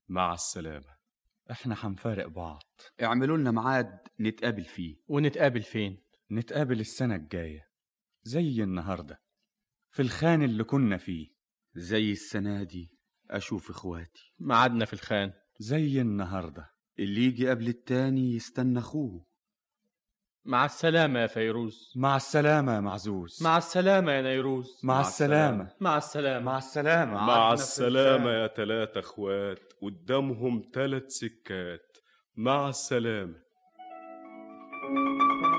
مع 0.09 0.33
السلامة. 0.33 0.95
إحنا 1.51 1.75
هنفارق 1.79 2.27
بعض. 2.27 2.63
اعملوا 3.03 3.37
لنا 3.37 3.51
ميعاد 3.51 3.99
نتقابل 4.19 4.63
فيه. 4.63 4.95
ونتقابل 5.07 5.61
فين؟ 5.61 6.01
نتقابل 6.31 6.79
السنة 6.79 7.15
الجاية. 7.15 7.67
زي 8.23 8.63
النهاردة. 8.63 9.21
في 9.89 10.01
الخان 10.01 10.43
اللي 10.43 10.63
كنا 10.63 10.97
فيه. 10.97 11.27
زي 11.75 12.11
السنة 12.11 12.63
دي. 12.63 12.91
أشوف 13.29 13.69
إخواتي. 13.69 14.33
ميعادنا 14.39 14.85
في 14.85 14.93
الخان. 14.93 15.33
زي 15.59 16.01
النهاردة. 16.01 16.69
اللي 16.99 17.23
يجي 17.23 17.49
قبل 17.49 17.67
التاني 17.67 18.35
يستنى 18.35 18.79
أخوه 18.79 19.25
مع 20.45 20.65
السلامة 20.65 21.19
يا 21.19 21.27
فيروز. 21.27 21.93
مع 21.95 22.15
السلامة 22.15 22.75
يا 22.75 22.79
معزوز. 22.79 23.43
مع 23.43 23.57
السلامة 23.57 24.11
يا 24.11 24.21
نيروز. 24.21 24.81
مع 24.83 25.01
السلامة. 25.01 25.67
مع 25.79 25.97
السلامة. 25.97 26.45
مع 26.45 26.57
السلامة. 26.57 27.13
مع 27.13 27.53
السلامة 27.53 28.29
يا 28.29 28.47
تلاتة 28.47 28.99
أخوات. 28.99 29.73
قدامهم 29.81 30.61
تلات 30.73 31.11
سكات. 31.11 31.97
مع 32.35 32.69
السلامة. 32.69 33.35
أميرة 34.87 35.54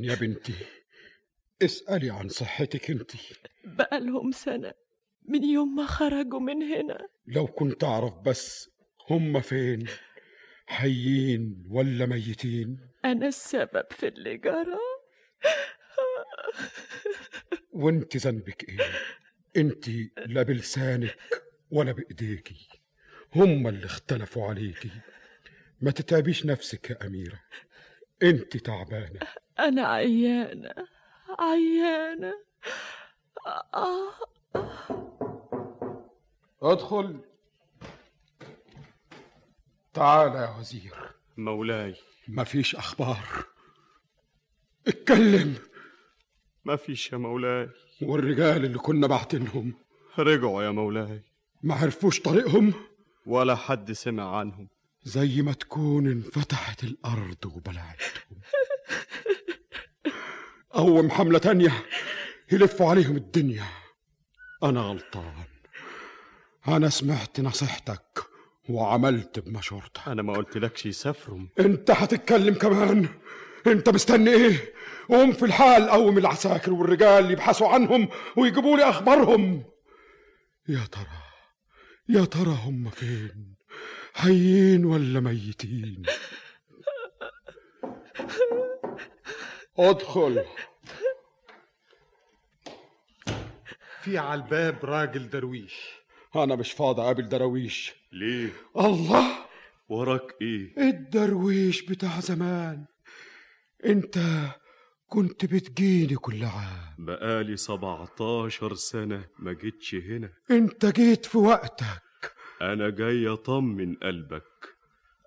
يا 0.00 0.14
بنتي. 0.14 0.54
اسألي 1.62 2.10
عن 2.10 2.28
صحتك 2.28 2.90
انت. 2.90 3.10
بقالهم 3.64 4.32
سنة 4.32 4.72
من 5.28 5.44
يوم 5.44 5.76
ما 5.76 5.86
خرجوا 5.86 6.40
من 6.40 6.62
هنا. 6.62 7.08
لو 7.26 7.46
كنت 7.46 7.84
أعرف 7.84 8.18
بس 8.18 8.70
هم 9.10 9.40
فين؟ 9.40 9.86
حيين 10.66 11.64
ولا 11.68 12.06
ميتين؟ 12.06 12.78
أنا 13.04 13.26
السبب 13.26 13.84
في 13.90 14.08
اللي 14.08 14.36
جرى. 14.36 14.78
وانت 17.72 18.16
ذنبك 18.16 18.68
إيه؟ 18.68 18.78
انت 19.56 19.88
لا 20.26 20.42
بلسانك 20.42 21.18
ولا 21.70 21.92
بايديكي 21.92 22.68
هم 23.34 23.68
اللي 23.68 23.86
اختلفوا 23.86 24.48
عليكي 24.48 24.90
ما 25.80 25.90
تتعبيش 25.90 26.46
نفسك 26.46 26.90
يا 26.90 27.06
أميرة. 27.06 27.40
انت 28.22 28.56
تعبانة. 28.56 29.20
أنا 29.58 29.86
عيانة 29.86 30.74
عيانة. 31.38 32.34
آه 33.74 34.12
ادخل. 36.62 37.20
تعال 39.94 40.34
يا 40.34 40.56
وزير. 40.58 40.94
مولاي. 41.36 41.94
مفيش 42.28 42.76
أخبار. 42.76 43.18
اتكلم. 44.88 45.54
مفيش 46.64 47.12
يا 47.12 47.18
مولاي. 47.18 47.68
والرجال 48.02 48.64
اللي 48.64 48.78
كنا 48.78 49.06
بعتنهم 49.06 49.74
رجعوا 50.18 50.62
يا 50.62 50.70
مولاي. 50.70 51.22
ما 51.62 51.74
عرفوش 51.74 52.20
طريقهم. 52.20 52.74
ولا 53.26 53.56
حد 53.56 53.92
سمع 53.92 54.36
عنهم. 54.38 54.68
زي 55.04 55.42
ما 55.42 55.52
تكون 55.52 56.06
انفتحت 56.06 56.84
الأرض 56.84 57.46
وبلعتهم 57.46 58.40
قوم 60.70 61.10
حملة 61.10 61.38
تانية 61.38 61.72
يلفوا 62.52 62.90
عليهم 62.90 63.16
الدنيا. 63.16 63.66
أنا 64.62 64.80
غلطان. 64.80 65.44
أنا 66.68 66.88
سمعت 66.88 67.40
نصيحتك 67.40 68.22
وعملت 68.68 69.38
بمشورتك. 69.38 70.08
أنا 70.08 70.22
ما 70.22 70.32
قلتلكش 70.32 70.86
يسافروا 70.86 71.46
أنت 71.60 71.90
هتتكلم 71.90 72.54
كمان. 72.54 73.08
أنت 73.66 73.88
مستني 73.88 74.30
إيه؟ 74.30 74.74
قوم 75.08 75.32
في 75.32 75.44
الحال 75.44 75.90
قوم 75.90 76.18
العساكر 76.18 76.72
والرجال 76.72 77.30
يبحثوا 77.30 77.68
عنهم 77.68 78.08
ويجيبوا 78.36 78.76
لي 78.76 78.82
أخبارهم. 78.82 79.64
يا 80.68 80.84
ترى 80.92 81.22
يا 82.08 82.24
ترى 82.24 82.58
هم 82.64 82.90
فين؟ 82.90 83.53
حيين 84.14 84.84
ولا 84.84 85.20
ميتين؟ 85.20 86.02
ادخل. 89.78 90.44
في 94.02 94.18
على 94.18 94.42
الباب 94.42 94.84
راجل 94.84 95.28
درويش. 95.30 95.74
أنا 96.36 96.56
مش 96.56 96.72
فاضي 96.72 97.02
اقابل 97.02 97.28
دراويش 97.28 97.92
ليه؟ 98.12 98.50
الله! 98.76 99.44
وراك 99.88 100.34
إيه؟ 100.42 100.74
الدرويش 100.90 101.82
بتاع 101.82 102.20
زمان. 102.20 102.84
أنت 103.84 104.18
كنت 105.06 105.44
بتجيني 105.44 106.14
كل 106.16 106.44
عام. 106.44 106.94
بقالي 106.98 107.56
17 107.56 108.74
سنة 108.74 109.24
ما 109.38 109.52
جيتش 109.52 109.94
هنا. 109.94 110.30
أنت 110.50 110.86
جيت 110.86 111.26
في 111.26 111.38
وقتك. 111.38 112.03
أنا 112.72 112.90
جاي 112.90 113.28
أطمن 113.28 113.94
قلبك. 113.94 114.76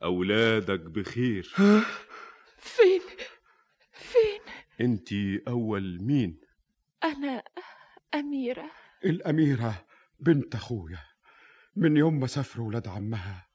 أولادك 0.03 0.79
بخير. 0.79 1.53
ها 1.55 1.85
فين؟ 2.57 3.01
فين؟ 3.91 4.41
انتي 4.81 5.41
أول 5.47 6.01
مين؟ 6.01 6.41
أنا 7.03 7.43
أميرة. 8.15 8.71
الأميرة 9.05 9.85
بنت 10.19 10.55
أخويا. 10.55 10.99
من 11.75 11.97
يوم 11.97 12.19
ما 12.19 12.27
سافروا 12.27 12.67
ولاد 12.67 12.87
عمها 12.87 13.47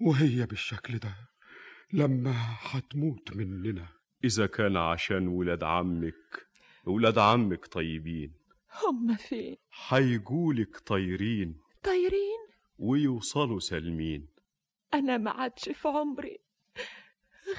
وهي 0.00 0.46
بالشكل 0.46 0.98
ده 0.98 1.14
لما 1.92 2.34
هتموت 2.60 3.36
مننا. 3.36 3.88
إذا 4.24 4.46
كان 4.46 4.76
عشان 4.76 5.28
ولاد 5.28 5.64
عمك. 5.64 6.46
ولاد 6.84 7.18
عمك 7.18 7.66
طيبين. 7.66 8.34
هم 8.82 9.16
فين؟ 9.16 9.56
حيجولك 9.70 10.78
طايرين 10.78 11.60
طايرين 11.82 12.41
ويوصلوا 12.82 13.60
سالمين. 13.60 14.28
أنا 14.94 15.18
ما 15.18 15.30
عادش 15.30 15.68
في 15.68 15.88
عمري 15.88 16.38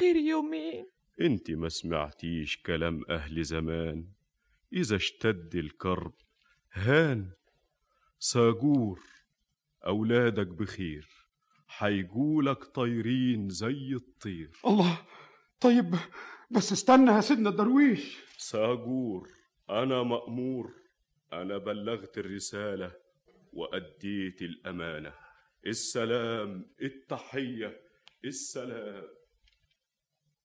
غير 0.02 0.16
يومين. 0.16 0.88
أنت 1.22 1.52
ما 1.52 1.70
سمعتيش 1.70 2.62
كلام 2.62 3.02
أهل 3.10 3.44
زمان. 3.44 4.08
إذا 4.74 4.96
اشتد 4.96 5.56
الكرب 5.56 6.14
هان. 6.74 7.32
ساجور 8.20 9.00
أولادك 9.86 10.48
بخير. 10.48 11.08
حيجولك 11.68 12.64
طايرين 12.64 13.50
زي 13.50 13.94
الطير. 13.94 14.52
الله 14.66 15.06
طيب 15.60 15.96
بس 16.52 16.72
استنى 16.72 17.12
يا 17.12 17.22
سيدنا 17.22 17.50
الدرويش. 17.50 18.20
ساجور 18.38 19.30
أنا 19.70 20.04
مأمور. 20.04 20.74
أنا 21.34 21.58
بلغت 21.58 22.18
الرسالة. 22.18 23.03
وأديت 23.54 24.42
الأمانة. 24.42 25.14
السلام 25.66 26.76
التحية 26.82 27.82
السلام. 28.26 29.08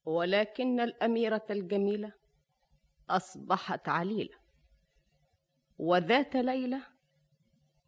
ولكن 0.04 0.80
الأميرة 0.80 1.46
الجميلة 1.50 2.12
أصبحت 3.10 3.88
عليلة 3.88 4.38
وذات 5.78 6.36
ليلة 6.36 6.86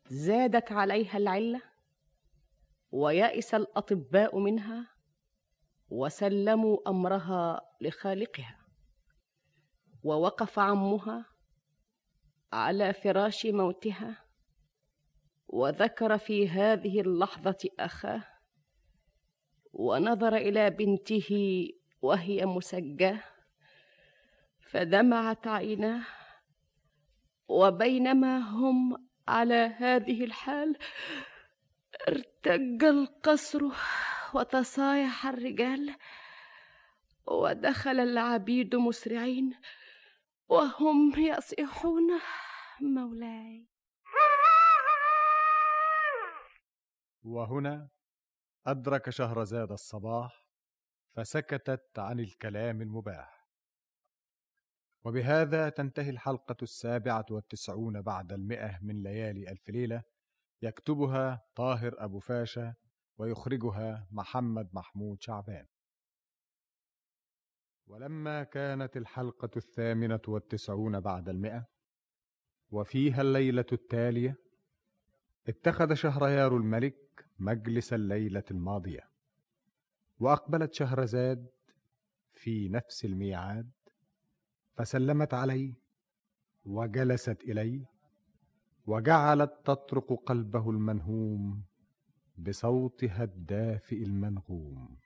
زادت 0.06 0.72
عليها 0.72 1.16
العلة 1.16 1.62
ويأس 2.90 3.54
الأطباء 3.54 4.38
منها 4.38 4.88
وسلموا 5.88 6.90
أمرها 6.90 7.60
لخالقها 7.80 8.58
ووقف 10.02 10.58
عمها 10.58 11.26
على 12.52 12.92
فراش 12.92 13.46
موتها 13.46 14.24
وذكر 15.52 16.18
في 16.18 16.48
هذه 16.48 17.00
اللحظة 17.00 17.68
أخاه 17.80 18.22
ونظر 19.72 20.36
إلى 20.36 20.70
بنته 20.70 21.68
وهي 22.02 22.46
مسجاه 22.46 23.20
فدمعت 24.70 25.46
عيناه 25.46 26.02
وبينما 27.48 28.38
هم 28.38 29.08
على 29.28 29.74
هذه 29.78 30.24
الحال 30.24 30.76
ارتج 32.08 32.84
القصر 32.84 33.62
وتصايح 34.34 35.26
الرجال 35.26 35.94
ودخل 37.26 38.00
العبيد 38.00 38.76
مسرعين 38.76 39.54
وهم 40.48 41.12
يصيحون 41.18 42.20
مولاي 42.80 43.69
وهنا 47.22 47.88
أدرك 48.66 49.10
شهرزاد 49.10 49.72
الصباح 49.72 50.46
فسكتت 51.16 51.98
عن 51.98 52.20
الكلام 52.20 52.82
المباح. 52.82 53.40
وبهذا 55.04 55.68
تنتهي 55.68 56.10
الحلقة 56.10 56.56
السابعة 56.62 57.26
والتسعون 57.30 58.02
بعد 58.02 58.32
المئة 58.32 58.78
من 58.82 59.02
ليالي 59.02 59.50
ألف 59.50 59.68
ليلة 59.68 60.02
يكتبها 60.62 61.42
طاهر 61.54 62.04
أبو 62.04 62.18
فاشا 62.18 62.74
ويخرجها 63.18 64.08
محمد 64.10 64.70
محمود 64.72 65.22
شعبان. 65.22 65.66
ولما 67.86 68.42
كانت 68.42 68.96
الحلقة 68.96 69.50
الثامنة 69.56 70.20
والتسعون 70.28 71.00
بعد 71.00 71.28
المئة 71.28 71.66
وفيها 72.70 73.22
الليلة 73.22 73.66
التالية 73.72 74.36
اتخذ 75.50 75.94
شهريار 75.94 76.56
الملك 76.56 77.26
مجلس 77.38 77.92
الليلة 77.92 78.42
الماضية 78.50 79.10
وأقبلت 80.20 80.74
شهرزاد 80.74 81.46
في 82.32 82.68
نفس 82.68 83.04
الميعاد 83.04 83.70
فسلمت 84.76 85.34
عليه 85.34 85.74
وجلست 86.64 87.42
إليه 87.42 87.84
وجعلت 88.86 89.52
تطرق 89.64 90.22
قلبه 90.26 90.70
المنهوم 90.70 91.62
بصوتها 92.38 93.24
الدافئ 93.24 94.02
المنغوم. 94.02 94.96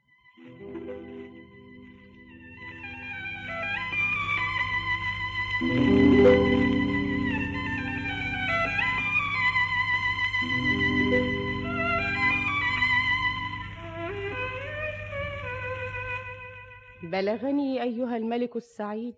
بلغني 17.14 17.82
أيها 17.82 18.16
الملك 18.16 18.56
السعيد 18.56 19.14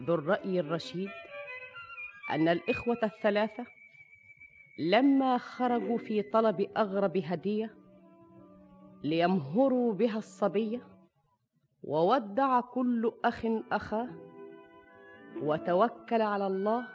ذو 0.00 0.14
الرأي 0.14 0.60
الرشيد 0.60 1.10
أن 2.30 2.48
الإخوة 2.48 2.98
الثلاثة 3.02 3.66
لما 4.78 5.38
خرجوا 5.38 5.98
في 5.98 6.22
طلب 6.22 6.70
أغرب 6.76 7.16
هدية 7.16 7.74
ليمهروا 9.04 9.92
بها 9.92 10.18
الصبية 10.18 10.80
وودع 11.84 12.60
كل 12.60 13.12
أخ 13.24 13.46
أخاه 13.72 14.08
وتوكل 15.42 16.22
على 16.22 16.46
الله 16.46 16.88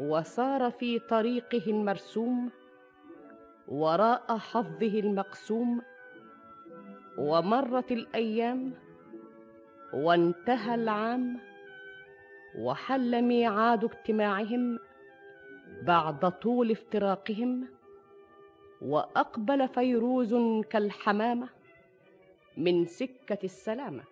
وسار 0.00 0.70
في 0.70 0.98
طريقه 0.98 1.70
المرسوم 1.70 2.50
وراء 3.68 4.38
حظه 4.38 5.00
المقسوم 5.00 5.82
ومرت 7.18 7.92
الأيام 7.92 8.83
وانتهى 9.94 10.74
العام 10.74 11.40
وحل 12.58 13.22
ميعاد 13.22 13.84
اجتماعهم 13.84 14.78
بعد 15.82 16.30
طول 16.30 16.70
افتراقهم 16.70 17.68
وأقبل 18.82 19.68
فيروز 19.68 20.34
كالحمامة 20.70 21.48
من 22.56 22.86
سكة 22.86 23.38
السلامة. 23.44 24.04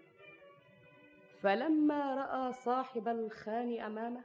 فلما 1.40 2.14
رأى 2.14 2.52
صاحب 2.52 3.08
الخان 3.08 3.80
أمامه 3.80 4.24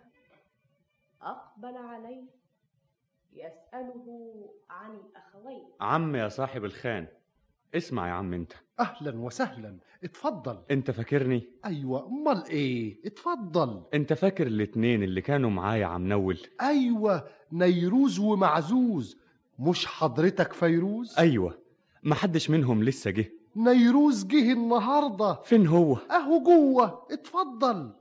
أقبل 1.21 1.77
عليه 1.77 2.25
يسأله 3.33 4.05
عن 4.69 4.95
الأخوين. 4.95 5.69
عم 5.81 6.15
يا 6.15 6.27
صاحب 6.27 6.65
الخان. 6.65 7.07
اسمع 7.75 8.07
يا 8.07 8.13
عم 8.13 8.33
انت. 8.33 8.53
أهلا 8.79 9.19
وسهلا. 9.19 9.77
اتفضل. 10.03 10.59
انت 10.71 10.91
فاكرني؟ 10.91 11.43
أيوه. 11.65 12.07
أمال 12.07 12.45
إيه؟ 12.45 12.99
اتفضل. 13.05 13.83
انت 13.93 14.13
فاكر 14.13 14.47
الاتنين 14.47 15.03
اللي 15.03 15.21
كانوا 15.21 15.49
معايا 15.49 15.85
عم 15.85 16.07
نول؟ 16.07 16.39
أيوه. 16.61 17.27
نيروز 17.51 18.19
ومعزوز. 18.19 19.17
مش 19.59 19.85
حضرتك 19.85 20.53
فيروز؟ 20.53 21.15
أيوه. 21.17 21.57
محدش 22.03 22.49
منهم 22.49 22.83
لسه 22.83 23.11
جه. 23.11 23.31
نيروز 23.55 24.25
جه 24.25 24.51
النهارده. 24.53 25.33
فين 25.33 25.67
هو؟ 25.67 25.95
أهو 26.11 26.43
جوه. 26.43 27.07
اتفضل. 27.11 27.91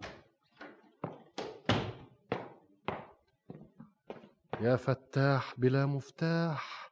يا 4.61 4.77
فتاح 4.77 5.55
بلا 5.59 5.87
مفتاح. 5.87 6.86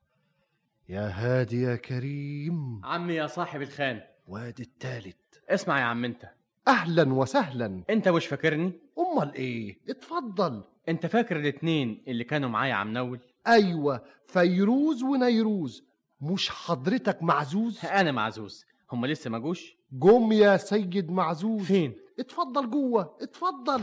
يا 0.89 1.09
هادي 1.15 1.63
يا 1.63 1.77
كريم. 1.77 2.81
عمي 2.85 3.15
يا 3.15 3.27
صاحب 3.27 3.63
الخان. 3.63 4.01
وادي 4.29 4.63
التالت. 4.63 5.43
اسمع 5.49 5.79
يا 5.81 5.85
عم 5.85 6.05
انت. 6.05 6.31
أهلا 6.69 7.15
وسهلا. 7.15 7.83
انت 7.91 8.09
مش 8.09 8.27
فاكرني؟ 8.27 8.73
أمال 8.99 9.35
إيه؟ 9.35 9.79
اتفضل. 9.89 10.65
انت 10.89 11.07
فاكر 11.07 11.37
الاتنين 11.37 12.03
اللي 12.09 12.25
كانوا 12.25 12.49
معايا 12.49 12.75
عم 12.75 12.93
نول 12.93 13.21
أيوه 13.47 14.03
فيروز 14.27 15.03
ونيروز. 15.03 15.85
مش 16.21 16.51
حضرتك 16.51 17.23
معزوز؟ 17.23 17.85
أنا 17.85 18.13
معزوز. 18.13 18.65
هم 18.93 19.07
لسه 19.07 19.31
ما 19.31 19.39
جوش؟ 19.39 19.77
جم 19.93 20.33
يا 20.33 20.57
سيد 20.57 21.11
معزوز. 21.11 21.63
فين؟ 21.63 21.95
اتفضل 22.19 22.71
جوه 22.71 23.17
اتفضل. 23.21 23.83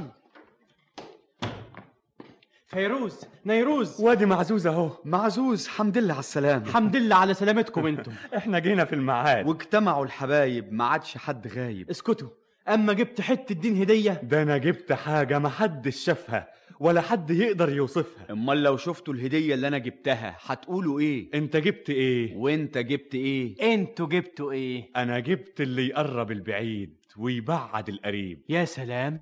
فيروز 2.72 3.22
نيروز. 3.46 4.02
وادي 4.02 4.26
معزوز 4.26 4.68
اهو. 4.68 4.92
معزوز 5.06 5.68
حمد 5.68 5.98
لله 5.98 6.14
على 6.14 6.20
السلامة. 6.20 6.72
حمد 6.72 6.96
لله 6.96 7.16
على 7.16 7.34
سلامتكم 7.34 7.86
أنتم. 7.88 8.12
إحنا 8.38 8.60
جينا 8.60 8.86
في 8.86 8.94
الميعاد 8.96 9.48
واجتمعوا 9.48 10.06
الحبايب 10.06 10.74
ما 10.74 10.84
عادش 10.86 11.18
حد 11.18 11.48
غايب. 11.48 11.90
اسكتوا. 11.90 12.30
اما 12.68 12.94
جبت 12.94 13.22
حتة 13.22 13.56
دين 13.56 13.78
هدية. 13.82 14.22
ده 14.24 14.42
أنا 14.42 14.58
جبت 14.58 14.94
حاجة 14.94 15.40
محدش 15.40 15.96
شافها 15.96 16.48
ولا 16.80 17.02
حد 17.02 17.32
يقدر 17.32 17.70
يوصفها. 17.70 18.26
امال 18.32 18.64
لو 18.64 18.78
شفتوا 18.78 19.14
الهدية 19.14 19.54
اللي 19.54 19.68
أنا 19.68 19.78
جبتها 19.78 20.38
هتقولوا 20.42 21.00
إيه؟ 21.00 21.30
انت 21.34 21.58
جبت 21.58 21.90
إيه؟ 21.90 22.36
وانت 22.36 22.78
جبت 22.78 23.16
إيه؟ 23.16 23.74
أنتوا 23.74 24.08
جبتوا 24.08 24.52
إيه؟ 24.52 24.90
أنا 24.96 25.20
جبت 25.20 25.62
اللي 25.62 25.88
يقرب 25.88 26.32
البعيد 26.32 26.96
ويبعد 27.18 27.90
القريب. 27.90 28.42
يا 28.50 28.66
سلام. 28.66 29.22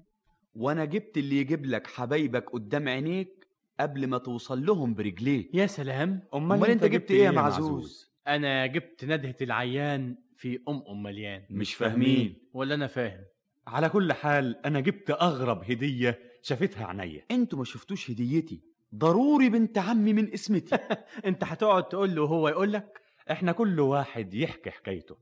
وأنا 0.55 0.85
جبت 0.85 1.17
اللي 1.17 1.37
يجيب 1.37 1.65
لك 1.65 1.87
حبايبك 1.87 2.49
قدام 2.49 2.87
عينيك 2.89 3.38
قبل 3.79 4.07
ما 4.07 4.17
توصل 4.17 4.65
لهم 4.65 4.93
برجليك. 4.93 5.49
يا 5.55 5.67
سلام 5.67 6.21
أمال 6.33 6.65
أنت 6.69 6.85
جبت 6.85 7.11
إيه 7.11 7.23
يا 7.23 7.31
معزوز؟ 7.31 8.09
أنا 8.27 8.65
جبت 8.65 9.05
ندهة 9.05 9.35
العيان 9.41 10.15
في 10.35 10.59
أم 10.69 10.83
ام 10.89 11.03
مليان 11.03 11.41
مش 11.49 11.73
فاهمين. 11.73 12.35
ولا 12.53 12.75
أنا 12.75 12.87
فاهم. 12.87 13.23
على 13.67 13.89
كل 13.89 14.13
حال 14.13 14.65
أنا 14.65 14.79
جبت 14.79 15.09
أغرب 15.09 15.71
هدية 15.71 16.19
شافتها 16.41 16.85
عينيا. 16.85 17.25
أنتوا 17.31 17.59
ما 17.59 17.65
شفتوش 17.65 18.11
هديتي. 18.11 18.61
ضروري 18.95 19.49
بنت 19.49 19.77
عمي 19.77 20.13
من 20.13 20.33
اسمتي. 20.33 20.77
أنت 21.25 21.43
هتقعد 21.43 21.83
تقول 21.83 22.15
له 22.15 22.21
وهو 22.21 22.49
يقول 22.49 22.73
لك؟ 22.73 23.01
إحنا 23.31 23.51
كل 23.51 23.79
واحد 23.79 24.33
يحكي 24.33 24.71
حكايته. 24.71 25.17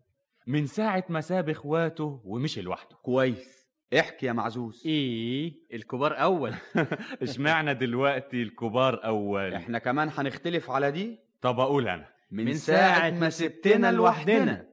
من 0.47 0.67
ساعة 0.67 1.03
ما 1.09 1.21
ساب 1.21 1.49
إخواته 1.49 2.21
ومشي 2.25 2.61
لوحده. 2.61 2.95
كويس. 2.95 3.56
احكي 3.93 4.25
يا 4.25 4.33
معزوز. 4.33 4.83
إيه 4.85 5.53
الكبار 5.73 6.21
أول. 6.21 6.53
اشمعنى 7.23 7.73
دلوقتي 7.73 8.43
الكبار 8.43 9.05
أول؟ 9.05 9.53
إحنا 9.53 9.79
كمان 9.79 10.09
هنختلف 10.13 10.69
على 10.71 10.91
دي. 10.91 11.19
طب 11.41 11.59
أقول 11.59 11.87
أنا. 11.87 12.13
من 12.31 12.53
ساعة 12.53 13.09
ما 13.09 13.29
سبتنا 13.29 13.91
لوحدنا. 13.91 14.69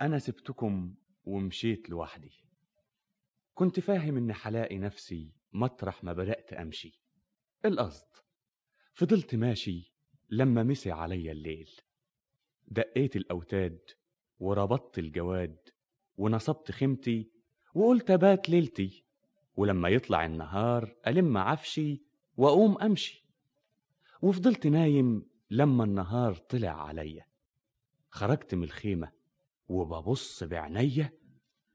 أنا 0.00 0.18
سبتكم 0.18 0.94
ومشيت 1.24 1.90
لوحدي. 1.90 2.32
كنت 3.54 3.80
فاهم 3.80 4.16
إن 4.16 4.34
هلاقي 4.42 4.78
نفسي 4.78 5.32
مطرح 5.52 6.04
ما 6.04 6.12
بدأت 6.12 6.52
أمشي. 6.52 7.00
القصد. 7.64 8.06
فضلت 8.94 9.34
ماشي 9.34 9.92
لما 10.30 10.62
مسي 10.62 10.90
عليا 10.90 11.32
الليل. 11.32 11.70
دقيت 12.68 13.16
الأوتاد 13.16 13.78
وربطت 14.38 14.98
الجواد 14.98 15.58
ونصبت 16.16 16.70
خيمتي 16.70 17.30
وقلت 17.74 18.10
أبات 18.10 18.48
ليلتي 18.48 19.04
ولما 19.56 19.88
يطلع 19.88 20.26
النهار 20.26 20.96
ألم 21.06 21.36
عفشي 21.36 22.02
وأقوم 22.36 22.78
أمشي. 22.78 23.24
وفضلت 24.22 24.66
نايم 24.66 25.26
لما 25.50 25.84
النهار 25.84 26.34
طلع 26.34 26.86
عليا. 26.86 27.26
خرجت 28.10 28.54
من 28.54 28.64
الخيمة 28.64 29.12
وببص 29.68 30.44
بعينيا 30.44 31.12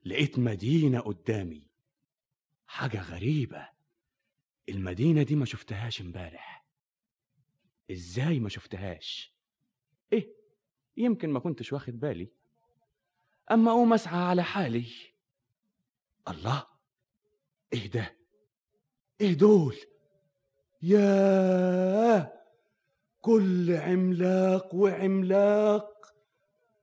لقيت 0.06 0.40
مدينة 0.40 1.00
قدامي. 1.00 1.68
حاجة 2.68 3.02
غريبة 3.02 3.70
المدينة 4.70 5.24
دي 5.24 5.36
ما 5.36 5.46
شفتهاش 5.46 6.02
امبارح. 6.02 6.66
إزاي 7.92 8.40
ما 8.40 8.50
شفتهاش؟ 8.50 9.34
إيه 10.14 10.34
يمكن 10.98 11.30
ما 11.30 11.40
كنتش 11.40 11.74
واخد 11.74 12.00
بالي. 12.00 12.32
أما 13.52 13.72
أقوم 13.72 13.94
أسعى 13.94 14.20
على 14.24 14.44
حالي. 14.44 14.86
الله! 16.30 16.64
إيه 17.74 17.92
ده؟ 17.92 18.16
إيه 19.22 19.34
دول؟ 19.34 19.76
ياه! 20.82 22.34
كل 23.22 23.72
عملاق 23.76 24.76
وعملاق 24.76 26.14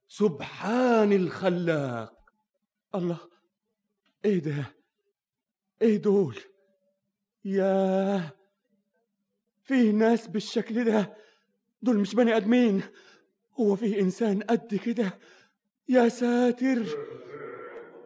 سبحان 0.09 1.12
الخلاق! 1.12 2.30
الله! 2.95 3.18
إيه 4.24 4.38
ده؟ 4.38 4.74
إيه 5.82 5.97
دول؟ 5.97 6.38
ياه! 7.45 8.30
فيه 9.62 9.90
ناس 9.90 10.26
بالشكل 10.26 10.84
ده! 10.84 11.16
دول 11.82 11.99
مش 11.99 12.14
بني 12.14 12.36
آدمين! 12.36 12.82
هو 13.61 13.76
فيه 13.76 14.01
إنسان 14.01 14.42
قد 14.42 14.74
كده؟ 14.74 15.18
يا 15.88 16.09
ساتر! 16.09 16.86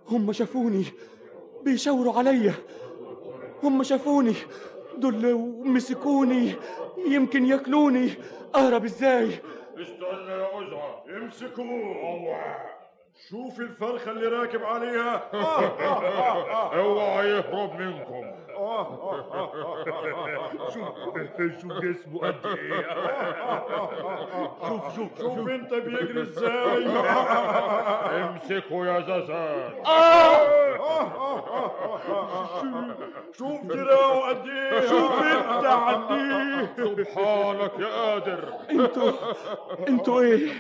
هم 0.07 0.33
شافوني! 0.33 0.85
بيشاوروا 1.69 2.19
عليا 2.19 2.55
هم 3.63 3.83
شافوني 3.83 4.35
دول 4.97 5.35
مسكوني 5.65 6.53
يمكن 7.07 7.47
ياكلوني. 7.47 8.11
أهرب 8.55 8.85
إزاي؟ 8.85 9.29
استنى 9.81 10.31
يا 10.31 10.49
أزعة 10.59 11.05
امسكوه 11.17 12.37
شوف 13.31 13.61
الفرخة 13.61 14.11
اللي 14.11 14.27
راكب 14.27 14.63
عليها. 14.65 15.31
اوعى 16.81 17.29
يهرب 17.31 17.81
منكم. 17.81 18.28
شوف 20.75 20.89
شوف 21.61 21.73
جسمه 21.73 22.19
قد 22.21 22.47
إيه. 22.47 22.87
شوف 24.69 24.83
شوف 24.97 25.09
شوف 25.19 25.49
إنت 25.49 25.75
بيجري 25.75 26.23
إزاي. 26.23 26.87
امسكه 28.23 28.87
يا 28.87 29.01
زازان 29.01 29.71
شوف 33.39 33.65
دراعه 33.65 34.29
قد 34.29 34.49
إيه. 34.49 34.81
شوف 34.89 35.23
إنت 35.23 35.65
عنيه 35.67 36.75
سبحانك 36.77 37.73
يا 37.79 37.87
قادر. 37.87 38.45
أنتوا 38.71 39.13
أنتوا 39.89 40.21
إيه؟ 40.21 40.53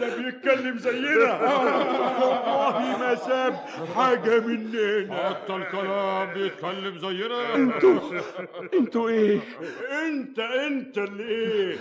ده 0.00 0.16
بيتكلم 0.16 0.78
زينا. 0.78 1.32
والله 2.20 2.98
ما 2.98 3.14
ساب 3.14 3.54
حاجة 3.96 4.40
مننا. 4.40 5.28
حتى 5.28 5.56
الكلام 5.56 6.32
بيتكلم 6.34 6.98
زينا. 6.98 7.09
أنتوا 7.10 8.00
أنتوا 8.74 9.08
إيه؟ 9.08 9.40
انت 10.08 10.38
انت 10.38 10.98
اللي 10.98 11.24
إيه؟ 11.28 11.76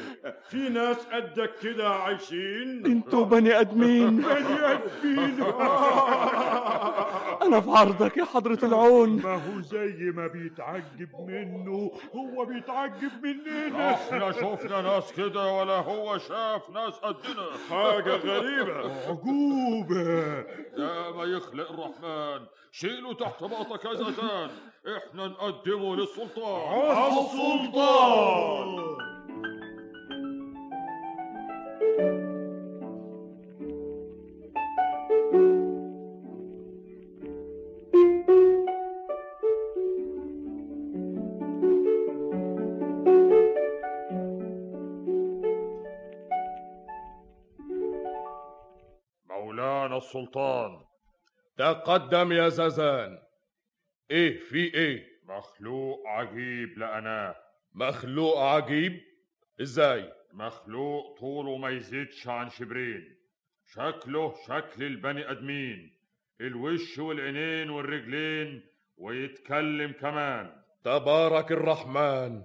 في 0.49 0.69
ناس 0.69 0.97
قدك 1.13 1.51
كده 1.63 1.89
عايشين. 1.89 2.85
أنتوا 2.85 3.25
بني 3.25 3.59
ادمين. 3.59 4.15
بني 4.17 4.71
ادمين. 4.71 5.39
أنا 7.41 7.61
في 7.61 7.69
عرضك 7.69 8.17
يا 8.17 8.25
حضرة 8.25 8.59
العون. 8.63 9.21
ما 9.21 9.35
هو 9.35 9.61
زي 9.61 10.11
ما 10.15 10.27
بيتعجب 10.27 11.09
منه. 11.27 11.91
هو 12.15 12.45
بيتعجب 12.45 13.11
مننا. 13.23 13.93
إحنا 13.93 14.31
شفنا 14.31 14.81
ناس 14.81 15.13
كده 15.13 15.53
ولا 15.53 15.77
هو 15.77 16.17
شاف 16.17 16.69
ناس 16.69 16.93
قدنا. 16.93 17.47
حاجة 17.69 18.15
غريبة. 18.15 18.91
عجوبة. 19.07 20.43
يا 20.77 21.11
ما 21.11 21.23
يخلق 21.23 21.71
الرحمن. 21.71 22.45
شيله 22.71 23.13
تحت 23.13 23.43
باطك 23.43 23.85
يا 23.85 23.95
إحنا 24.97 25.27
نقدمه 25.27 25.95
للسلطان. 25.95 27.17
السلطان. 27.19 29.18
السلطان 50.09 50.79
تقدم 51.57 52.31
يا 52.31 52.49
زازان. 52.49 53.19
إيه 54.11 54.39
في 54.39 54.73
إيه؟ 54.73 55.05
مخلوق 55.25 56.07
عجيب 56.07 56.77
لأناه 56.77 57.35
مخلوق 57.73 58.37
عجيب؟ 58.37 59.01
إزاي؟ 59.61 60.13
مخلوق 60.33 61.19
طوله 61.19 61.57
ما 61.57 61.69
يزيدش 61.69 62.27
عن 62.27 62.49
شبرين. 62.49 63.17
شكله 63.73 64.35
شكل 64.47 64.83
البني 64.83 65.31
أدمين. 65.31 65.97
الوش 66.41 66.99
والعينين 66.99 67.69
والرجلين 67.69 68.63
ويتكلم 68.97 69.91
كمان. 69.91 70.51
تبارك 70.83 71.51
الرحمن. 71.51 72.43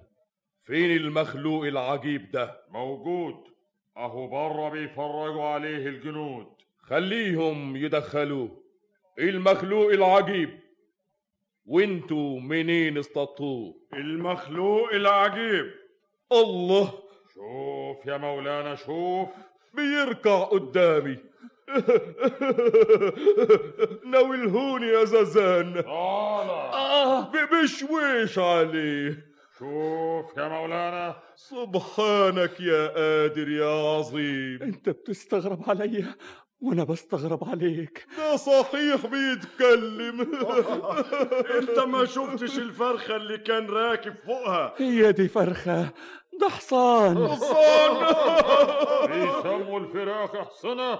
فين 0.63 0.91
المخلوق 0.97 1.65
العجيب 1.65 2.31
ده؟ 2.31 2.61
موجود. 2.69 3.43
أهو 3.97 4.27
بره 4.27 4.69
بيفرجوا 4.69 5.43
عليه 5.43 5.87
الجنود. 5.87 6.54
خليهم 6.89 7.75
يدخلوه 7.75 8.61
المخلوق 9.19 9.91
العجيب. 9.91 10.59
وانتوا 11.65 12.39
منين 12.39 12.97
اصطدتوه 12.97 13.75
المخلوق 13.93 14.93
العجيب. 14.93 15.71
الله! 16.31 16.93
شوف 17.33 18.05
يا 18.05 18.17
مولانا 18.17 18.75
شوف. 18.75 19.29
بيركع 19.73 20.43
قدامي. 20.43 21.17
ناولهوني 24.11 24.87
يا 24.87 25.03
زازان. 25.05 25.77
آه. 25.77 27.31
بشويش 27.31 28.39
عليه. 28.39 29.25
شوف 29.59 30.37
يا 30.37 30.47
مولانا. 30.47 31.15
سبحانك 31.35 32.59
يا 32.59 32.87
قادر 32.87 33.49
يا 33.49 33.95
عظيم. 33.97 34.59
أنت 34.61 34.89
بتستغرب 34.89 35.69
عليا. 35.69 36.15
وأنا 36.65 36.83
بستغرب 36.83 37.49
عليك. 37.49 38.05
ده 38.17 38.35
صحيح 38.35 39.05
بيتكلم. 39.05 40.21
انت 41.59 41.79
ما 41.79 42.05
شفتش 42.05 42.57
الفرخة 42.57 43.15
اللي 43.15 43.37
كان 43.37 43.67
راكب 43.67 44.13
فوقها؟ 44.25 44.73
هي 44.77 45.11
دي 45.11 45.27
فرخة. 45.27 45.89
ده 46.41 46.49
حصان. 46.49 47.27
حصان. 47.27 48.05
بيسموا 49.07 49.79
الفراخ 49.79 50.29
حصنة 50.35 50.95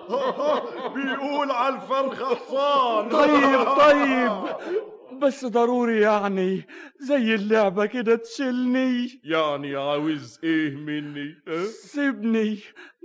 بيقول 0.96 1.52
على 1.52 1.76
الفرخة 1.76 2.36
حصان. 2.36 3.10
طيب 3.10 3.64
طيب. 3.78 4.32
بس 5.14 5.46
ضروري 5.46 6.02
يعني 6.02 6.68
زي 7.00 7.36
اللعبة 7.36 7.86
كده 7.86 8.16
تشيلني. 8.16 9.22
يعني 9.24 9.76
عاوز 9.76 10.40
إيه 10.44 10.76
مني؟ 10.76 11.36
سيبني 11.66 12.60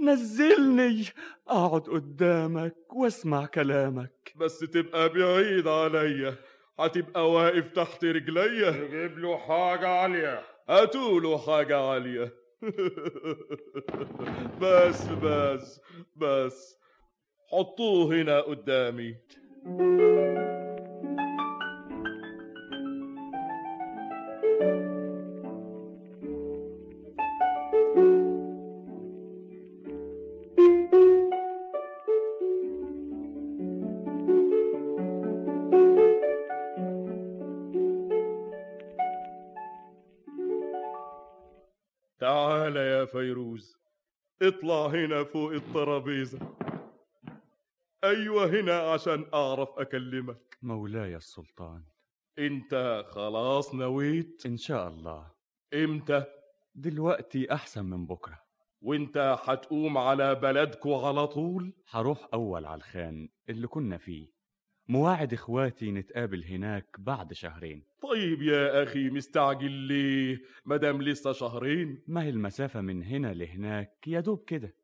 نزلني. 0.04 1.04
أقعد 1.48 1.80
قدامك 1.80 2.74
وأسمع 2.96 3.46
كلامك. 3.46 4.32
بس 4.36 4.58
تبقى 4.58 5.08
بعيد 5.08 5.68
عليا. 5.68 6.34
هتبقى 6.78 7.30
واقف 7.30 7.68
تحت 7.68 8.04
رجليا. 8.04 8.70
نجيب 8.70 9.18
له 9.18 9.36
حاجة 9.38 9.88
عالية. 9.88 10.42
هاتوله 10.68 11.38
حاجة 11.38 11.80
عالية. 11.80 12.32
بس 14.62 15.06
بس 15.22 15.80
بس. 16.16 16.76
حطوه 17.52 18.14
هنا 18.14 18.40
قدامي. 18.40 19.14
اطلع 44.70 44.86
هنا 44.86 45.24
فوق 45.24 45.52
الترابيزة. 45.52 46.38
أيوة 48.04 48.46
هنا 48.46 48.78
عشان 48.78 49.26
أعرف 49.34 49.68
أكلمك. 49.78 50.58
مولاي 50.62 51.16
السلطان. 51.16 51.82
أنت 52.38 53.04
خلاص 53.08 53.74
نويت؟ 53.74 54.42
إن 54.46 54.56
شاء 54.56 54.88
الله. 54.88 55.30
إمتى؟ 55.74 56.24
دلوقتي 56.74 57.52
أحسن 57.52 57.84
من 57.84 58.06
بكرة. 58.06 58.38
وأنت 58.80 59.38
هتقوم 59.44 59.98
على 59.98 60.34
بلدكو 60.34 61.06
على 61.06 61.26
طول؟ 61.26 61.72
هروح 61.90 62.28
أول 62.34 62.66
على 62.66 62.78
الخان 62.78 63.28
اللي 63.48 63.66
كنا 63.66 63.98
فيه. 63.98 64.28
مواعد 64.90 65.32
إخواتي 65.32 65.90
نتقابل 65.92 66.44
هناك 66.44 66.96
بعد 66.98 67.32
شهرين. 67.32 67.82
طيب 68.02 68.42
يا 68.42 68.82
أخي 68.82 69.10
مستعجل 69.10 69.70
ليه؟ 69.70 70.42
مدام 70.64 71.02
لسه 71.02 71.32
شهرين. 71.32 72.02
ما 72.06 72.22
هي 72.22 72.28
المسافة 72.30 72.80
من 72.80 73.02
هنا 73.02 73.34
لهناك؟ 73.34 73.92
يا 74.06 74.20
دوب 74.20 74.44
كده. 74.44 74.74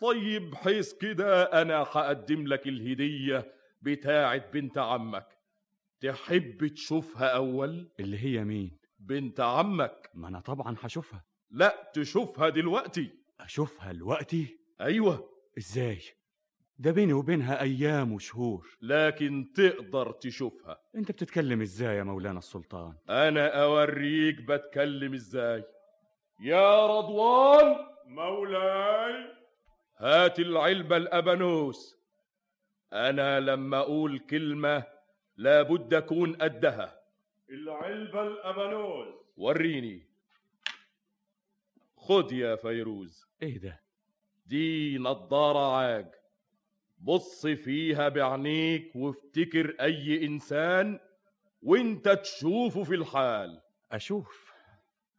طيب 0.00 0.54
حيث 0.54 0.92
كده 0.92 1.42
أنا 1.42 1.74
هقدم 1.76 2.46
لك 2.46 2.68
الهدية 2.68 3.52
بتاعت 3.82 4.52
بنت 4.52 4.78
عمك. 4.78 5.26
تحب 6.00 6.66
تشوفها 6.66 7.28
أول؟ 7.28 7.88
اللي 8.00 8.18
هي 8.18 8.44
مين؟ 8.44 8.78
بنت 8.98 9.40
عمك. 9.40 10.10
ما 10.14 10.28
أنا 10.28 10.40
طبعا 10.40 10.76
هشوفها. 10.80 11.24
لا 11.50 11.90
تشوفها 11.94 12.48
دلوقتي. 12.48 13.10
أشوفها 13.40 13.92
دلوقتي؟ 13.92 14.58
أيوة. 14.80 15.28
إزاي؟ 15.58 15.98
ده 16.80 16.90
بيني 16.90 17.12
وبينها 17.12 17.60
أيام 17.60 18.12
وشهور. 18.12 18.78
لكن 18.82 19.52
تقدر 19.54 20.12
تشوفها. 20.12 20.80
أنت 20.94 21.12
بتتكلم 21.12 21.60
إزاي 21.60 21.96
يا 21.96 22.02
مولانا 22.02 22.38
السلطان؟ 22.38 22.94
أنا 23.10 23.62
أوريك 23.62 24.42
بتكلم 24.42 25.14
إزاي. 25.14 25.64
يا 26.40 26.86
رضوان 26.86 27.76
مولاي 28.06 29.34
هات 29.96 30.38
العلبة 30.38 30.96
الأبانوس. 30.96 31.96
أنا 32.92 33.40
لما 33.40 33.78
أقول 33.78 34.18
كلمة 34.18 34.84
لابد 35.36 35.94
أكون 35.94 36.34
قدها. 36.34 37.00
العلبة 37.50 38.22
الأبانوس. 38.22 39.14
وريني. 39.36 40.06
خد 41.96 42.32
يا 42.32 42.56
فيروز. 42.56 43.26
إيه 43.42 43.58
ده؟ 43.58 43.80
دي 44.46 44.98
نضارة 44.98 45.76
عاج. 45.76 46.19
بص 47.00 47.46
فيها 47.46 48.08
بعينيك 48.08 48.96
وافتكر 48.96 49.76
أي 49.80 50.26
إنسان 50.26 51.00
وانت 51.62 52.08
تشوفه 52.08 52.84
في 52.84 52.94
الحال. 52.94 53.62
أشوف. 53.92 54.52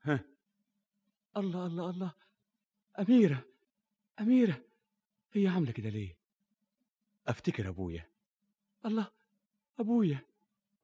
ها. 0.01 0.23
الله 1.37 1.65
الله 1.65 1.89
الله. 1.89 2.13
أميرة 2.99 3.45
أميرة 4.19 4.61
هي 5.33 5.47
عاملة 5.47 5.71
كده 5.71 5.89
ليه؟ 5.89 6.17
أفتكر 7.27 7.69
أبويا. 7.69 8.05
الله 8.85 9.11
أبويا 9.79 10.19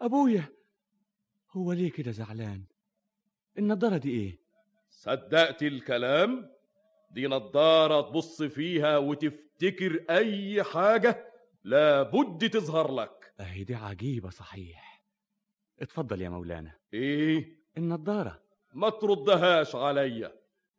أبويا. 0.01 0.45
هو 1.51 1.73
ليه 1.73 1.91
كده 1.91 2.11
زعلان؟ 2.11 2.63
النضارة 3.57 3.97
دي 3.97 4.09
إيه؟ 4.11 4.39
صدقت 4.89 5.63
الكلام؟ 5.63 6.56
دي 7.09 7.27
نضارة 7.27 8.01
تبص 8.01 8.41
فيها 8.43 8.97
وتفتكر 8.97 10.05
أي 10.09 10.63
حاجة 10.63 11.27
لابد 11.63 12.49
تظهر 12.49 12.91
لك. 12.95 13.33
أهي 13.39 13.63
دي 13.63 13.75
عجيبة 13.75 14.29
صحيح. 14.29 15.03
اتفضل 15.81 16.21
يا 16.21 16.29
مولانا. 16.29 16.71
إيه؟ 16.93 17.57
النضارة. 17.77 18.41
ما 18.73 18.89
تردهاش 18.89 19.75
عليا. 19.75 20.33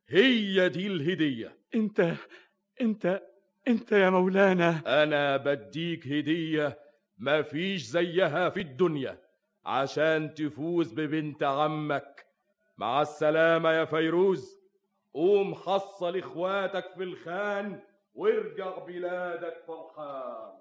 هي 0.09 0.69
دي 0.69 0.87
الهدية. 0.87 1.59
أنت 1.75 2.15
أنت 2.81 3.23
أنت 3.69 3.93
يا 3.93 4.11
مولانا. 4.11 5.03
أنا 5.03 5.37
بديك 5.37 6.07
هدية 6.07 6.79
ما 7.19 7.43
فيش 7.43 7.83
زيها 7.83 8.49
في 8.51 8.61
الدنيا 8.61 9.23
عشان 9.65 10.35
تفوز 10.35 10.93
ببنت 10.93 11.43
عمك. 11.43 12.27
مع 12.79 13.03
السلامة 13.03 13.71
يا 13.71 13.85
فيروز. 13.85 14.58
قوم 15.19 15.55
حصل 15.55 16.17
اخواتك 16.17 16.95
في 16.95 17.03
الخان 17.03 17.81
وارجع 18.15 18.79
بلادك 18.79 19.65
فرحان. 19.67 20.59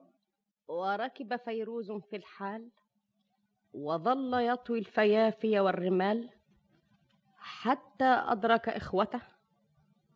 وركب 0.67 1.35
فيروز 1.35 1.91
في 1.91 2.15
الحال 2.15 2.69
وظل 3.73 4.33
يطوي 4.33 4.79
الفيافي 4.79 5.59
والرمال 5.59 6.29
حتى 7.37 8.03
أدرك 8.03 8.69
إخوته 8.69 9.21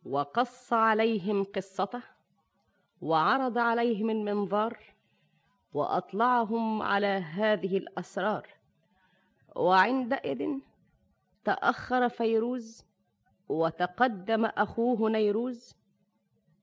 وقص 0.04 0.72
عليهم 0.72 1.44
قصته 1.44 2.02
وعرض 3.00 3.58
عليهم 3.58 4.10
المنظار 4.10 4.78
وأطلعهم 5.72 6.82
على 6.82 7.06
هذه 7.06 7.76
الأسرار. 7.78 8.48
وعندئذ 9.56 10.48
تأخر 11.44 12.08
فيروز 12.08 12.91
وتقدم 13.48 14.44
أخوه 14.44 15.10
نيروز 15.10 15.74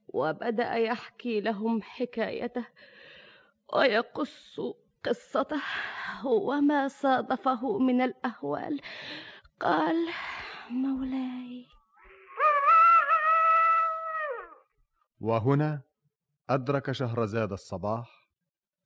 وبدأ 0.07 0.73
يحكي 0.73 1.41
لهم 1.41 1.81
حكايته 1.81 2.65
ويقص 3.73 4.59
قصته 5.03 5.61
وما 6.25 6.87
صادفه 6.87 7.77
من 7.77 8.01
الأهوال. 8.01 8.81
قال 9.59 9.95
مولاي. 10.69 11.65
وهنا 15.21 15.81
أدرك 16.49 16.91
شهرزاد 16.91 17.51
الصباح 17.51 18.29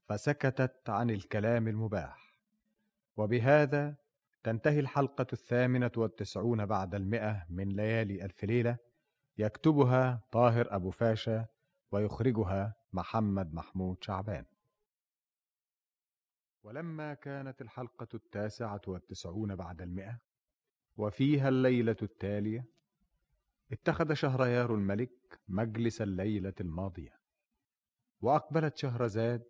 فسكتت 0.09 0.89
عن 0.89 1.09
الكلام 1.09 1.67
المباح. 1.67 2.39
وبهذا 3.17 4.02
تنتهي 4.43 4.79
الحلقة 4.79 5.27
الثامنة 5.33 5.91
والتسعون 5.97 6.65
بعد 6.65 6.95
المئة 6.95 7.45
من 7.49 7.69
ليالي 7.69 8.25
ألف 8.25 8.43
ليلة 8.43 8.77
يكتبها 9.37 10.21
طاهر 10.31 10.75
أبو 10.75 10.91
فاشا 10.91 11.45
ويخرجها 11.91 12.75
محمد 12.93 13.53
محمود 13.53 14.03
شعبان. 14.03 14.45
ولما 16.63 17.13
كانت 17.13 17.61
الحلقة 17.61 18.07
التاسعة 18.13 18.81
والتسعون 18.87 19.55
بعد 19.55 19.81
المئة 19.81 20.19
وفيها 20.97 21.49
الليلة 21.49 21.95
التالية 22.01 22.65
اتخذ 23.71 24.13
شهريار 24.13 24.75
الملك 24.75 25.39
مجلس 25.47 26.01
الليلة 26.01 26.53
الماضية 26.61 27.19
وأقبلت 28.21 28.77
شهرزاد 28.77 29.43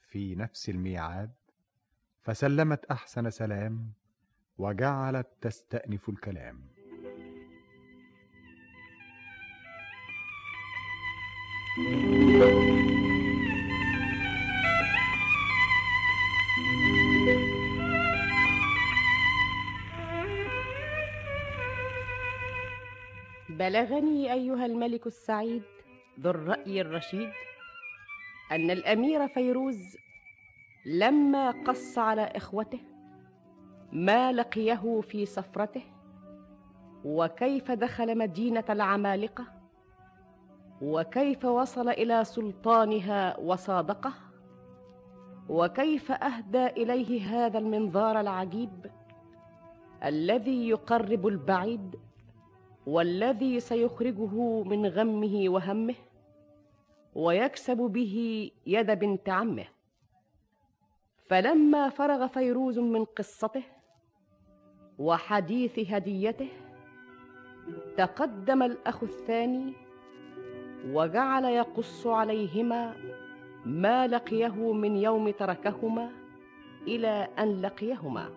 في 0.00 0.34
نفس 0.34 0.68
الميعاد 0.68 1.34
فسلمت 2.22 2.84
أحسن 2.84 3.30
سلام 3.30 3.92
وجعلت 4.60 5.26
تستأنف 5.40 6.08
الكلام. 6.08 6.60
بلغني 23.48 24.32
أيها 24.32 24.66
الملك 24.66 25.06
السعيد 25.06 25.62
ذو 26.20 26.30
الرأي 26.30 26.80
الرشيد 26.80 27.30
أن 28.52 28.70
الأمير 28.70 29.28
فيروز 29.28 29.96
لما 30.86 31.50
قص 31.50 31.98
على 31.98 32.22
إخوته 32.22 32.89
ما 33.92 34.32
لقيه 34.32 35.00
في 35.00 35.26
سفرته 35.26 35.82
وكيف 37.04 37.70
دخل 37.70 38.18
مدينة 38.18 38.64
العمالقة؟ 38.70 39.44
وكيف 40.82 41.44
وصل 41.44 41.88
إلى 41.88 42.24
سلطانها 42.24 43.38
وصادقه؟ 43.38 44.12
وكيف 45.48 46.12
أهدى 46.12 46.66
إليه 46.66 47.26
هذا 47.26 47.58
المنظار 47.58 48.20
العجيب؟ 48.20 48.90
الذي 50.04 50.68
يقرب 50.68 51.26
البعيد 51.26 51.96
والذي 52.86 53.60
سيخرجه 53.60 54.62
من 54.62 54.86
غمه 54.86 55.44
وهمه 55.48 55.94
ويكسب 57.14 57.76
به 57.76 58.50
يد 58.66 58.90
بنت 58.90 59.28
عمه. 59.28 59.64
فلما 61.28 61.88
فرغ 61.88 62.26
فيروز 62.26 62.78
من 62.78 63.04
قصته 63.04 63.62
وحديث 65.00 65.78
هديته 65.78 66.48
تقدم 67.96 68.62
الأخ 68.62 69.02
الثاني 69.02 69.72
وجعل 70.86 71.44
يقص 71.44 72.06
عليهما 72.06 72.94
ما 73.64 74.06
لقيه 74.06 74.72
من 74.72 74.96
يوم 74.96 75.30
تركهما 75.30 76.10
إلى 76.82 77.28
أن 77.38 77.60
لقيهما. 77.62 78.30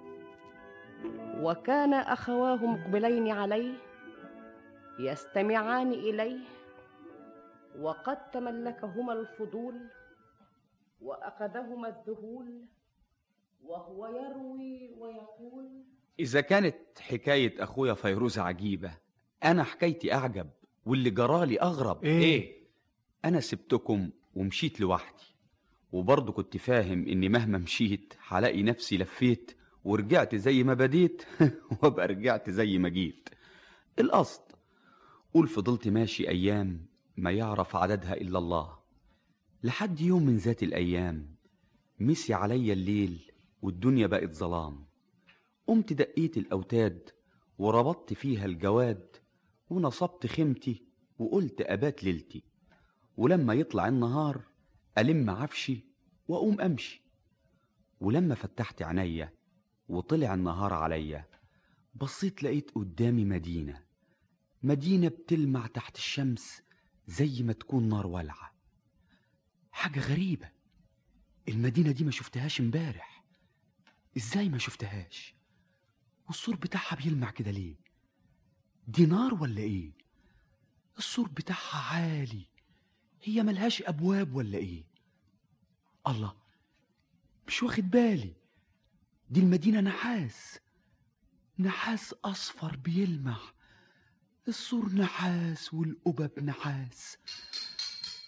وكان 1.41 1.93
أخواه 1.93 2.65
مقبلين 2.65 3.27
عليه 3.31 3.73
يستمعان 4.99 5.91
إليه 5.91 6.39
وقد 7.81 8.31
تملكهما 8.31 9.13
الفضول 9.13 9.89
وأخذهما 11.01 11.87
الذهول 11.87 12.65
وهو 13.65 14.07
يروي 14.07 14.93
ويقول 14.99 15.83
إذا 16.19 16.41
كانت 16.41 16.75
حكاية 16.99 17.63
أخويا 17.63 17.93
فيروز 17.93 18.39
عجيبة 18.39 18.91
أنا 19.43 19.63
حكايتي 19.63 20.13
أعجب 20.13 20.49
واللي 20.85 21.09
جرالي 21.09 21.59
أغرب. 21.61 22.03
إيه؟ 22.03 22.23
إيه؟ 22.23 22.63
أنا 23.25 23.39
سبتكم 23.39 24.09
ومشيت 24.35 24.79
لوحدي 24.79 25.23
وبرضه 25.91 26.31
كنت 26.31 26.57
فاهم 26.57 27.07
إني 27.07 27.29
مهما 27.29 27.57
مشيت 27.57 28.13
هلاقي 28.27 28.63
نفسي 28.63 28.97
لفيت 28.97 29.51
ورجعت 29.83 30.35
زي 30.35 30.63
ما 30.63 30.73
بديت 30.73 31.23
وأبقى 31.81 32.07
رجعت 32.07 32.49
زي 32.49 32.77
ما 32.77 32.89
جيت. 32.89 33.29
القصد. 33.99 34.41
قول 35.33 35.47
فضلت 35.47 35.87
ماشي 35.87 36.29
أيام 36.29 36.85
ما 37.17 37.31
يعرف 37.31 37.75
عددها 37.75 38.13
إلا 38.13 38.39
الله. 38.39 38.77
لحد 39.63 40.01
يوم 40.01 40.23
من 40.25 40.37
ذات 40.37 40.63
الأيام 40.63 41.35
مسي 41.99 42.33
عليا 42.33 42.73
الليل 42.73 43.31
والدنيا 43.61 44.07
بقت 44.07 44.33
ظلام. 44.33 44.85
قمت 45.67 45.93
دقيت 45.93 46.37
الأوتاد 46.37 47.09
وربطت 47.57 48.13
فيها 48.13 48.45
الجواد 48.45 49.15
ونصبت 49.69 50.27
خيمتي 50.27 50.85
وقلت 51.19 51.61
أبات 51.61 52.03
ليلتي 52.03 52.43
ولما 53.17 53.53
يطلع 53.53 53.87
النهار 53.87 54.41
ألم 54.97 55.29
عفشي 55.29 55.85
وأقوم 56.27 56.61
أمشي. 56.61 57.03
ولما 57.99 58.35
فتحت 58.35 58.81
عينيا 58.81 59.33
وطلع 59.89 60.33
النهار 60.33 60.73
عليا 60.73 61.25
بصيت 61.95 62.43
لقيت 62.43 62.71
قدامي 62.71 63.25
مدينة 63.25 63.83
مدينة 64.63 65.07
بتلمع 65.07 65.67
تحت 65.67 65.95
الشمس 65.97 66.61
زي 67.07 67.43
ما 67.43 67.53
تكون 67.53 67.89
نار 67.89 68.07
والعة 68.07 68.53
حاجة 69.71 69.99
غريبة 69.99 70.51
المدينة 71.49 71.91
دي 71.91 72.03
ما 72.03 72.11
شفتهاش 72.11 72.59
امبارح. 72.61 73.23
إزاي 74.17 74.49
ما 74.49 74.57
شفتهاش؟ 74.57 75.35
والسور 76.27 76.55
بتاعها 76.55 76.95
بيلمع 76.95 77.31
كده 77.31 77.51
ليه؟ 77.51 77.75
دي 78.87 79.05
نار 79.05 79.33
ولا 79.33 79.61
إيه؟ 79.61 79.91
السور 80.97 81.27
بتاعها 81.27 81.77
عالي. 81.95 82.47
هي 83.23 83.43
ملهاش 83.43 83.81
أبواب 83.81 84.35
ولا 84.35 84.57
إيه؟ 84.57 84.83
الله 86.07 86.35
مش 87.47 87.63
واخد 87.63 87.89
بالي. 87.89 88.33
دي 89.29 89.39
المدينة 89.39 89.81
نحاس. 89.81 90.59
نحاس 91.59 92.13
أصفر 92.25 92.75
بيلمع. 92.75 93.37
السور 94.47 94.93
نحاس 94.93 95.73
والقبب 95.73 96.39
نحاس. 96.39 97.17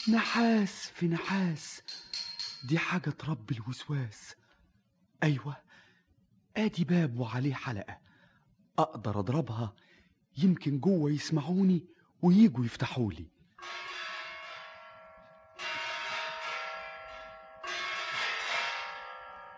نحاس 0.10 0.90
في 0.90 1.08
نحاس. 1.08 1.82
دي 2.64 2.78
حاجة 2.80 3.10
تربي 3.10 3.56
الوسواس. 3.56 4.36
أيوة. 5.24 5.65
آدي 6.58 6.84
باب 6.84 7.20
وعليه 7.20 7.54
حلقة. 7.54 7.98
أقدر 8.80 9.20
أضربها؟ 9.20 9.74
يمكن 10.38 10.80
جوة 10.80 11.12
يسمعوني 11.12 11.86
ويجوا 12.22 12.66
يفتحولي. 12.66 13.26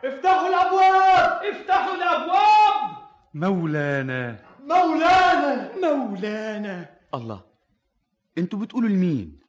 افتحوا 0.06 0.48
الأبواب! 0.50 1.44
افتحوا 1.56 1.96
الأبواب! 1.96 2.98
مولانا. 3.34 4.40
مولانا! 4.60 5.72
مولانا. 5.82 6.90
الله 7.14 7.42
أنتوا 8.38 8.60
بتقولوا 8.60 8.90
لمين؟ 8.90 9.40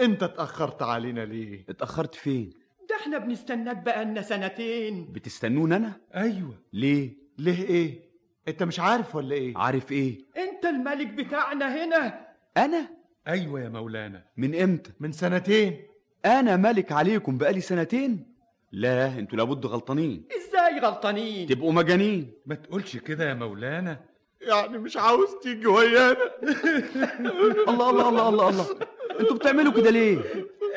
انت 0.00 0.22
اتأخرت 0.22 0.82
علينا 0.82 1.20
ليه؟ 1.24 1.64
اتأخرت 1.68 2.14
فين؟ 2.14 2.50
ده 2.88 2.96
إحنا 2.96 3.18
بنستناك 3.18 3.76
بقالنا 3.76 4.22
سنتين. 4.22 5.12
بتستنون 5.12 5.72
أنا؟ 5.72 5.92
أيوه. 6.14 6.54
ليه؟ 6.72 7.16
ليه 7.38 7.62
إيه؟ 7.68 8.00
أنت 8.48 8.62
مش 8.62 8.80
عارف 8.80 9.14
ولا 9.14 9.34
إيه؟ 9.34 9.58
عارف 9.58 9.92
إيه؟ 9.92 10.18
أنت 10.36 10.64
الملك 10.64 11.06
بتاعنا 11.06 11.84
هنا. 11.84 12.26
أنا؟ 12.56 12.88
أيوه 13.28 13.60
يا 13.60 13.68
مولانا. 13.68 14.24
من 14.36 14.54
إمتى؟ 14.54 14.92
من 15.00 15.12
سنتين. 15.12 15.76
أنا 16.24 16.56
ملك 16.56 16.92
عليكم 16.92 17.38
بقالي 17.38 17.60
سنتين؟ 17.60 18.34
لا 18.72 19.06
أنتوا 19.18 19.38
لابد 19.38 19.66
غلطانين. 19.66 20.28
إزاي 20.36 20.80
غلطانين؟ 20.80 21.46
تبقوا 21.48 21.72
مجانين. 21.72 22.32
ما 22.46 22.54
تقولش 22.54 22.96
كده 22.96 23.28
يا 23.28 23.34
مولانا. 23.34 24.00
يعني 24.40 24.78
مش 24.78 24.96
عاوز 24.96 25.28
تيجي 25.42 25.66
ويانا؟ 25.66 26.16
الله 27.70 27.90
الله 27.90 28.08
الله 28.08 28.28
الله 28.28 28.48
الله. 28.48 28.66
أنتوا 29.20 29.36
بتعملوا 29.36 29.72
كده 29.72 29.90
ليه؟ 29.90 30.18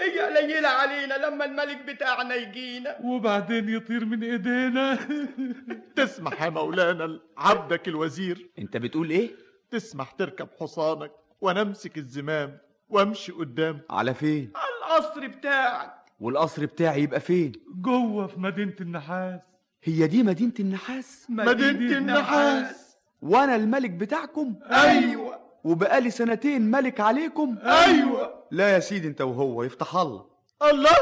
إجي 0.01 0.19
قليلة 0.19 0.69
علينا 0.69 1.13
لما 1.13 1.45
الملك 1.45 1.81
بتاعنا 1.85 2.35
يجينا. 2.35 2.97
وبعدين 3.03 3.69
يطير 3.69 4.05
من 4.05 4.23
إيدينا. 4.23 4.97
تسمح 5.95 6.41
يا 6.41 6.49
مولانا 6.49 7.19
عبدك 7.37 7.87
الوزير. 7.87 8.49
أنت 8.59 8.77
بتقول 8.77 9.09
إيه؟ 9.09 9.31
تسمح 9.71 10.11
تركب 10.11 10.47
حصانك 10.59 11.11
وأنا 11.41 11.61
امسك 11.61 11.97
الزمام 11.97 12.57
وامشي 12.89 13.31
قدام. 13.31 13.81
على 13.89 14.13
فين؟ 14.13 14.51
على 14.55 14.99
القصر 14.99 15.27
بتاعك. 15.27 15.93
والقصر 16.19 16.65
بتاعي 16.65 17.03
يبقى 17.03 17.19
فين؟ 17.19 17.51
جوه 17.75 18.27
في 18.27 18.39
مدينة 18.39 18.75
النحاس. 18.81 19.39
هي 19.83 20.07
دي 20.07 20.23
مدينة 20.23 20.53
النحاس؟ 20.59 21.25
مدينة 21.29 21.97
النحاس. 21.97 22.97
وأنا 23.21 23.55
الملك 23.55 23.89
بتاعكم؟ 23.89 24.55
أيوه. 24.71 25.39
وبقالي 25.63 26.09
سنتين 26.09 26.61
ملك 26.71 26.99
عليكم؟ 26.99 27.57
أيوه. 27.63 28.40
لا 28.51 28.73
يا 28.73 28.79
سيدي 28.79 29.07
انت 29.07 29.21
وهو 29.21 29.63
يفتح 29.63 29.95
الله. 29.95 30.25
الله؟ 30.69 30.97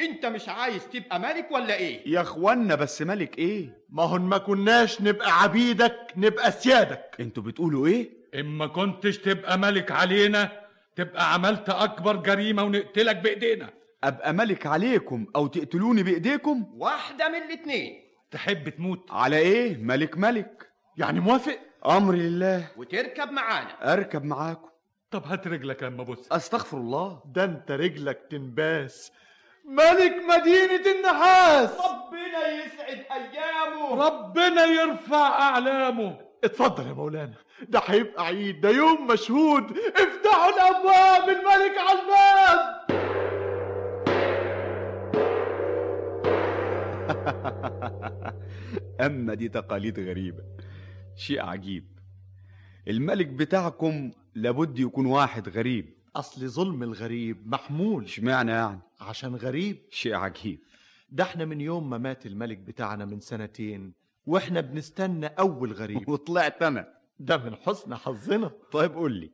انت 0.00 0.26
مش 0.26 0.48
عايز 0.48 0.88
تبقى 0.88 1.20
ملك 1.20 1.50
ولا 1.50 1.74
إيه؟ 1.74 2.12
يا 2.12 2.20
اخوانا 2.20 2.74
بس 2.74 3.02
ملك 3.02 3.38
إيه؟ 3.38 3.78
ما 3.88 4.02
هن 4.02 4.20
ما 4.20 4.38
كناش 4.38 5.00
نبقى 5.02 5.42
عبيدك 5.42 5.96
نبقى 6.16 6.52
سيادك. 6.52 7.16
أنتوا 7.20 7.42
بتقولوا 7.42 7.86
إيه؟ 7.86 8.10
اما 8.40 8.66
كنتش 8.66 9.18
تبقى 9.18 9.58
ملك 9.58 9.92
علينا 9.92 10.52
تبقى 10.96 11.34
عملت 11.34 11.70
أكبر 11.70 12.16
جريمة 12.16 12.62
ونقتلك 12.62 13.16
بإيدينا. 13.16 13.70
أبقى 14.04 14.32
ملك 14.32 14.66
عليكم 14.66 15.26
أو 15.36 15.46
تقتلوني 15.46 16.02
بإيديكم؟ 16.02 16.64
واحدة 16.76 17.28
من 17.28 17.42
الاتنين. 17.42 17.92
تحب 18.30 18.68
تموت؟ 18.68 19.10
على 19.10 19.38
إيه؟ 19.38 19.76
ملك 19.76 20.18
ملك. 20.18 20.68
يعني 20.96 21.20
موافق؟ 21.20 21.58
امري 21.86 22.18
لله. 22.18 22.66
وتركب 22.76 23.30
معانا. 23.30 23.92
أركب 23.92 24.24
معاكم. 24.24 24.68
طب 25.14 25.26
هات 25.26 25.46
رجلك 25.46 25.82
لما 25.82 26.02
بص 26.02 26.32
أستغفر 26.32 26.76
الله. 26.76 27.22
ده 27.26 27.44
أنت 27.44 27.70
رجلك 27.70 28.26
تنباس. 28.30 29.12
ملك 29.64 30.12
مدينة 30.28 30.92
النحاس. 30.96 31.70
ربنا 31.70 32.48
يسعد 32.48 33.04
أيامه. 33.12 34.06
ربنا 34.06 34.64
يرفع 34.64 35.28
أعلامه. 35.28 36.20
اتفضل 36.44 36.86
يا 36.86 36.92
مولانا. 36.92 37.34
ده 37.68 37.80
هيبقى 37.84 38.26
عيد 38.26 38.60
ده 38.60 38.70
يوم 38.70 39.06
مشهود. 39.06 39.64
افتحوا 39.78 40.50
الأبواب 40.54 41.28
الملك 41.28 41.78
على 41.78 41.98
الباب. 42.00 42.84
أما 49.06 49.34
دي 49.34 49.48
تقاليد 49.48 50.00
غريبة. 50.00 50.42
شيء 51.16 51.42
عجيب. 51.42 51.84
الملك 52.88 53.26
بتاعكم 53.26 54.10
لابد 54.34 54.78
يكون 54.78 55.06
واحد 55.06 55.48
غريب. 55.48 55.94
أصل 56.16 56.48
ظلم 56.48 56.82
الغريب 56.82 57.48
محمول. 57.48 58.04
اشمعنى 58.04 58.50
يعني؟ 58.50 58.80
عشان 59.00 59.34
غريب. 59.36 59.78
شيء 59.90 60.14
عجيب. 60.14 60.58
ده 61.10 61.24
إحنا 61.24 61.44
من 61.44 61.60
يوم 61.60 61.90
ما 61.90 61.98
مات 61.98 62.26
الملك 62.26 62.58
بتاعنا 62.58 63.04
من 63.04 63.20
سنتين 63.20 63.92
وإحنا 64.26 64.60
بنستنى 64.60 65.26
أول 65.26 65.72
غريب. 65.72 66.08
وطلعت 66.08 66.62
أنا. 66.62 66.94
ده 67.18 67.36
من 67.36 67.56
حسن 67.56 67.94
حظنا. 67.94 68.50
طيب 68.72 68.92
قول 68.94 69.12
لي 69.12 69.30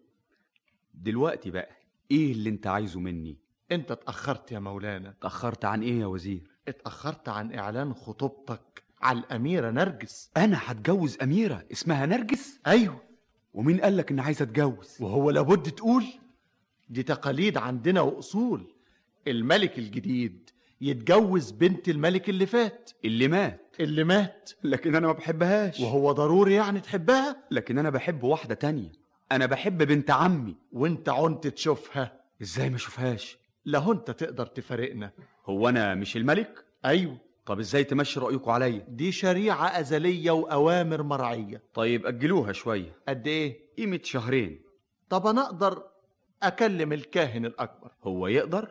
دلوقتي 0.95 1.51
بقى 1.51 1.71
إيه 2.11 2.33
اللي 2.33 2.51
أنت 2.51 2.67
عايزه 2.67 3.01
مني؟ 3.01 3.39
أنت 3.73 3.91
اتأخرت 3.91 4.53
يا 4.53 4.59
مولانا. 4.59 5.09
اتأخرت 5.11 5.65
عن 5.65 5.83
إيه 5.83 6.01
يا 6.01 6.07
وزير؟ 6.07 6.51
اتأخرت 6.69 7.29
عن 7.29 7.55
إعلان 7.55 7.95
خطوبتك 7.95 8.83
على 9.03 9.19
الأميرة 9.19 9.71
نرجس. 9.71 10.31
أنا 10.37 10.59
هتجوز 10.63 11.19
أميرة 11.23 11.65
اسمها 11.73 12.07
نرجس؟ 12.07 12.61
أيوه. 12.67 13.10
ومين 13.55 13.81
قال 13.81 13.97
لك 13.97 14.11
إني 14.11 14.21
عايز 14.21 14.43
أتجوز؟ 14.43 14.97
وهو 15.01 15.31
لابد 15.31 15.71
تقول 15.71 16.05
دي 16.89 17.03
تقاليد 17.03 17.57
عندنا 17.59 18.01
وأصول. 18.01 18.75
الملك 19.29 19.79
الجديد 19.79 20.51
يتجوز 20.81 21.51
بنت 21.51 21.89
الملك 21.89 22.29
اللي 22.29 22.47
فات. 22.47 22.91
اللي 23.05 23.29
مات. 23.29 23.77
اللي 23.81 24.05
مات. 24.05 24.51
لكن 24.65 24.95
أنا 24.95 25.07
ما 25.07 25.13
بحبهاش. 25.13 25.81
وهو 25.81 26.13
ضروري 26.13 26.55
يعني 26.55 26.81
تحبها؟ 26.81 27.37
لكن 27.51 27.79
أنا 27.79 27.91
بحب 27.91 28.23
واحدة 28.23 28.55
تانية. 28.55 28.93
أنا 29.33 29.47
بحب 29.47 29.83
بنت 29.83 30.11
عمي. 30.11 30.57
وانت 30.73 31.09
عنت 31.09 31.47
تشوفها. 31.47 32.21
إزاي 32.43 32.71
ما 32.71 32.77
أشوفهاش؟ 32.77 33.39
لا 33.65 33.91
انت 33.93 34.11
تقدر 34.11 34.47
تفارقنا. 34.47 35.11
هو 35.47 35.69
أنا 35.69 35.95
مش 35.95 36.17
الملك؟ 36.17 36.65
أيوه. 36.85 37.19
طب 37.47 37.59
إزاي 37.59 37.85
تمشي 37.85 38.21
رأيكم 38.21 38.51
عليا؟ 38.51 38.85
دي 38.89 39.13
شريعة 39.13 39.81
أزلية 39.81 40.31
وأوامر 40.31 41.03
مرعية. 41.03 41.63
طيب 41.75 42.07
أجلوها 42.07 42.53
شوية. 42.53 42.97
قد 43.09 43.27
إيه؟ 43.27 43.59
قيمة 43.79 44.01
شهرين. 44.03 44.61
طب 45.09 45.27
أنا 45.27 45.47
أقدر 45.47 45.83
أكلم 46.43 46.93
الكاهن 46.93 47.47
الأكبر؟ 47.47 47.91
هو 48.05 48.27
يقدر؟ 48.27 48.71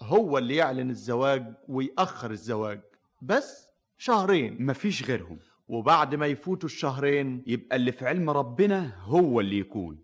هو 0.00 0.38
اللي 0.38 0.56
يعلن 0.56 0.90
الزواج 0.90 1.54
ويأخر 1.68 2.30
الزواج. 2.30 2.80
بس 3.22 3.68
شهرين. 3.98 4.66
مفيش 4.66 5.04
غيرهم. 5.04 5.38
وبعد 5.68 6.14
ما 6.14 6.26
يفوتوا 6.26 6.68
الشهرين 6.68 7.42
يبقى 7.46 7.76
اللي 7.76 7.92
في 7.92 8.06
علم 8.06 8.30
ربنا 8.30 8.92
هو 9.02 9.40
اللي 9.40 9.58
يكون. 9.58 9.98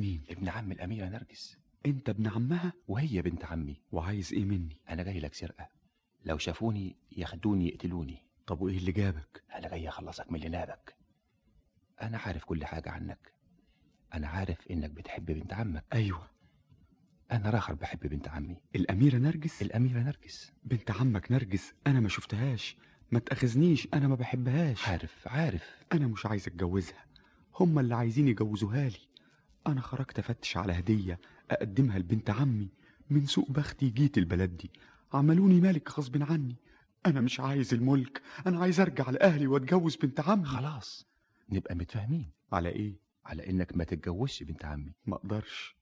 مين؟ 0.00 0.24
ابن 0.30 0.48
عم 0.48 0.72
الأميرة 0.72 1.08
نرجس. 1.08 1.58
أنت 1.86 2.08
ابن 2.08 2.26
عمها؟ 2.26 2.72
وهي 2.88 3.22
بنت 3.22 3.44
عمي. 3.44 3.80
وعايز 3.92 4.32
إيه 4.32 4.44
مني؟ 4.44 4.76
أنا 4.88 5.02
جاي 5.02 5.20
لك 5.20 5.34
سرقة. 5.34 5.68
لو 6.24 6.38
شافوني 6.38 6.96
ياخدوني 7.12 7.68
يقتلوني. 7.68 8.26
طب 8.46 8.60
وإيه 8.60 8.78
اللي 8.78 8.92
جابك؟ 8.92 9.42
أنا 9.54 9.68
جاي 9.68 9.88
أخلصك 9.88 10.30
من 10.32 10.36
اللي 10.36 10.48
نابك 10.48 10.94
أنا 12.02 12.18
عارف 12.18 12.44
كل 12.44 12.64
حاجة 12.64 12.90
عنك. 12.90 13.32
أنا 14.14 14.28
عارف 14.28 14.66
إنك 14.70 14.90
بتحب 14.90 15.26
بنت 15.26 15.52
عمك. 15.52 15.84
أيوه. 15.92 16.30
أنا 17.32 17.50
راخر 17.50 17.74
بحب 17.74 17.98
بنت 18.00 18.28
عمي. 18.28 18.56
الأميرة 18.76 19.16
نرجس؟ 19.16 19.62
الأميرة 19.62 19.98
نرجس. 19.98 20.52
بنت 20.64 20.90
عمك 20.90 21.32
نرجس؟ 21.32 21.74
أنا 21.86 22.00
ما 22.00 22.08
شفتهاش. 22.08 22.76
ما 23.12 23.18
تأخذنيش. 23.18 23.88
أنا 23.94 24.08
ما 24.08 24.14
بحبهاش. 24.14 24.88
عارف 24.88 25.28
عارف. 25.28 25.76
أنا 25.92 26.06
مش 26.06 26.26
عايز 26.26 26.46
أتجوزها. 26.48 27.04
هما 27.60 27.80
اللي 27.80 27.94
عايزين 27.94 28.28
يجوزوها 28.28 28.88
لي. 28.88 28.98
أنا 29.72 29.80
خرجت 29.80 30.18
أفتش 30.18 30.56
على 30.56 30.72
هدية 30.72 31.20
أقدمها 31.50 31.98
لبنت 31.98 32.30
عمي 32.30 32.68
من 33.10 33.26
سوء 33.26 33.50
بختي 33.52 33.90
جيت 33.90 34.18
البلد 34.18 34.56
دي. 34.56 34.70
عملوني 35.12 35.60
مالك 35.60 35.98
غصب 35.98 36.22
عني. 36.22 36.56
أنا 37.06 37.20
مش 37.20 37.40
عايز 37.40 37.74
الملك 37.74 38.22
أنا 38.46 38.58
عايز 38.60 38.80
أرجع 38.80 39.10
لأهلي 39.10 39.46
وأتجوز 39.46 39.96
بنت 39.96 40.20
عمي. 40.20 40.44
خلاص 40.44 41.06
نبقى 41.50 41.74
متفاهمين. 41.74 42.30
على 42.52 42.68
إيه؟ 42.68 42.94
على 43.26 43.50
إنك 43.50 43.76
ما 43.76 43.84
تتجوزش 43.84 44.42
بنت 44.42 44.64
عمي. 44.64 44.92
ما 45.06 45.16
أقدرش. 45.16 45.76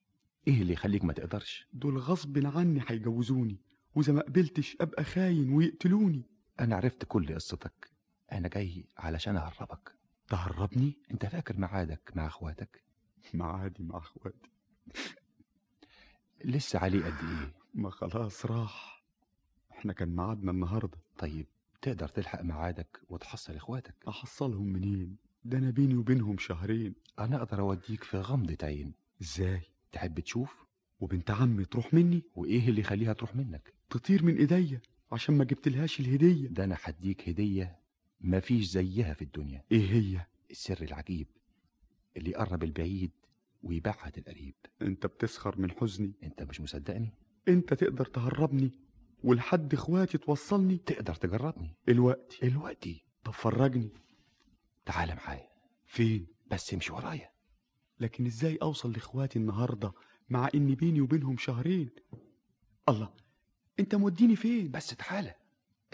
إيه 0.48 0.62
اللي 0.62 0.72
يخليك 0.72 1.04
ما 1.04 1.12
تقدرش؟ 1.12 1.66
دول 1.72 1.98
غصب 1.98 2.46
عني 2.46 2.82
هيجوزوني 2.88 3.56
وإذا 3.94 4.12
ما 4.12 4.20
قبلتش 4.22 4.76
أبقى 4.80 5.04
خاين 5.04 5.52
ويقتلوني. 5.52 6.22
أنا 6.60 6.76
عرفت 6.76 7.04
كل 7.04 7.34
قصتك. 7.34 7.90
أنا 8.32 8.48
جاي 8.48 8.84
علشان 8.98 9.36
أهربك. 9.36 9.94
تهربني؟ 10.28 10.96
أنت 11.10 11.26
فاكر 11.26 11.56
ميعادك 11.60 12.10
مع 12.14 12.26
أخواتك؟ 12.26 12.82
معادي 13.34 13.82
مع 13.82 13.98
أخواتي. 13.98 14.50
لسه 16.44 16.78
عليه 16.78 17.04
قد 17.04 17.28
إيه؟ 17.28 17.52
ما 17.74 17.90
خلاص 17.90 18.46
راح. 18.46 19.04
إحنا 19.72 19.92
كان 19.92 20.16
ميعادنا 20.16 20.50
النهارده. 20.50 20.98
طيب 21.18 21.46
تقدر 21.82 22.08
تلحق 22.08 22.42
ميعادك 22.42 23.00
وتحصل 23.08 23.56
إخواتك. 23.56 23.94
أحصلهم 24.08 24.66
منين؟ 24.66 25.16
ده 25.44 25.58
أنا 25.58 25.70
بيني 25.70 25.94
وبينهم 25.96 26.38
شهرين. 26.38 26.94
أنا 27.18 27.36
أقدر 27.42 27.60
أوديك 27.60 28.04
في 28.04 28.16
غمضة 28.18 28.56
عين. 28.62 28.92
إزاي؟ 29.22 29.60
تحب 29.92 30.20
تشوف؟ 30.20 30.64
وبنت 31.00 31.30
عمي 31.30 31.64
تروح 31.64 31.94
مني؟ 31.94 32.22
وإيه 32.34 32.68
اللي 32.68 32.80
يخليها 32.80 33.12
تروح 33.12 33.36
منك؟ 33.36 33.72
تطير 33.90 34.24
من 34.24 34.36
إيديا 34.36 34.80
عشان 35.12 35.34
ما 35.38 35.44
جبتلهاش 35.44 36.00
الهدية. 36.00 36.48
ده 36.48 36.64
أنا 36.64 36.76
هديك 36.84 37.28
هدية 37.28 37.78
مفيش 38.20 38.64
زيها 38.66 39.14
في 39.14 39.22
الدنيا. 39.22 39.64
إيه 39.72 39.90
هي؟ 39.90 40.26
السر 40.50 40.82
العجيب 40.82 41.26
اللي 42.16 42.30
يقرب 42.30 42.62
البعيد 42.64 43.10
ويبعد 43.62 44.18
القريب. 44.18 44.54
انت 44.82 45.06
بتسخر 45.06 45.60
من 45.60 45.70
حزني. 45.70 46.12
انت 46.22 46.42
مش 46.42 46.60
مصدقني. 46.60 47.14
انت 47.48 47.74
تقدر 47.74 48.04
تهربني. 48.04 48.72
ولحد 49.24 49.74
اخواتي 49.74 50.18
توصلني. 50.18 50.76
تقدر 50.78 51.14
تجربني. 51.14 51.76
الوقت. 51.88 52.38
الوقتي 52.42 53.04
طب 53.24 53.32
فرجني 53.32 53.90
تعال 54.86 55.16
معايا. 55.16 55.48
فين؟ 55.86 56.26
بس 56.50 56.74
امشي 56.74 56.92
ورايا. 56.92 57.30
لكن 58.00 58.26
إزاي 58.26 58.58
اوصل 58.62 58.92
لاخواتي 58.92 59.38
النهارده 59.38 59.92
مع 60.28 60.48
ان 60.54 60.74
بيني 60.74 61.00
وبينهم 61.00 61.36
شهرين؟ 61.36 61.90
الله 62.88 63.14
انت 63.80 63.94
موديني 63.94 64.36
فين؟ 64.36 64.70
بس 64.70 64.86
تعالى 64.86 65.34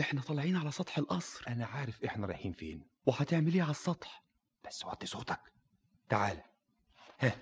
إحنا 0.00 0.20
طالعين 0.20 0.56
على 0.56 0.70
سطح 0.70 0.98
القصر. 0.98 1.44
أنا 1.48 1.66
عارف 1.66 2.04
إحنا 2.04 2.26
رايحين 2.26 2.52
فين. 2.52 2.86
وهتعمل 3.06 3.54
إيه 3.54 3.62
على 3.62 3.70
السطح؟ 3.70 4.24
بس 4.66 4.84
وطي 4.84 5.06
صوتك. 5.06 5.40
تعالى 6.08 6.42
ها. 7.20 7.36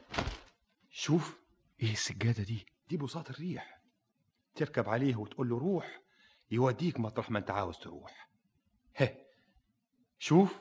شوف. 0.90 1.38
إيه 1.82 1.92
السجادة 1.92 2.42
دي؟ 2.42 2.66
دي 2.88 2.96
بساط 2.96 3.30
الريح. 3.30 3.80
تركب 4.54 4.88
عليه 4.88 5.16
وتقول 5.16 5.48
له 5.48 5.58
روح 5.58 6.00
يوديك 6.50 7.00
مطرح 7.00 7.30
ما 7.30 7.38
انت 7.38 7.50
عاوز 7.50 7.78
تروح. 7.78 8.28
ها. 8.96 9.14
شوف. 10.18 10.60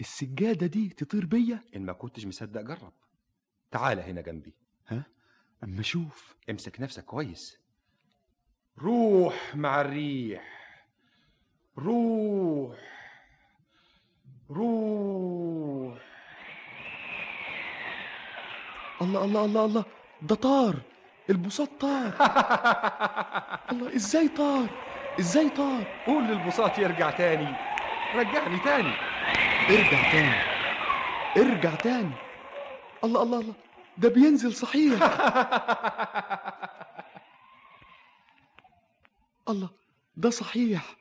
السجادة 0.00 0.66
دي 0.66 0.88
تطير 0.88 1.26
بيا؟ 1.26 1.60
إن 1.76 1.84
ما 1.86 1.92
كنتش 1.92 2.26
مصدق 2.26 2.60
جرب. 2.60 2.92
تعالى 3.70 4.02
هنا 4.02 4.20
جنبي. 4.20 4.54
ها؟ 4.88 5.04
أما 5.64 5.80
أشوف 5.80 6.36
امسك 6.50 6.80
نفسك 6.80 7.04
كويس. 7.04 7.58
روح 8.78 9.56
مع 9.56 9.80
الريح. 9.80 10.52
روح. 11.78 12.78
روح. 14.50 16.11
الله 19.02 19.24
الله 19.24 19.44
الله 19.44 19.64
الله. 19.64 19.84
ده 20.22 20.34
طار. 20.34 20.76
البساط 21.30 21.68
طار. 21.80 22.12
الله 23.72 23.96
إزاي 23.96 24.28
طار؟ 24.28 24.66
إزاي 25.20 25.48
طار؟ 25.50 25.84
قول 26.06 26.24
للبساط 26.24 26.78
يرجع 26.78 27.10
تاني. 27.10 27.54
رجعني 28.14 28.58
تاني. 28.58 28.92
ارجع 29.70 30.02
تاني. 30.12 30.36
ارجع 31.36 31.74
تاني. 31.74 32.12
الله 33.04 33.22
الله 33.22 33.40
الله. 33.40 33.54
ده 33.98 34.08
بينزل 34.08 34.54
صحيح. 34.54 35.02
الله 39.48 39.70
ده 40.16 40.30
صحيح. 40.30 40.96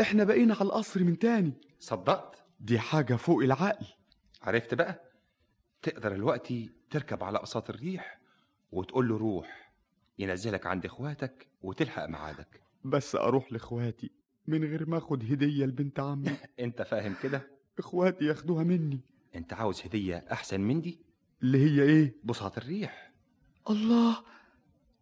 إحنا 0.00 0.24
بقينا 0.24 0.54
على 0.54 0.62
القصر 0.62 1.04
من 1.04 1.18
تاني. 1.18 1.52
صدقت؟ 1.80 2.42
دي 2.60 2.78
حاجة 2.78 3.14
فوق 3.16 3.42
العقل. 3.42 3.86
عرفت 4.42 4.74
بقى؟ 4.74 5.02
تقدر 5.82 6.14
الوقت 6.14 6.52
تركب 6.90 7.24
على 7.24 7.38
قصات 7.38 7.70
الريح 7.70 8.18
وتقول 8.72 9.08
له 9.08 9.16
روح 9.16 9.72
ينزلك 10.18 10.66
عند 10.66 10.84
إخواتك 10.84 11.46
وتلحق 11.62 12.06
ميعادك. 12.06 12.60
بس 12.84 13.14
أروح 13.14 13.52
لإخواتي 13.52 14.10
من 14.46 14.64
غير 14.64 14.88
ما 14.88 14.98
آخد 14.98 15.24
هدية 15.32 15.64
لبنت 15.66 16.00
عمي. 16.00 16.36
أنت 16.60 16.82
فاهم 16.82 17.14
كده؟ 17.22 17.42
إخواتي 17.78 18.24
ياخدوها 18.24 18.64
مني. 18.64 19.00
أنت 19.34 19.52
عاوز 19.52 19.82
هدية 19.82 20.24
أحسن 20.32 20.60
من 20.60 20.80
دي 20.80 20.98
اللي 21.42 21.58
هي 21.58 21.82
إيه؟ 21.82 22.14
بساط 22.24 22.58
الريح. 22.58 23.12
الله! 23.70 24.16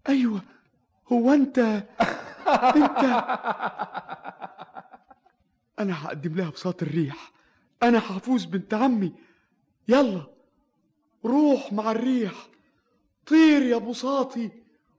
أيوه 0.09 0.43
هو 1.13 1.33
أنت؟ 1.33 1.59
أنت؟ 2.77 3.25
أنا 5.79 6.05
هقدم 6.07 6.35
لها 6.35 6.51
بساط 6.51 6.83
الريح. 6.83 7.33
أنا 7.83 7.99
هفوز 7.99 8.45
بنت 8.45 8.75
عمي. 8.75 9.13
يلا! 9.89 10.34
روح 11.25 11.73
مع 11.73 11.91
الريح. 11.91 12.33
طير 13.27 13.63
يا 13.63 13.79
بساطي 13.79 14.51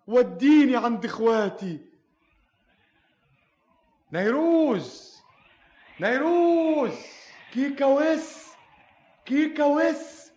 وديني 0.08 0.78
عند 0.78 1.06
إخواتي. 1.06 1.80
نيروز 4.14 5.16
نيروز 6.02 6.94
كيكا 7.54 7.86
وس 7.86 8.46
كيكا 9.26 9.66
وس 9.66 10.32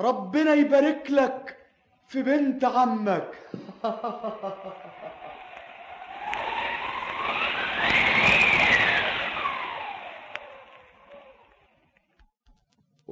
ربنا 0.00 0.54
يبارك 0.54 1.10
لك 1.10 1.56
في 2.08 2.22
بنت 2.22 2.64
عمك. 2.64 3.38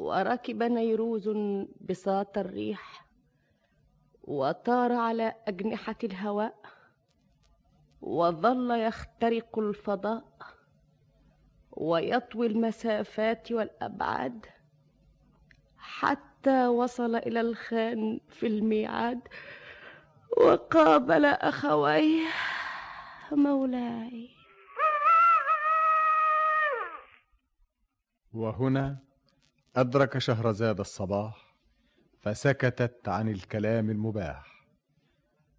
وركب 0.01 0.63
نيروز 0.63 1.29
بساط 1.81 2.39
الريح 2.39 3.07
وطار 4.23 4.93
على 4.93 5.35
أجنحة 5.49 5.97
الهواء 6.05 6.55
وظل 8.01 8.71
يخترق 8.71 9.59
الفضاء 9.59 10.25
ويطوي 11.71 12.47
المسافات 12.47 13.53
والأبعاد 13.53 14.47
حتى 15.79 16.67
وصل 16.67 17.17
إلى 17.17 17.41
الخان 17.41 18.21
في 18.29 18.47
الميعاد 18.47 19.21
وقابل 20.37 21.25
اخويه 21.25 22.27
مولاي. 23.33 24.31
وهنا 28.35 29.10
أدرك 29.77 30.19
شهرزاد 30.19 30.81
الصباح 30.81 31.55
فسكتت 32.21 33.09
عن 33.09 33.29
الكلام 33.29 33.91
المباح. 33.91 34.67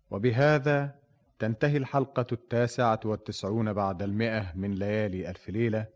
وبهذا 0.09 0.95
تنتهي 1.39 1.77
الحلقة 1.77 2.25
التاسعة 2.31 2.99
والتسعون 3.05 3.73
بعد 3.73 4.01
المئة 4.01 4.53
من 4.55 4.73
ليالي 4.73 5.29
ألف 5.29 5.49
ليلة 5.49 5.87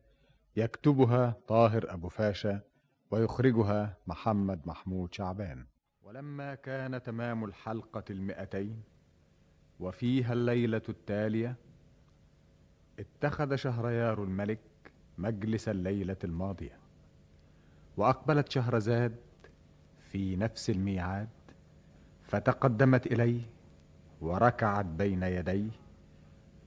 يكتبها 0.55 1.35
طاهر 1.47 1.93
أبو 1.93 2.09
فاشا 2.09 2.61
ويخرجها 3.11 3.97
محمد 4.07 4.67
محمود 4.67 5.13
شعبان. 5.13 5.65
ولما 6.03 6.55
كان 6.55 7.03
تمام 7.03 7.45
الحلقة 7.45 8.03
المئتين 8.09 8.83
وفيها 9.79 10.33
الليلة 10.33 10.81
التالية 10.89 11.55
اتخذ 12.99 13.55
شهريار 13.55 14.23
الملك 14.23 14.61
مجلس 15.17 15.69
الليلة 15.69 16.17
الماضية. 16.23 16.84
وأقبلت 17.97 18.51
شهرزاد 18.51 19.15
في 20.11 20.35
نفس 20.35 20.69
الميعاد 20.69 21.29
فتقدمت 22.23 23.07
إليه 23.07 23.41
وركعت 24.21 24.85
بين 24.85 25.23
يديه 25.23 25.69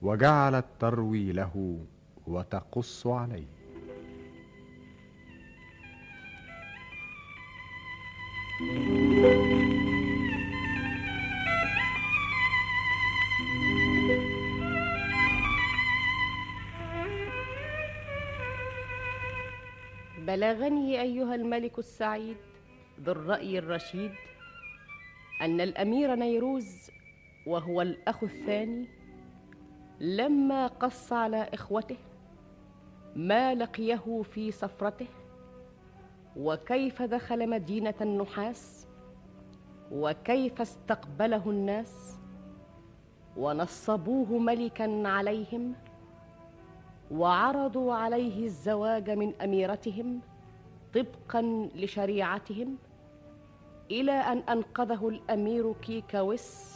وجعلت 0.01 0.65
تروي 0.79 1.31
له 1.31 1.85
وتقص 2.27 3.07
عليه. 3.07 3.47
بلغني 20.29 21.01
أيها 21.01 21.35
الملك 21.35 21.79
السعيد 21.79 22.37
ذو 23.01 23.11
الرأي 23.11 23.59
الرشيد 23.59 24.11
أن 25.41 25.61
الأمير 25.61 26.15
نيروز 26.15 26.91
وهو 27.47 27.81
الأخ 27.81 28.23
الثاني 28.23 28.87
لما 29.99 30.67
قص 30.67 31.13
على 31.13 31.49
إخوته 31.53 31.97
ما 33.15 33.55
لقيه 33.55 34.21
في 34.21 34.51
سفرته 34.51 35.07
وكيف 36.37 37.01
دخل 37.01 37.49
مدينة 37.49 37.95
النحاس 38.01 38.87
وكيف 39.91 40.61
استقبله 40.61 41.49
الناس 41.49 42.17
ونصبوه 43.37 44.37
ملكا 44.37 45.07
عليهم 45.07 45.75
وعرضوا 47.11 47.93
عليه 47.93 48.45
الزواج 48.45 49.09
من 49.09 49.33
أميرتهم 49.41 50.19
طبقا 50.93 51.69
لشريعتهم 51.75 52.77
إلى 53.91 54.11
أن 54.11 54.37
أنقذه 54.37 55.09
الأمير 55.09 55.73
كيكاوس 55.73 56.75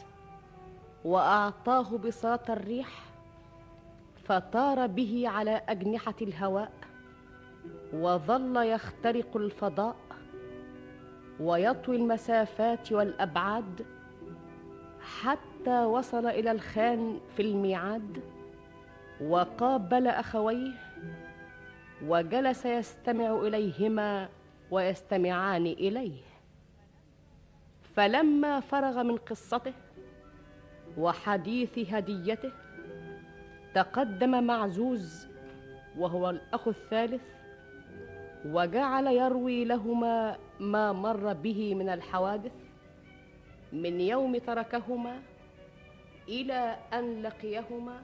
وأعطاه 1.06 1.98
بساط 1.98 2.50
الريح 2.50 2.90
فطار 4.24 4.88
به 4.88 5.24
على 5.28 5.62
أجنحة 5.70 6.16
الهواء 6.22 6.72
وظل 7.94 8.58
يخترق 8.58 9.38
الفضاء 9.38 9.96
ويطوي 11.40 11.96
المسافات 11.96 12.92
والأبعاد 12.92 13.86
حتى 15.02 15.86
وصل 15.86 16.26
إلى 16.26 16.52
الخان 16.52 17.20
في 17.36 17.42
الميعاد 17.42 18.33
وقابل 19.22 20.08
أخويه 20.08 20.72
وجلس 22.06 22.66
يستمع 22.66 23.36
إليهما 23.36 24.30
ويستمعان 24.72 25.66
إليه. 25.66 26.22
فلما 27.96 28.60
فرغ 28.60 29.04
من 29.04 29.18
قصته 29.18 29.74
وحديث 30.98 31.80
هديته 31.94 32.52
تقدم 33.74 34.44
معزوز 34.44 35.28
وهو 35.98 36.30
الأخ 36.30 36.68
الثالث 36.68 37.22
وجعل 38.46 39.08
يروي 39.08 39.66
لهما 39.66 40.38
ما 40.60 40.94
مر 40.94 41.34
به 41.34 41.76
من 41.76 41.90
الحوادث 41.90 42.52
من 43.74 44.02
يوم 44.02 44.38
تركهما 44.38 45.20
إلى 46.28 46.76
أن 46.94 47.22
لقيهما 47.22 48.02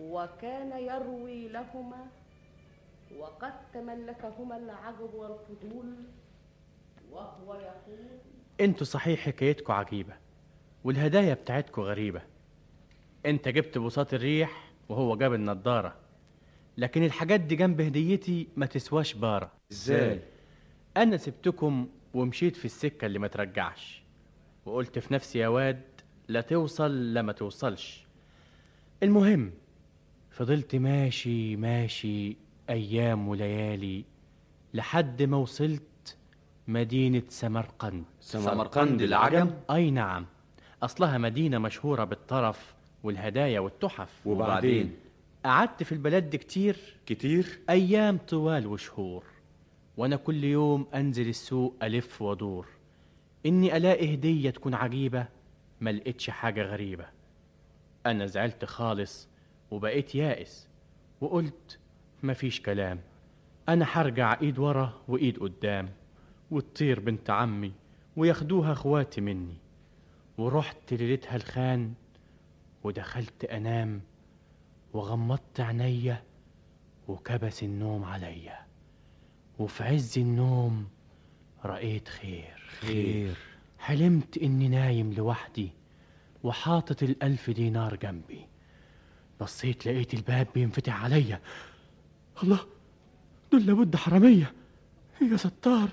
وكان 0.00 0.78
يروي 0.78 1.48
لهما 1.48 2.06
وقد 3.18 3.52
تملكهما 3.72 4.56
العجب 4.56 5.14
والفضول 5.14 5.94
وهو 7.10 7.54
يقول 7.54 8.06
أنتوا 8.60 8.86
صحيح 8.86 9.20
حكايتكوا 9.20 9.74
عجيبة 9.74 10.14
والهدايا 10.84 11.34
بتاعتكوا 11.34 11.84
غريبة. 11.84 12.22
انت 13.26 13.48
جبت 13.48 13.78
بساط 13.78 14.14
الريح 14.14 14.72
وهو 14.88 15.16
جاب 15.16 15.34
النضارة. 15.34 15.96
لكن 16.76 17.04
الحاجات 17.04 17.40
دي 17.40 17.56
جنب 17.56 17.80
هديتي 17.80 18.48
ما 18.56 18.66
تسواش 18.66 19.14
بارة. 19.14 19.52
إزاي؟ 19.72 20.20
أنا 20.96 21.16
سبتكم 21.16 21.88
ومشيت 22.14 22.56
في 22.56 22.64
السكة 22.64 23.06
اللي 23.06 23.18
ما 23.18 23.28
ترجعش. 23.28 24.02
وقلت 24.66 24.98
في 24.98 25.14
نفسي 25.14 25.38
يا 25.38 25.48
واد 25.48 25.82
لا 26.28 26.40
توصل 26.40 27.14
لا 27.14 27.22
ما 27.22 27.32
توصلش. 27.32 28.06
المهم 29.02 29.52
فضلت 30.40 30.76
ماشي 30.76 31.56
ماشي 31.56 32.36
أيام 32.70 33.28
وليالي 33.28 34.04
لحد 34.74 35.22
ما 35.22 35.36
وصلت 35.36 36.16
مدينة 36.68 37.22
سمرقند. 37.28 38.04
سمرقند 38.20 39.02
العجم؟ 39.02 39.50
أي 39.70 39.90
نعم. 39.90 40.26
أصلها 40.82 41.18
مدينة 41.18 41.58
مشهورة 41.58 42.04
بالطرف 42.04 42.74
والهدايا 43.02 43.60
والتحف. 43.60 44.26
وبعدين؟ 44.26 44.96
قعدت 45.44 45.82
في 45.82 45.92
البلد 45.92 46.30
دي 46.30 46.38
كتير. 46.38 46.76
كتير؟ 47.06 47.60
أيام 47.70 48.18
طوال 48.18 48.66
وشهور. 48.66 49.24
وأنا 49.96 50.16
كل 50.16 50.44
يوم 50.44 50.86
أنزل 50.94 51.28
السوق 51.28 51.76
ألف 51.82 52.22
وأدور. 52.22 52.66
إني 53.46 53.76
ألاقي 53.76 54.14
هدية 54.14 54.50
تكون 54.50 54.74
عجيبة 54.74 55.26
ما 55.80 55.90
لقيتش 55.90 56.30
حاجة 56.30 56.62
غريبة. 56.62 57.06
أنا 58.06 58.26
زعلت 58.26 58.64
خالص 58.64 59.29
وبقيت 59.70 60.14
يائس. 60.14 60.68
وقلت 61.20 61.78
مفيش 62.22 62.60
كلام. 62.60 63.00
أنا 63.68 63.86
هرجع 63.88 64.40
إيد 64.40 64.58
ورا 64.58 65.02
وإيد 65.08 65.38
قدام. 65.38 65.88
وتطير 66.50 67.00
بنت 67.00 67.30
عمي 67.30 67.72
وياخدوها 68.16 68.72
أخواتي 68.72 69.20
مني. 69.20 69.56
ورحت 70.38 70.94
ليلتها 70.94 71.36
الخان 71.36 71.94
ودخلت 72.84 73.44
أنام. 73.44 74.00
وغمضت 74.92 75.60
عينيا 75.60 76.22
وكبس 77.08 77.62
النوم 77.62 78.04
عليا. 78.04 78.58
وفي 79.58 79.84
عز 79.84 80.18
النوم 80.18 80.88
رأيت 81.64 82.08
خير. 82.08 82.56
خير. 82.80 83.36
حلمت 83.78 84.38
إني 84.38 84.68
نايم 84.68 85.12
لوحدي 85.12 85.70
وحاطط 86.42 87.02
الألف 87.02 87.50
دينار 87.50 87.96
جنبي. 87.96 88.46
بصيت 89.40 89.86
لقيت 89.86 90.14
الباب 90.14 90.46
بينفتح 90.54 91.04
عليا. 91.04 91.40
الله 92.42 92.58
دول 93.52 93.66
لابد 93.66 93.96
حرامية. 93.96 94.52
يا 95.32 95.36
ستار 95.36 95.88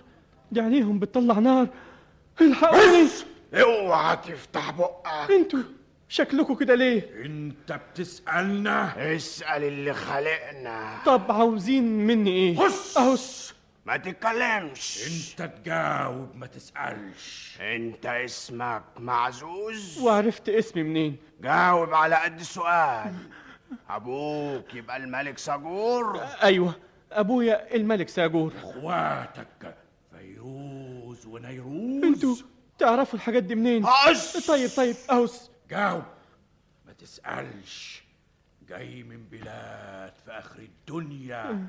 دي 0.51 0.61
عينيهم 0.61 0.99
بتطلع 0.99 1.39
نار. 1.39 1.67
الحقوني 2.41 3.07
اوعى 3.53 4.15
تفتح 4.15 4.71
بقك. 4.71 5.31
أنتوا 5.31 5.59
شكلكوا 6.09 6.55
كده 6.55 6.75
ليه؟ 6.75 7.25
انت 7.25 7.79
بتسألنا؟ 7.91 9.15
اسأل 9.15 9.63
اللي 9.63 9.93
خلقنا. 9.93 10.97
طب 11.05 11.31
عاوزين 11.31 12.07
مني 12.07 12.29
إيه؟ 12.31 12.65
هس 12.65 12.97
اهس 12.97 13.46
ما 13.87 13.97
تتكلمش. 13.97 14.99
انت 15.07 15.51
تجاوب 15.51 16.35
ما 16.35 16.47
تسألش. 16.47 17.57
انت 17.61 18.05
اسمك 18.05 18.83
معزوز؟ 18.97 19.99
وعرفت 19.99 20.49
اسمي 20.49 20.83
منين؟ 20.83 21.17
جاوب 21.41 21.93
على 21.93 22.15
قد 22.15 22.39
السؤال 22.39 23.13
أبوك 23.89 24.73
يبقى 24.73 24.97
الملك 24.97 25.37
ساجور؟ 25.37 26.19
أيوه 26.43 26.75
أبويا 27.11 27.75
الملك 27.75 28.09
ساجور. 28.09 28.53
إخواتك 28.57 29.75
فيروز 30.11 31.25
ونيروز. 31.25 32.03
أنتوا 32.03 32.35
تعرفوا 32.79 33.15
الحاجات 33.19 33.43
دي 33.43 33.55
منين؟ 33.55 33.85
هس 33.85 34.47
طيب 34.47 34.69
طيب 34.77 34.95
اهس 35.11 35.51
جاوب. 35.69 36.03
ما 36.85 36.93
تسألش. 36.93 38.03
جاي 38.69 39.03
من 39.03 39.23
بلاد 39.31 40.13
في 40.25 40.31
آخر 40.31 40.59
الدنيا. 40.59 41.67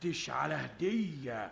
تفتش 0.00 0.30
على 0.30 0.54
هدية 0.54 1.50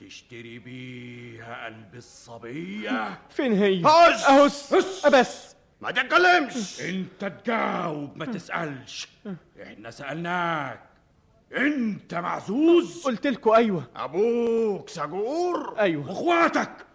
تشتري 0.00 0.58
بيها 0.58 1.64
قلب 1.64 1.94
الصبية. 1.94 3.18
فين 3.30 3.52
هي؟ 3.52 3.82
هس 3.86 4.24
اهس 4.72 5.06
بس 5.06 5.54
ما 5.80 5.90
تتكلمش! 5.90 6.80
انت 6.80 7.24
تجاوب 7.24 8.16
ما 8.16 8.24
تسألش! 8.26 9.08
إحنا 9.62 9.90
سألناك! 9.90 10.80
انت 11.56 12.14
معزوز! 12.14 13.02
قلت 13.04 13.26
لكم 13.26 13.50
أيوه. 13.50 13.84
أبوك 13.96 14.88
ساجور 14.88 15.74
أيوه. 15.78 16.08
وأخواتك! 16.08 16.86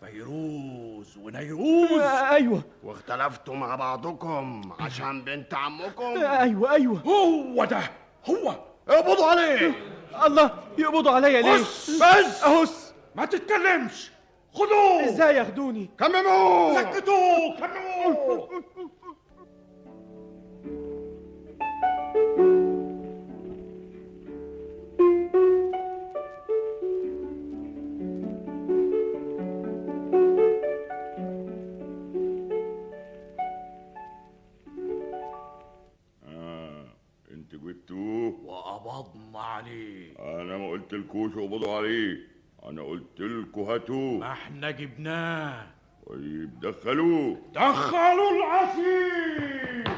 فيروز 0.00 1.16
ونيروز! 1.16 2.00
أيوه. 2.30 2.62
واختلفتوا 2.82 3.54
مع 3.56 3.76
بعضكم 3.76 4.72
عشان 4.80 5.24
بنت 5.24 5.54
عمكم! 5.54 6.24
أيوه 6.24 6.72
أيوه. 6.72 6.98
هو 7.00 7.64
ده! 7.64 7.80
هو! 8.30 8.54
اقبضوا 8.88 9.26
عليه! 9.26 9.93
الله 10.26 10.50
يقبضوا 10.78 11.12
عليا 11.12 11.42
ليه؟ 11.42 11.52
بس! 11.60 12.00
أهس! 12.42 12.92
ما 13.14 13.24
تتكلمش! 13.24 14.10
خدوه 14.54 15.04
إزاي 15.04 15.36
ياخدوني؟ 15.36 15.90
كمموه 15.98 16.74
سكتوه! 16.82 17.56
كمموه 17.58 18.48
لكوش 41.54 41.62
اقبضوا 41.62 41.76
عليه 41.76 42.18
أنا 42.64 42.82
قلت 42.82 43.20
لكم 43.20 43.60
هاتوه 43.60 44.18
ما 44.18 44.32
إحنا 44.32 44.70
جبناه. 44.70 45.66
طيب 46.06 46.60
دخلوه 46.60 47.38
دخلوا 47.54 48.30
العسير 48.30 49.88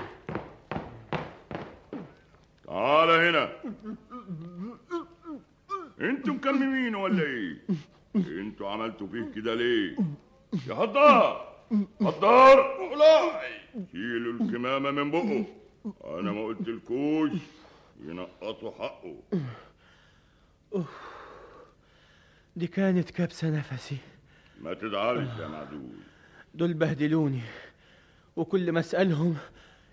تعال 2.67 3.11
هنا. 3.11 3.53
أنتوا 6.01 6.35
مكممين 6.35 6.95
ولا 6.95 7.23
إيه؟ 7.23 7.57
أنتوا 8.17 8.71
عملتوا 8.71 9.07
فيه 9.07 9.33
كده 9.35 9.55
ليه؟ 9.55 9.97
يا 10.69 10.75
هدار 10.75 11.57
هدار 12.01 12.77
شيلوا 13.93 14.33
الكمامة 14.33 14.91
من 14.91 15.11
بقه. 15.11 15.45
أنا 16.19 16.33
ما 16.33 16.45
قلت 16.45 16.69
لكوش 16.69 17.31
ينقصوا 18.01 18.71
حقه. 18.71 19.17
دي 22.57 22.67
كانت 22.67 23.11
كبسة 23.11 23.51
نفسي. 23.51 23.97
ما 24.61 24.75
تزعلش 24.75 25.39
يا 25.41 25.49
معدول. 25.49 25.97
دول 26.55 26.75
بهدلوني 26.75 27.41
وكل 28.37 28.73
ما 28.73 28.81
أسألهم 28.81 29.37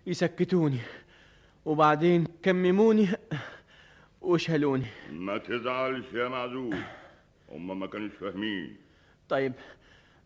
يسكتوني 0.08 0.80
وبعدين 1.66 2.28
كمموني 2.44 3.08
وشالوني. 4.22 4.86
ما 5.12 5.38
تزعلش 5.38 6.06
يا 6.14 6.28
معدول. 6.28 6.78
هما 7.52 7.74
ما 7.74 7.88
كانوش 7.88 8.12
فاهمين. 8.22 8.78
طيب 9.30 9.54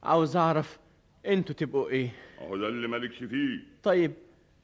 عاوز 0.03 0.35
أعرف 0.35 0.80
أنتوا 1.26 1.55
تبقوا 1.55 1.89
إيه؟ 1.89 2.09
أهو 2.39 2.57
ده 2.57 2.68
اللي 2.68 2.88
مالكش 2.88 3.18
فيه. 3.18 3.59
طيب 3.84 4.11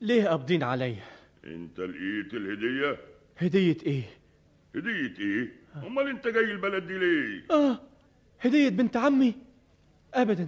ليه 0.02 0.28
قابضين 0.28 0.64
عليا؟ 0.64 1.04
أنت 1.44 1.80
لقيت 1.80 2.34
الهدية؟ 2.34 2.98
هدية 3.38 3.78
إيه؟ 3.86 4.04
هدية 4.76 5.14
إيه؟ 5.20 5.63
أمال 5.76 6.08
أنت 6.08 6.28
جاي 6.28 6.44
البلد 6.44 6.88
دي 6.88 6.98
ليه؟ 6.98 7.44
آه 7.52 7.80
هدية 8.42 8.70
بنت 8.70 8.98
عمي. 8.98 9.36
ابدا. 10.14 10.48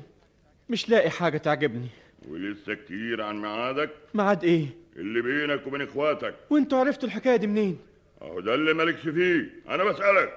مش 0.70 0.90
لاقي 0.90 1.10
حاجة 1.10 1.38
تعجبني. 1.38 1.88
ولسه 2.28 2.74
كتير 2.74 3.22
عن 3.22 3.42
ميعادك؟ 3.42 3.90
ميعاد 4.14 4.44
إيه؟ 4.44 4.68
اللي 4.96 5.22
بينك 5.22 5.68
وبين 5.68 5.82
إخواتك. 5.82 6.36
وأنتوا 6.50 6.80
عرفتوا 6.80 7.08
الحكاية 7.08 7.36
دي 7.36 7.48
منين؟ 7.48 7.80
أهو 8.22 8.40
ده 8.40 8.56
اللي 8.56 8.74
مالكش 8.74 9.02
فيه. 9.02 9.50
أنا 9.70 9.84
بسألك. 9.84 10.34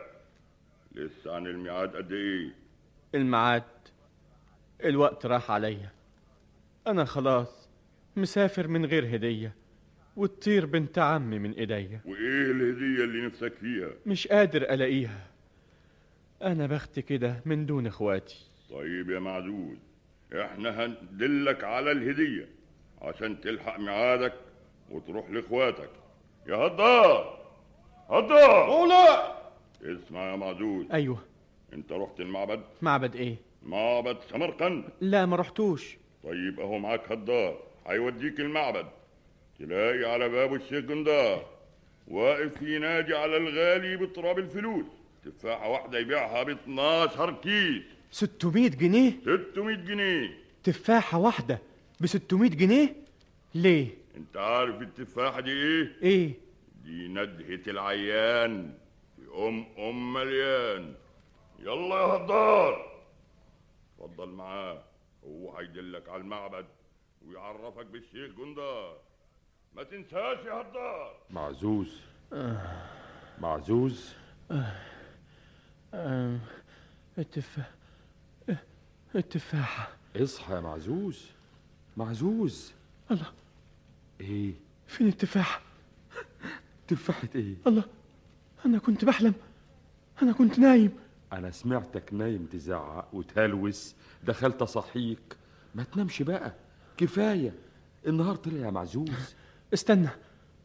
لسه 0.94 1.34
عن 1.34 1.46
الميعاد 1.46 1.96
قد 1.96 2.12
إيه؟ 2.12 2.50
الميعاد. 3.14 3.62
الوقت 4.84 5.26
راح 5.26 5.50
عليا. 5.50 5.90
أنا 6.86 7.04
خلاص 7.04 7.68
مسافر 8.16 8.68
من 8.68 8.84
غير 8.86 9.16
هدية. 9.16 9.52
وتطير 10.18 10.66
بنت 10.66 10.98
عمي 10.98 11.38
من 11.38 11.52
إيديا. 11.52 12.00
وإيه 12.04 12.50
الهدية 12.50 13.04
اللي 13.04 13.26
نفسك 13.26 13.52
فيها؟ 13.60 13.90
مش 14.06 14.28
قادر 14.28 14.62
ألاقيها. 14.62 15.26
أنا 16.42 16.66
بختي 16.66 17.02
كده 17.02 17.40
من 17.44 17.66
دون 17.66 17.86
إخواتي. 17.86 18.36
طيب 18.70 19.10
يا 19.10 19.18
معدود 19.18 19.78
إحنا 20.32 20.84
هندلك 20.86 21.64
على 21.64 21.92
الهدية 21.92 22.48
عشان 23.02 23.40
تلحق 23.40 23.78
ميعادك 23.80 24.32
وتروح 24.90 25.30
لإخواتك. 25.30 25.90
يا 26.46 26.54
هدار! 26.56 27.38
هدار! 28.10 28.66
مولاي 28.66 29.32
اسمع 29.82 30.30
يا 30.30 30.36
معدود. 30.36 30.92
أيوه. 30.92 31.18
أنت 31.72 31.92
رحت 31.92 32.20
المعبد؟ 32.20 32.60
معبد 32.82 33.16
إيه؟ 33.16 33.36
معبد 33.62 34.16
سمرقند. 34.30 34.84
لا 35.00 35.26
ما 35.26 35.36
رحتوش. 35.36 35.96
طيب 36.24 36.60
أهو 36.60 36.78
معاك 36.78 37.12
هدار 37.12 37.62
هيوديك 37.86 38.40
المعبد. 38.40 38.86
تلاقي 39.58 40.04
على 40.12 40.28
بابه 40.28 40.56
الشيخ 40.56 40.84
جندار 40.84 41.46
واقف 42.08 42.62
ينادي 42.62 43.14
على 43.14 43.36
الغالي 43.36 43.96
بتراب 43.96 44.38
الفلوس. 44.38 44.86
تفاحة 45.24 45.68
واحدة 45.68 45.98
يبيعها 45.98 46.42
ب 46.42 46.48
12 46.48 47.32
كيس. 47.32 47.82
600 48.10 48.68
جنيه؟ 48.68 49.12
600 49.22 49.76
جنيه. 49.76 50.38
تفاحة 50.64 51.18
واحدة 51.18 51.58
ب 52.00 52.06
600 52.06 52.50
جنيه؟ 52.50 52.96
ليه؟ 53.54 53.86
انت 54.16 54.36
عارف 54.36 54.82
التفاحة 54.82 55.40
دي 55.40 55.50
إيه؟ 55.52 55.92
إيه؟ 56.02 56.32
دي 56.84 57.08
ندهة 57.08 57.70
العيان. 57.70 58.74
في 59.16 59.22
أم 59.48 59.66
أم 59.78 60.12
مليان. 60.12 60.94
يلا 61.60 61.96
يا 61.96 62.04
هدار 62.04 63.02
اتفضل 64.00 64.28
معاه. 64.28 64.82
هو 65.24 65.56
هيدلك 65.56 66.08
على 66.08 66.22
المعبد 66.22 66.66
ويعرفك 67.26 67.86
بالشيخ 67.86 68.30
جندار. 68.38 68.96
ما 69.78 69.84
تنساش 69.84 70.38
يا 70.46 70.52
هدار. 70.52 71.14
معزوز. 71.30 72.00
معزوز. 73.40 74.14
آه. 75.94 76.38
التفاح 77.18 77.70
التفاحة. 79.14 79.88
اصحى 80.16 80.54
يا 80.54 80.60
معزوز. 80.60 81.26
معزوز. 81.96 82.72
الله. 83.10 83.32
إيه؟ 84.20 84.52
فين 84.86 85.08
التفاحة؟ 85.08 85.60
تفاحة 86.88 87.28
إيه؟ 87.34 87.54
الله. 87.66 87.84
أنا 88.66 88.78
كنت 88.78 89.04
بحلم. 89.04 89.34
أنا 90.22 90.32
كنت 90.32 90.58
نايم. 90.58 90.92
أنا 91.32 91.50
سمعتك 91.50 92.14
نايم 92.14 92.46
تزعق 92.46 93.08
وتهلوس. 93.14 93.94
دخلت 94.24 94.62
اصحيك 94.62 95.36
ما 95.74 95.82
تنامش 95.82 96.22
بقى. 96.22 96.54
كفاية. 96.96 97.52
النهار 98.06 98.36
طلع 98.36 98.66
يا 98.66 98.70
معزوز. 98.70 99.34
استنى 99.74 100.08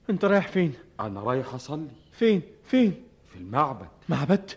أنت 0.09 0.25
رايح 0.25 0.47
فين؟ 0.47 0.73
أنا 0.99 1.21
رايح 1.21 1.53
أصلي. 1.53 1.88
فين؟ 2.11 2.41
فين؟ 2.63 2.93
في 3.30 3.35
المعبد. 3.39 3.88
معبد؟ 4.09 4.51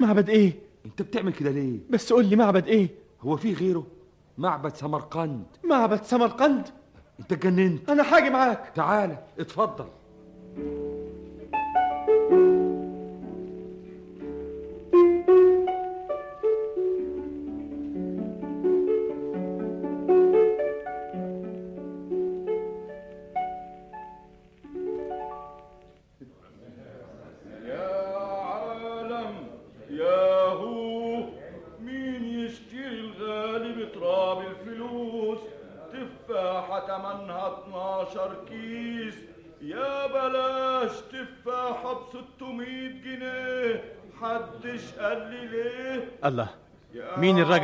معبد 0.00 0.28
إيه؟ 0.30 0.52
أنت 0.86 1.02
بتعمل 1.02 1.32
كده 1.32 1.50
ليه؟ 1.50 1.78
بس 1.90 2.12
قول 2.12 2.26
لي 2.26 2.36
معبد 2.36 2.66
إيه؟ 2.66 2.88
هو 3.20 3.36
في 3.36 3.54
غيره. 3.54 3.86
معبد 4.38 4.74
سمرقند. 4.74 5.44
معبد 5.64 6.02
سمرقند؟ 6.02 6.68
أنت 7.20 7.32
اتجننت. 7.32 7.90
أنا 7.90 8.02
حاجة 8.02 8.30
معاك. 8.30 8.72
تعالى 8.74 9.18
اتفضل. 9.38 9.86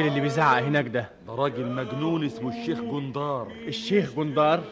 الراجل 0.01 0.13
اللي 0.13 0.21
بيزعق 0.21 0.63
هناك 0.63 0.89
ده. 0.89 1.11
ده 1.27 1.35
راجل 1.35 1.67
مجنون 1.67 2.25
اسمه 2.25 2.61
الشيخ 2.61 2.81
جندار. 2.81 3.53
الشيخ 3.67 4.15
جندار؟ 4.17 4.65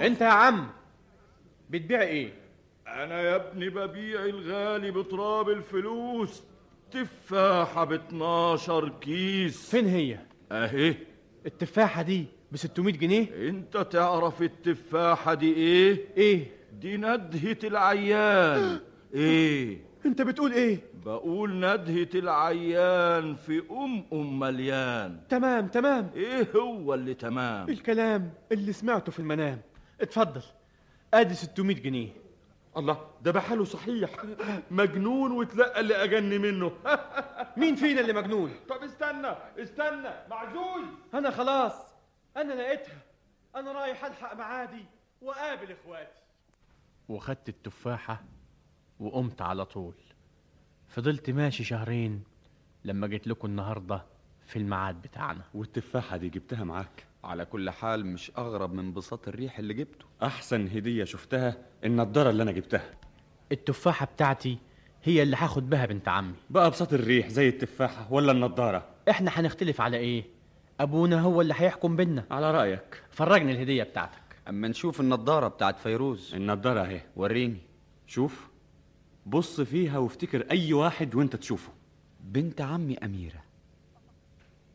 انت 0.00 0.20
يا 0.20 0.26
عم 0.26 0.68
بتبيع 1.70 2.02
إيه؟ 2.02 2.32
أنا 2.86 3.20
يا 3.22 3.36
ابني 3.36 3.68
ببيع 3.68 4.24
الغالي 4.24 4.90
بتراب 4.90 5.48
الفلوس. 5.48 6.42
تفاحة 6.90 7.84
ب 7.84 7.92
12 7.92 8.88
كيس. 9.00 9.70
فين 9.70 9.86
هي؟ 9.86 10.18
اهي. 10.52 10.94
التفاحة 11.46 12.02
دي 12.02 12.26
ب 12.52 12.56
600 12.56 12.94
جنيه؟ 12.94 13.48
انت 13.48 13.76
تعرف 13.76 14.42
التفاحة 14.42 15.34
دي 15.34 15.54
إيه؟ 15.54 15.98
إيه؟ 16.16 16.46
دي 16.80 16.96
ندهة 16.96 17.58
العيان 17.64 18.80
إيه 19.14 19.78
انت 20.06 20.22
بتقول 20.22 20.52
إيه؟ 20.52 20.78
بقول 21.04 21.56
ندهة 21.56 22.08
العيان 22.14 23.34
في 23.34 23.62
أم 23.70 24.04
أم 24.12 24.38
مليان. 24.38 25.20
تمام 25.28 25.66
تمام. 25.68 26.10
إيه 26.14 26.48
هو 26.56 26.94
اللي 26.94 27.14
تمام؟ 27.14 27.68
الكلام 27.68 28.32
اللي 28.52 28.72
سمعته 28.72 29.12
في 29.12 29.18
المنام. 29.18 29.60
اتفضل. 30.00 30.42
ادي 31.14 31.34
600 31.34 31.76
جنيه. 31.76 32.08
الله 32.76 33.10
ده 33.22 33.30
بحاله 33.30 33.64
صحيح. 33.64 34.10
مجنون 34.70 35.32
وتلقى 35.32 35.80
اللي 35.80 36.04
اجن 36.04 36.40
منه. 36.40 36.72
مين 37.56 37.76
فينا 37.76 38.00
اللي 38.00 38.12
مجنون؟ 38.12 38.50
طب 38.68 38.82
استنى 38.82 39.28
استنى 39.58 40.10
معزوز 40.30 40.84
أنا 41.14 41.30
خلاص. 41.30 41.74
أنا 42.36 42.52
لقيتها. 42.52 42.98
أنا 43.56 43.72
رايح 43.72 44.04
ألحق 44.04 44.34
معادي 44.36 44.84
وأقابل 45.22 45.72
إخواتي. 45.72 46.12
وخدت 47.08 47.48
التفاحة 47.48 48.22
وقمت 49.02 49.42
على 49.42 49.64
طول. 49.64 49.94
فضلت 50.88 51.30
ماشي 51.30 51.64
شهرين 51.64 52.22
لما 52.84 53.06
جيت 53.06 53.26
لكم 53.26 53.48
النهاردة 53.48 54.04
في 54.46 54.58
الميعاد 54.58 55.02
بتاعنا. 55.02 55.42
والتفاحة 55.54 56.16
دي 56.16 56.28
جبتها 56.28 56.64
معاك. 56.64 57.06
على 57.24 57.44
كل 57.44 57.70
حال 57.70 58.06
مش 58.06 58.32
أغرب 58.38 58.72
من 58.72 58.92
بساط 58.92 59.28
الريح 59.28 59.58
اللي 59.58 59.74
جبته. 59.74 60.04
أحسن 60.22 60.66
هدية 60.68 61.04
شفتها 61.04 61.56
النضارة 61.84 62.30
اللي 62.30 62.42
أنا 62.42 62.52
جبتها. 62.52 62.90
التفاحة 63.52 64.06
بتاعتي 64.06 64.58
هي 65.02 65.22
اللي 65.22 65.36
هاخد 65.36 65.70
بها 65.70 65.86
بنت 65.86 66.08
عمي. 66.08 66.34
بقى 66.50 66.70
بساط 66.70 66.92
الريح 66.92 67.28
زي 67.28 67.48
التفاحة 67.48 68.12
ولا 68.12 68.32
النضارة؟ 68.32 68.88
إحنا 69.10 69.30
هنختلف 69.34 69.80
على 69.80 69.96
إيه؟ 69.96 70.24
أبونا 70.80 71.20
هو 71.20 71.40
اللي 71.40 71.54
هيحكم 71.56 71.96
بينا. 71.96 72.24
على 72.30 72.50
رأيك. 72.50 73.02
فرجني 73.10 73.52
الهدية 73.52 73.82
بتاعتك. 73.82 74.22
أما 74.48 74.68
نشوف 74.68 75.00
النضارة 75.00 75.48
بتاعت 75.48 75.78
فيروز. 75.78 76.34
النضارة 76.34 76.80
أهي. 76.80 77.00
وريني. 77.16 77.58
شوف. 78.06 78.48
بص 79.26 79.60
فيها 79.60 79.98
وافتكر 79.98 80.46
أي 80.50 80.72
واحد 80.72 81.14
وأنت 81.14 81.36
تشوفه. 81.36 81.72
بنت 82.24 82.60
عمي 82.60 82.98
أميرة. 82.98 83.42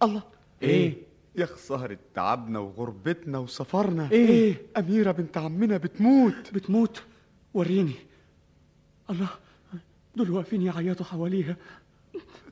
الله. 0.03 0.23
إيه؟ 0.63 0.93
يا 1.35 1.45
خسارة 1.45 1.97
تعبنا 2.13 2.59
وغربتنا 2.59 3.37
وسفرنا. 3.37 4.11
إيه؟ 4.11 4.61
أميرة 4.77 5.11
بنت 5.11 5.37
عمنا 5.37 5.77
بتموت. 5.77 6.53
بتموت؟ 6.53 7.03
وريني. 7.53 7.95
الله 9.09 9.27
دول 10.15 10.31
واقفين 10.31 10.61
يعيطوا 10.61 11.05
حواليها. 11.05 11.55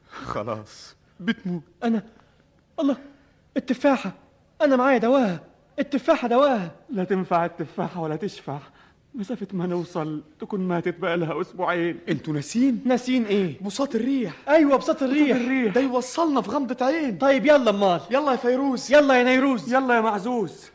خلاص 0.10 0.96
بتموت. 1.20 1.64
أنا 1.84 2.04
الله 2.80 2.98
التفاحة. 3.58 4.14
أنا 4.62 4.76
معايا 4.76 4.98
دواها 4.98 5.44
التفاحة 5.80 6.28
دواها 6.28 6.76
لا 6.90 7.04
تنفع 7.04 7.46
التفاحة 7.46 8.02
ولا 8.02 8.16
تشفع. 8.16 8.60
مسافة 9.16 9.48
ما 9.54 9.68
نوصل 9.68 10.24
تكون 10.40 10.60
ماتت 10.60 11.00
بقى 11.00 11.18
لها 11.18 11.42
أسبوعين. 11.42 12.00
أنتوا 12.10 12.34
ناسين؟ 12.34 12.82
ناسين 12.86 13.26
إيه؟ 13.26 13.64
بساط 13.64 13.96
الريح. 13.96 14.34
أيوه 14.50 14.78
بساط 14.78 15.04
الريح. 15.04 15.38
الريح. 15.38 15.74
ده 15.74 15.82
يوصلنا 15.82 16.42
في 16.42 16.50
غمضة 16.52 16.86
عين. 16.86 17.18
طيب 17.18 17.46
يلا 17.46 17.70
أمال. 17.70 18.02
يلا 18.12 18.32
يا 18.32 18.38
فيروز. 18.38 18.92
يلا 18.92 19.14
يا 19.14 19.24
نيروز. 19.24 19.74
يلا 19.74 19.96
يا 19.96 20.02
معزوز. 20.02 20.70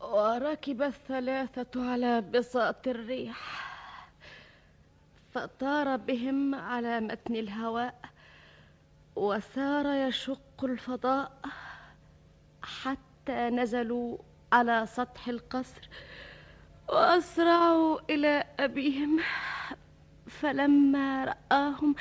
وركب 0.00 0.82
الثلاثة 0.82 1.90
على 1.90 2.20
بساط 2.20 2.88
الريح. 2.88 3.68
فطار 5.34 5.96
بهم 5.96 6.54
على 6.54 7.00
متن 7.00 7.36
الهواء 7.36 7.94
وسار 9.16 10.08
يشق 10.08 10.64
الفضاء. 10.64 11.32
حتى 12.68 13.50
نزلوا 13.50 14.18
على 14.52 14.86
سطح 14.86 15.28
القصر 15.28 15.88
وأسرعوا 16.88 17.98
إلى 18.10 18.44
أبيهم. 18.60 19.20
فلما 20.26 21.24
رآهم 21.24 21.94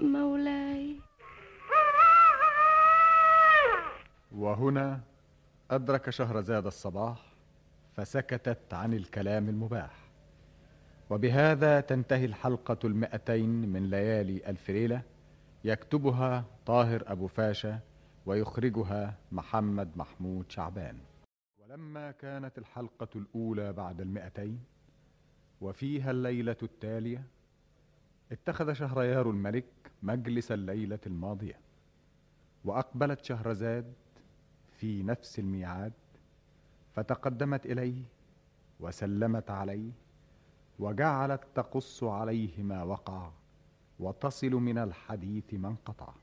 مولاي. 0.00 0.96
وهنا 4.32 5.00
أدرك 5.70 6.10
شهرزاد 6.10 6.66
الصباح 6.66 7.18
فسكتت 7.96 8.74
عن 8.74 8.94
الكلام 8.94 9.48
المباح. 9.48 9.90
وبهذا 11.10 11.80
تنتهي 11.80 12.24
الحلقة 12.24 12.78
المئتين 12.84 13.72
من 13.72 13.90
ليالي 13.90 14.42
ألف 14.46 14.70
ليلة 14.70 15.02
يكتبها 15.64 16.44
طاهر 16.66 17.02
أبو 17.06 17.26
فاشا 17.26 17.78
ويخرجها 18.26 19.18
محمد 19.32 19.96
محمود 19.96 20.50
شعبان. 20.50 20.98
ولما 21.58 22.10
كانت 22.10 22.58
الحلقة 22.58 23.08
الأولى 23.16 23.72
بعد 23.72 24.00
المئتين 24.00 24.60
وفيها 25.60 26.10
الليلة 26.10 26.56
التالية 26.62 27.24
اتخذ 28.32 28.72
شهريار 28.72 29.30
الملك 29.30 29.64
مجلس 30.02 30.52
الليلة 30.52 30.98
الماضية 31.06 31.60
وأقبلت 32.64 33.24
شهرزاد 33.24 33.92
في 34.70 35.02
نفس 35.02 35.38
الميعاد 35.38 35.92
فتقدمت 36.94 37.66
إليه 37.66 38.02
وسلمت 38.80 39.50
عليه 39.50 39.90
وجعلت 40.78 41.40
تقص 41.54 42.04
عليه 42.04 42.62
ما 42.62 42.82
وقع 42.82 43.30
وتصل 43.98 44.50
من 44.50 44.78
الحديث 44.78 45.54
ما 45.54 45.68
انقطع. 45.68 46.14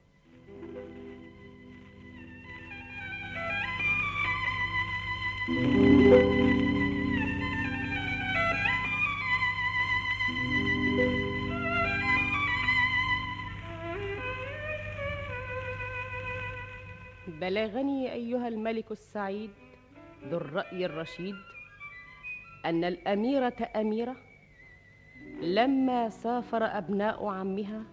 بلغني 17.42 18.14
أيها 18.14 18.48
الملك 18.48 18.92
السعيد 18.92 19.50
ذو 20.28 20.38
الرأي 20.38 20.86
الرشيد 20.86 21.36
أن 22.66 22.84
الأميرة 22.84 23.70
أميرة 23.76 24.16
لما 25.42 26.10
سافر 26.10 26.64
أبناء 26.64 27.26
عمها 27.28 27.84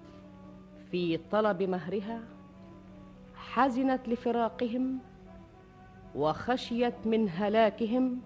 في 0.90 1.16
طلب 1.16 1.62
مهرها 1.62 2.22
حزنت 3.36 4.08
لفراقهم 4.08 5.09
وخشيت 6.14 6.94
من 7.06 7.28
هلاكهم 7.28 8.20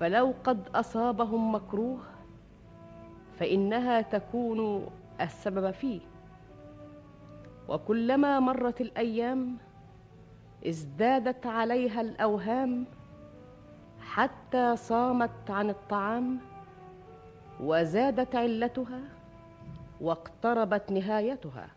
فلو 0.00 0.34
قد 0.44 0.68
أصابهم 0.74 1.54
مكروه 1.54 2.00
فإنها 3.38 4.00
تكون 4.00 4.86
السبب 5.20 5.70
فيه. 5.70 6.00
وكلما 7.68 8.40
مرت 8.40 8.80
الأيام 8.80 9.56
ازدادت 10.66 11.46
عليها 11.46 12.00
الأوهام 12.00 12.86
حتى 14.00 14.76
صامت 14.76 15.50
عن 15.50 15.70
الطعام 15.70 16.38
وزادت 17.60 18.36
علتها 18.36 19.00
واقتربت 20.00 20.92
نهايتها. 20.92 21.68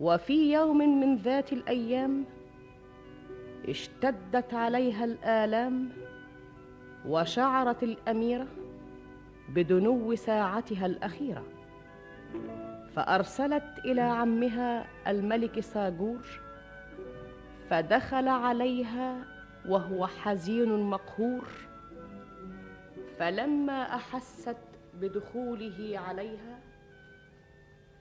وفي 0.00 0.52
يوم 0.52 0.78
من 1.00 1.16
ذات 1.16 1.52
الأيام 1.52 2.24
اشتدت 3.68 4.54
عليها 4.54 5.04
الآلام 5.04 5.88
وشعرت 7.06 7.82
الاميره 7.82 8.46
بدنو 9.48 10.14
ساعتها 10.14 10.86
الأخيرة 10.86 11.44
فأرسلت 12.96 13.78
إلى 13.84 14.00
عمها 14.00 14.86
الملك 15.06 15.60
ساجور 15.60 16.26
فدخل 17.70 18.28
عليها 18.28 19.24
وهو 19.68 20.06
حزين 20.06 20.82
مقهور 20.82 21.44
فلما 23.18 23.82
أحست 23.94 24.56
بدخوله 24.94 26.00
عليها 26.08 26.60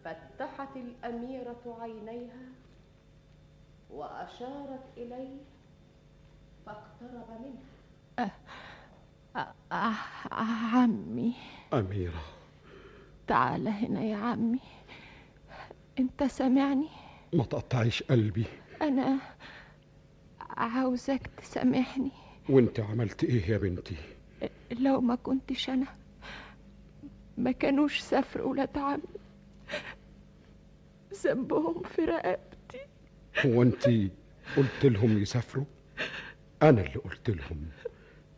فتحت 0.06 0.76
الأميرة 0.76 1.78
عينيها 1.82 2.46
وأشارت 3.94 4.84
إليه 4.98 5.38
فاقترب 6.66 7.28
منها. 7.42 8.32
أ- 9.38 9.40
أ- 9.74 10.34
عمي. 10.76 11.34
أميرة. 11.74 12.22
تعال 13.28 13.68
هنا 13.68 14.02
يا 14.02 14.18
عمي. 14.18 14.60
أنت 16.00 16.24
سامعني؟ 16.24 16.88
ما 17.34 17.44
تقطعيش 17.44 18.04
قلبي. 18.04 18.46
أنا 18.82 19.18
عاوزك 20.50 21.28
تسامحني. 21.38 22.12
وأنت 22.50 22.80
عملت 22.80 23.24
إيه 23.24 23.50
يا 23.50 23.58
بنتي؟ 23.58 23.96
لو 24.72 25.02
ما 25.02 25.16
كنتش 25.16 25.70
أنا 25.70 25.88
ما 27.38 27.52
كانوش 27.52 28.00
سافروا 28.00 28.52
ولاد 28.52 28.78
عمي. 28.78 29.02
ذنبهم 31.24 31.84
في 31.84 32.06
رقبتي. 32.06 32.51
هو 33.46 33.62
انت 33.62 33.90
قلت 34.58 34.86
لهم 34.86 35.18
يسافروا؟ 35.18 35.66
أنا 36.62 36.82
اللي 36.82 36.96
قلت 36.96 37.30
لهم 37.30 37.66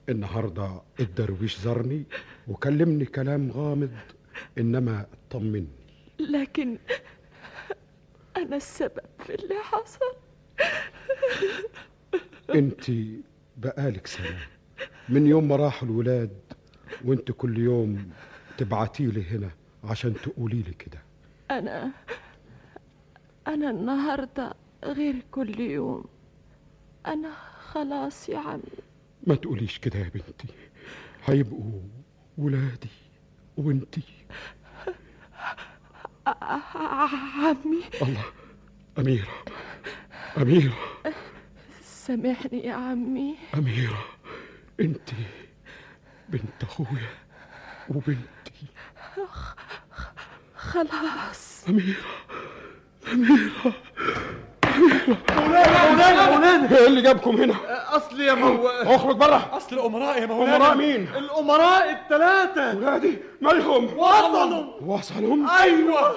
النهارده 0.10 0.82
الدرويش 1.00 1.58
زارني 1.58 2.04
وكلمني 2.48 3.06
كلام 3.06 3.52
غامض 3.52 3.92
انما 4.58 5.06
طمني. 5.30 5.68
لكن 6.20 6.78
أنا 8.38 8.56
السبب 8.56 9.06
في 9.20 9.36
اللي 9.36 9.56
حصل. 9.56 10.16
انت 12.56 12.92
بقالك 13.58 14.08
سنة. 14.08 14.40
من 15.10 15.28
يوم 15.28 15.48
ما 15.48 15.56
راحوا 15.56 15.88
الولاد 15.88 16.40
وانت 17.06 17.32
كل 17.32 17.58
يوم 17.58 18.12
تبعتي 18.58 19.06
لي 19.06 19.24
هنا 19.24 19.52
عشان 19.84 20.14
تقولي 20.14 20.62
لي 20.62 20.74
كده. 20.74 21.00
أنا 21.52 21.92
أنا 23.48 23.70
النهارده 23.70 24.54
غير 24.84 25.24
كل 25.32 25.60
يوم. 25.60 26.06
أنا 27.06 27.34
خلاص 27.72 28.30
يا 28.30 28.38
عمي. 28.40 28.62
ما 29.28 29.36
تقوليش 29.36 29.78
كده 29.78 30.00
يا 30.00 30.10
بنتي. 30.10 30.48
هيبقوا 31.26 31.82
ولادي 32.38 32.90
وانتي. 33.58 34.04
عمي. 36.28 37.84
الله. 38.02 38.26
أميرة. 39.00 39.46
أميرة. 40.38 40.78
سامحني 41.84 42.66
يا 42.66 42.74
عمي. 42.74 43.36
أميرة. 43.56 44.06
انت 44.80 45.10
بنت 46.30 46.64
أخويا 46.64 47.10
وبنتي. 47.90 48.68
خلاص. 50.56 51.66
أميرة. 51.70 52.06
أميرة. 53.14 53.74
مولانا 54.78 56.30
مولانا 56.36 56.78
إيه 56.78 56.88
اللي 56.88 57.02
جابكم 57.02 57.36
هنا؟ 57.36 57.56
أصل 57.98 58.22
يا 58.22 58.34
مو 58.34 58.68
أخرج 58.68 59.16
بره 59.16 59.50
أصل 59.58 59.76
الأمراء 59.80 60.22
يا 60.22 60.26
مولانا 60.26 60.56
أمراء 60.56 60.78
مين؟ 60.78 61.08
الأمراء 61.08 61.92
الثلاثة 61.92 62.78
ولادي 62.78 63.18
مالهم؟ 63.42 63.86
وصلوا 63.98 64.82
وصلهم؟ 64.82 65.50
أيوه 65.50 66.16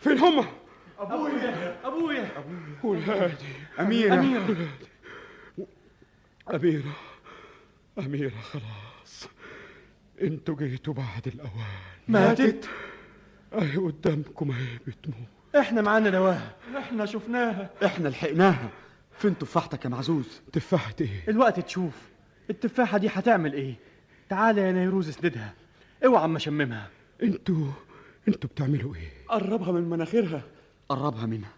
فين 0.00 0.18
هم؟ 0.18 0.44
أبويا 1.00 1.76
أبويا 1.84 2.28
ولادي 2.84 3.34
أميرة. 3.80 4.14
ولادي. 4.14 4.66
أميرة 6.54 6.92
أميرة 7.98 8.32
خلاص 8.52 9.28
أنتوا 10.22 10.56
جيتوا 10.56 10.94
بعد 10.94 11.26
الأوان 11.26 11.50
ماتت؟ 12.08 12.68
أهي 13.54 13.76
قدامكم 13.76 14.50
أهي 14.50 14.78
بتموت 14.86 15.33
إحنا 15.58 15.82
معانا 15.82 16.10
نواها 16.10 16.52
إحنا 16.78 17.06
شفناها. 17.06 17.70
إحنا 17.84 18.08
لحقناها. 18.08 18.68
فين 19.18 19.38
تفاحتك 19.38 19.84
يا 19.84 19.90
معزوز؟ 19.90 20.40
تفاحة 20.52 20.94
إيه؟ 21.00 21.24
الوقت 21.28 21.60
تشوف. 21.60 21.94
التفاحة 22.50 22.98
دي 22.98 23.08
هتعمل 23.08 23.52
إيه؟ 23.52 23.74
تعالى 24.28 24.60
يا 24.60 24.72
نيروز 24.72 25.08
اسندها. 25.08 25.54
اوعى 26.04 26.24
اما 26.24 26.36
اشممها. 26.36 26.88
أنتوا 27.22 27.66
أنتوا 28.28 28.50
بتعملوا 28.50 28.94
إيه؟ 28.94 29.10
قربها 29.28 29.72
من 29.72 29.90
مناخيرها. 29.90 30.42
قربها 30.88 31.26
منها. 31.26 31.52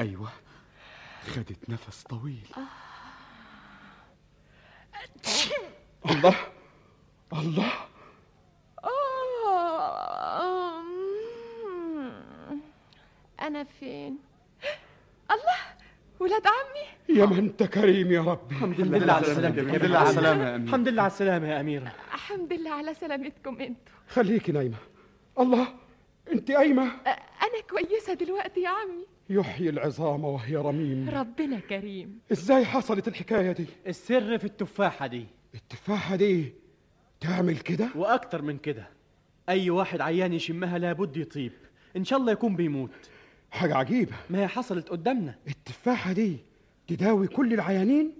أيوه. 0.00 0.28
خدت 1.34 1.68
نفس 1.70 2.02
طويل. 2.02 2.46
الله. 6.10 6.34
الله 7.32 7.72
آه، 8.84 10.80
أم، 10.80 12.60
أنا 13.56 13.64
فين 13.64 14.18
الله 15.30 15.56
ولاد 16.20 16.42
عمي. 16.46 17.18
يا 17.18 17.26
ما 17.26 17.38
انت 17.38 17.62
كريم 17.62 18.12
يا 18.12 18.20
ربي. 18.20 18.54
الحمد 18.54 18.80
لله 18.80 19.12
على 19.12 19.26
السلامة. 19.26 19.60
الحمد 19.60 19.84
لله 19.84 19.98
على 19.98 20.08
السلامة 20.08 20.44
يا 20.44 20.54
أمير. 20.56 20.62
الحمد 20.62 20.88
لله 20.88 21.02
على 21.02 21.10
السلامة 21.12 21.48
يا 21.48 21.60
أميرة. 21.60 21.92
الحمد 22.14 22.52
لله 22.52 22.70
على 22.70 22.94
سلامتكم 22.94 23.60
أنتوا 23.60 23.94
خليكي 24.08 24.52
نايمة. 24.52 24.76
الله 25.38 25.68
انت 26.32 26.50
قايمة 26.50 26.88
أ- 26.90 27.08
أنا 27.42 27.62
كويسة 27.70 28.14
دلوقتي 28.14 28.60
يا 28.60 28.68
عمي. 28.68 29.06
يحيي 29.30 29.68
العظام 29.68 30.24
وهي 30.24 30.56
رميم. 30.56 31.08
ربنا 31.10 31.60
كريم. 31.60 32.18
إزاي 32.32 32.64
حصلت 32.64 33.08
الحكاية 33.08 33.52
دي؟ 33.52 33.66
السر 33.86 34.38
في 34.38 34.44
التفاحة 34.44 35.06
دي. 35.06 35.26
التفاحة 35.54 36.16
دي 36.16 36.52
تعمل 37.20 37.58
كده؟ 37.58 37.88
وأكتر 37.94 38.42
من 38.42 38.58
كده 38.58 38.88
أي 39.48 39.70
واحد 39.70 40.00
عيان 40.00 40.32
يشمها 40.32 40.78
لابد 40.78 41.16
يطيب. 41.16 41.52
إن 41.96 42.04
شاء 42.04 42.18
الله 42.18 42.32
يكون 42.32 42.56
بيموت. 42.56 42.90
حاجة 43.56 43.76
عجيبة. 43.76 44.12
ما 44.30 44.38
هي 44.42 44.48
حصلت 44.48 44.88
قدامنا. 44.88 45.34
التفاحة 45.48 46.12
دي 46.12 46.36
تداوي 46.86 47.28
كل 47.28 47.54
العيانين 47.54 48.12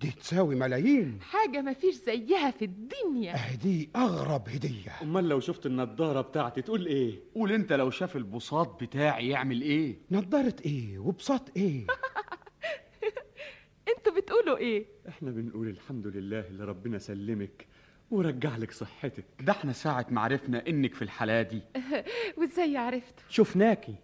دي 0.00 0.10
تساوي 0.10 0.54
ملايين. 0.54 1.18
حاجة 1.22 1.60
ما 1.60 1.72
فيش 1.72 1.94
زيها 1.94 2.50
في 2.50 2.64
الدنيا. 2.64 3.34
أه 3.34 3.54
دي 3.54 3.90
أغرب 3.96 4.48
هدية. 4.48 4.92
أمال 5.02 5.28
لو 5.28 5.40
شفت 5.40 5.66
النضارة 5.66 6.20
بتاعتي 6.20 6.62
تقول 6.62 6.86
إيه؟ 6.86 7.20
قول 7.34 7.52
أنت 7.52 7.72
لو 7.72 7.90
شاف 7.90 8.16
البساط 8.16 8.82
بتاعي 8.82 9.28
يعمل 9.28 9.60
إيه؟ 9.62 9.96
نضارة 10.10 10.56
إيه؟ 10.66 10.98
وبساط 10.98 11.56
إيه؟ 11.56 11.86
أنتوا 13.96 14.12
بتقولوا 14.16 14.56
إيه؟ 14.56 14.86
إحنا 15.08 15.30
بنقول 15.30 15.68
الحمد 15.68 16.06
لله 16.06 16.40
اللي 16.40 16.64
ربنا 16.64 16.98
سلمك 16.98 17.66
ورجع 18.10 18.56
لك 18.56 18.72
صحتك. 18.72 19.24
ده 19.40 19.52
إحنا 19.52 19.72
ساعة 19.72 20.06
ما 20.10 20.20
عرفنا 20.20 20.68
إنك 20.68 20.94
في 20.94 21.02
الحالة 21.02 21.42
دي. 21.42 21.62
وإزاي 22.38 22.76
عرفتوا 22.76 23.24
شفناكي. 23.28 23.94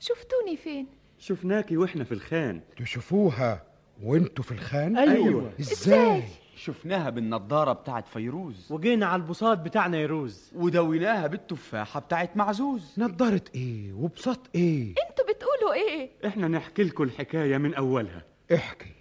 شفتوني 0.00 0.56
فين؟ 0.56 0.86
شفناكي 1.18 1.76
وإحنا 1.76 2.04
في 2.04 2.12
الخان. 2.12 2.60
تشوفوها 2.76 3.62
وإنتوا 4.02 4.44
في 4.44 4.52
الخان؟ 4.52 4.96
أيوة. 4.96 5.52
إزاي؟ 5.60 6.22
شفناها 6.56 7.10
بالنضارة 7.10 7.72
بتاعت 7.72 8.08
فيروز. 8.08 8.72
وجينا 8.72 9.06
على 9.06 9.22
البساط 9.22 9.58
بتاع 9.58 9.86
نيروز 9.86 10.50
ودويناها 10.54 11.26
بالتفاحة 11.26 12.00
بتاعت 12.00 12.36
معزوز. 12.36 12.94
نضارة 12.98 13.42
إيه؟ 13.54 13.92
وبساط 13.92 14.40
إيه؟ 14.54 14.88
أنتوا 14.88 15.24
بتقولوا 15.34 15.74
إيه؟ 15.74 16.10
إحنا 16.26 16.48
نحكي 16.48 16.82
لكم 16.82 17.02
الحكاية 17.04 17.58
من 17.58 17.74
أولها. 17.74 18.24
احكي. 18.54 18.92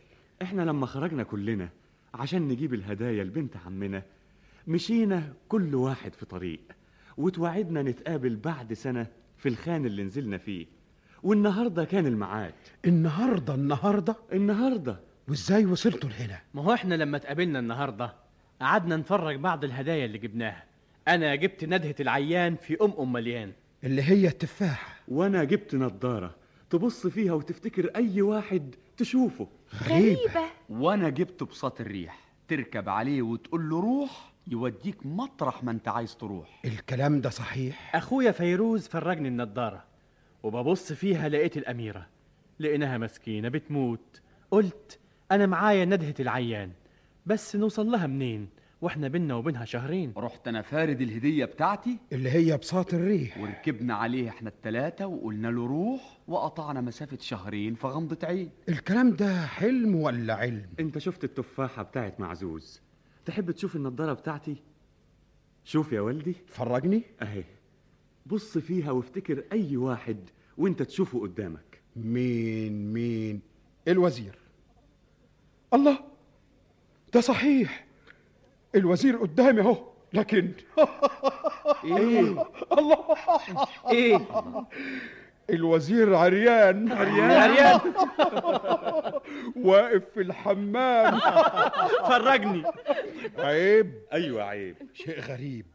إحنا 0.41 0.61
لما 0.61 0.85
خرجنا 0.85 1.23
كلنا 1.23 1.69
عشان 2.13 2.47
نجيب 2.47 2.73
الهدايا 2.73 3.23
لبنت 3.23 3.57
عمنا 3.65 4.03
مشينا 4.67 5.33
كل 5.49 5.75
واحد 5.75 6.13
في 6.13 6.25
طريق 6.25 6.59
وتوعدنا 7.17 7.81
نتقابل 7.83 8.35
بعد 8.35 8.73
سنة 8.73 9.07
في 9.37 9.49
الخان 9.49 9.85
اللي 9.85 10.03
نزلنا 10.03 10.37
فيه. 10.37 10.65
والنهاردة 11.25 11.83
كان 11.83 12.05
الميعاد. 12.05 12.53
النهاردة 12.85 13.55
النهاردة؟ 13.55 14.15
النهاردة. 14.33 14.99
وازاي 15.27 15.65
وصلتوا 15.65 16.09
لهنا؟ 16.09 16.39
ما 16.53 16.63
هو 16.63 16.73
إحنا 16.73 16.95
لما 16.95 17.17
اتقابلنا 17.17 17.59
النهارده 17.59 18.13
قعدنا 18.61 18.95
نفرج 18.97 19.35
بعض 19.35 19.63
الهدايا 19.63 20.05
اللي 20.05 20.17
جبناها. 20.17 20.63
أنا 21.07 21.35
جبت 21.35 21.63
ندهة 21.65 21.95
العيان 21.99 22.55
في 22.55 22.77
ام 22.81 22.93
ام 22.99 23.13
مليان. 23.13 23.51
اللي 23.83 24.01
هي 24.03 24.27
التفاحة. 24.27 24.95
وأنا 25.07 25.43
جبت 25.43 25.75
نضارة 25.75 26.35
تبص 26.69 27.07
فيها 27.07 27.33
وتفتكر 27.33 27.89
اي 27.95 28.21
واحد 28.21 28.75
تشوفه. 28.97 29.47
غريبة. 29.83 30.41
وأنا 30.69 31.09
جبت 31.09 31.43
بساط 31.43 31.81
الريح. 31.81 32.19
تركب 32.47 32.89
عليه 32.89 33.21
وتقول 33.21 33.69
له 33.69 33.79
روح 33.81 34.33
يوديك 34.47 35.05
مطرح 35.05 35.63
ما 35.63 35.71
انت 35.71 35.87
عايز 35.87 36.17
تروح. 36.17 36.61
الكلام 36.65 37.21
ده 37.21 37.29
صحيح؟ 37.29 37.95
اخويا 37.95 38.31
فيروز 38.31 38.87
فرجني 38.87 39.27
النضاره. 39.27 39.83
وببص 40.45 40.93
فيها 40.93 41.29
لقيت 41.29 41.57
الأميرة 41.57 42.07
لقيناها 42.59 42.97
مسكينة 42.97 43.49
بتموت. 43.49 44.21
قلت 44.51 44.99
أنا 45.31 45.45
معايا 45.45 45.85
ندهة 45.85 46.15
العيان 46.19 46.71
بس 47.25 47.55
نوصل 47.55 47.91
لها 47.91 48.07
منين؟ 48.07 48.47
وإحنا 48.81 49.07
بينا 49.07 49.35
وبينها 49.35 49.65
شهرين. 49.65 50.13
رحت 50.17 50.47
أنا 50.47 50.61
فارد 50.61 51.01
الهدية 51.01 51.45
بتاعتي؟ 51.45 51.97
اللي 52.11 52.29
هي 52.29 52.57
بساط 52.57 52.93
الريح. 52.93 53.37
وركبنا 53.37 53.93
عليه 53.93 54.29
إحنا 54.29 54.49
التلاتة 54.49 55.07
وقلنا 55.07 55.47
له 55.47 55.65
روح 55.65 56.19
وقطعنا 56.27 56.81
مسافة 56.81 57.17
شهرين 57.21 57.75
في 57.75 57.87
غمضة 57.87 58.27
عين. 58.27 58.49
الكلام 58.69 59.11
ده 59.11 59.45
حلم 59.45 59.95
ولا 59.95 60.33
علم؟ 60.33 60.65
أنت 60.79 60.97
شفت 60.97 61.23
التفاحة 61.23 61.83
بتاعت 61.83 62.19
معزوز. 62.19 62.81
تحب 63.25 63.51
تشوف 63.51 63.75
النضارة 63.75 64.13
بتاعتي؟ 64.13 64.55
شوف 65.63 65.91
يا 65.91 66.01
والدي 66.01 66.35
فرجني 66.47 67.03
أهي. 67.21 67.43
بص 68.25 68.57
فيها 68.57 68.91
وافتكر 68.91 69.43
أي 69.51 69.77
واحد 69.77 70.17
وانت 70.57 70.81
تشوفه 70.83 71.19
قدامك. 71.21 71.81
مين 71.95 72.93
مين؟ 72.93 73.41
الوزير. 73.87 74.35
الله! 75.73 75.99
ده 77.13 77.21
صحيح. 77.21 77.85
الوزير 78.75 79.17
قدامي 79.17 79.61
أهو 79.61 79.77
لكن 80.13 80.51
إيه؟ 81.83 82.45
الله! 82.71 83.05
إيه؟ 83.91 84.21
الوزير 85.49 86.15
عريان. 86.15 86.91
عريان؟ 86.91 87.31
عريان؟ 87.31 87.79
واقف 89.55 90.03
في 90.13 90.21
الحمام. 90.21 91.19
فرجني. 92.09 92.63
عيب. 93.37 93.93
أيوه 94.13 94.43
عيب. 94.43 94.75
شيء 94.93 95.19
غريب. 95.19 95.65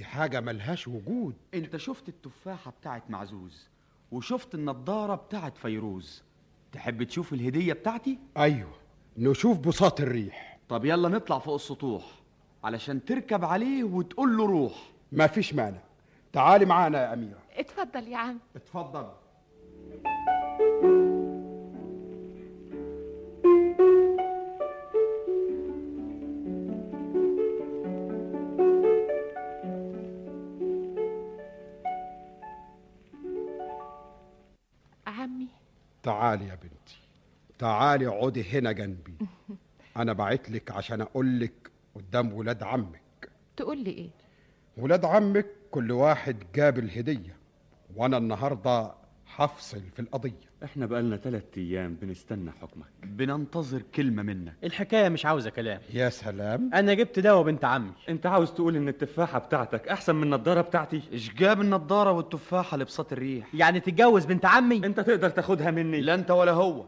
دي 0.00 0.06
حاجة 0.06 0.40
ملهاش 0.40 0.88
وجود. 0.88 1.34
انت 1.54 1.76
شفت 1.76 2.08
التفاحة 2.08 2.70
بتاعت 2.70 3.10
معزوز 3.10 3.68
وشفت 4.12 4.54
النضارة 4.54 5.14
بتاعت 5.14 5.56
فيروز. 5.56 6.22
تحب 6.72 7.02
تشوف 7.02 7.32
الهدية 7.32 7.72
بتاعتي؟ 7.72 8.18
أيوه 8.36 8.72
نشوف 9.16 9.58
بساط 9.58 10.00
الريح. 10.00 10.58
طب 10.68 10.84
يلا 10.84 11.08
نطلع 11.08 11.38
فوق 11.38 11.54
السطوح 11.54 12.04
علشان 12.64 13.04
تركب 13.04 13.44
عليه 13.44 13.84
وتقول 13.84 14.36
له 14.36 14.46
روح. 14.46 14.90
ما 15.12 15.26
فيش 15.26 15.54
مانع. 15.54 15.80
تعالي 16.32 16.64
معانا 16.64 16.98
يا 17.02 17.12
أميرة. 17.12 17.42
اتفضل 17.56 18.08
يا 18.08 18.16
عم. 18.16 18.38
اتفضل. 18.56 19.10
تعالي 36.30 36.48
يا 36.48 36.54
بنتي. 36.54 37.00
تعالي 37.58 38.06
اقعدي 38.06 38.44
هنا 38.44 38.72
جنبي. 38.72 39.14
أنا 39.96 40.12
بعت 40.12 40.50
لك 40.50 40.70
عشان 40.70 41.00
أقول 41.00 41.40
لك 41.40 41.70
قدام 41.94 42.32
ولاد 42.32 42.62
عمك. 42.62 43.30
تقول 43.56 43.78
لي 43.78 43.90
إيه؟ 43.90 44.10
ولاد 44.76 45.04
عمك 45.04 45.46
كل 45.70 45.92
واحد 45.92 46.44
جاب 46.54 46.78
الهدية 46.78 47.36
وأنا 47.96 48.16
النهاردة 48.16 48.94
هفصل 49.36 49.80
في 49.94 50.02
القضية. 50.02 50.50
إحنا 50.64 50.86
بقالنا 50.86 51.16
تلات 51.16 51.58
أيام 51.58 51.94
بنستنى 51.94 52.50
حكمك. 52.50 52.86
بننتظر 53.02 53.82
كلمة 53.94 54.22
منك. 54.22 54.52
الحكاية 54.64 55.08
مش 55.08 55.26
عاوزة 55.26 55.50
كلام. 55.50 55.80
يا 55.92 56.08
سلام. 56.08 56.70
أنا 56.74 56.94
جبت 56.94 57.18
دواء 57.18 57.42
بنت 57.42 57.64
عمي. 57.64 57.92
أنت 58.08 58.26
عاوز 58.26 58.52
تقول 58.52 58.76
إن 58.76 58.88
التفاحة 58.88 59.38
بتاعتك 59.38 59.88
أحسن 59.88 60.14
من 60.14 60.22
النضارة 60.22 60.60
بتاعتي؟ 60.60 61.02
إيش 61.12 61.34
جاب 61.34 61.60
النضارة 61.60 62.12
والتفاحة 62.12 62.76
لبساط 62.76 63.12
الريح؟ 63.12 63.54
يعني 63.54 63.80
تتجوز 63.80 64.24
بنت 64.24 64.44
عمي؟ 64.46 64.76
أنت 64.76 65.00
تقدر 65.00 65.30
تاخدها 65.30 65.70
مني. 65.70 66.00
لا 66.00 66.14
أنت 66.14 66.30
ولا 66.30 66.52
هو. 66.52 66.86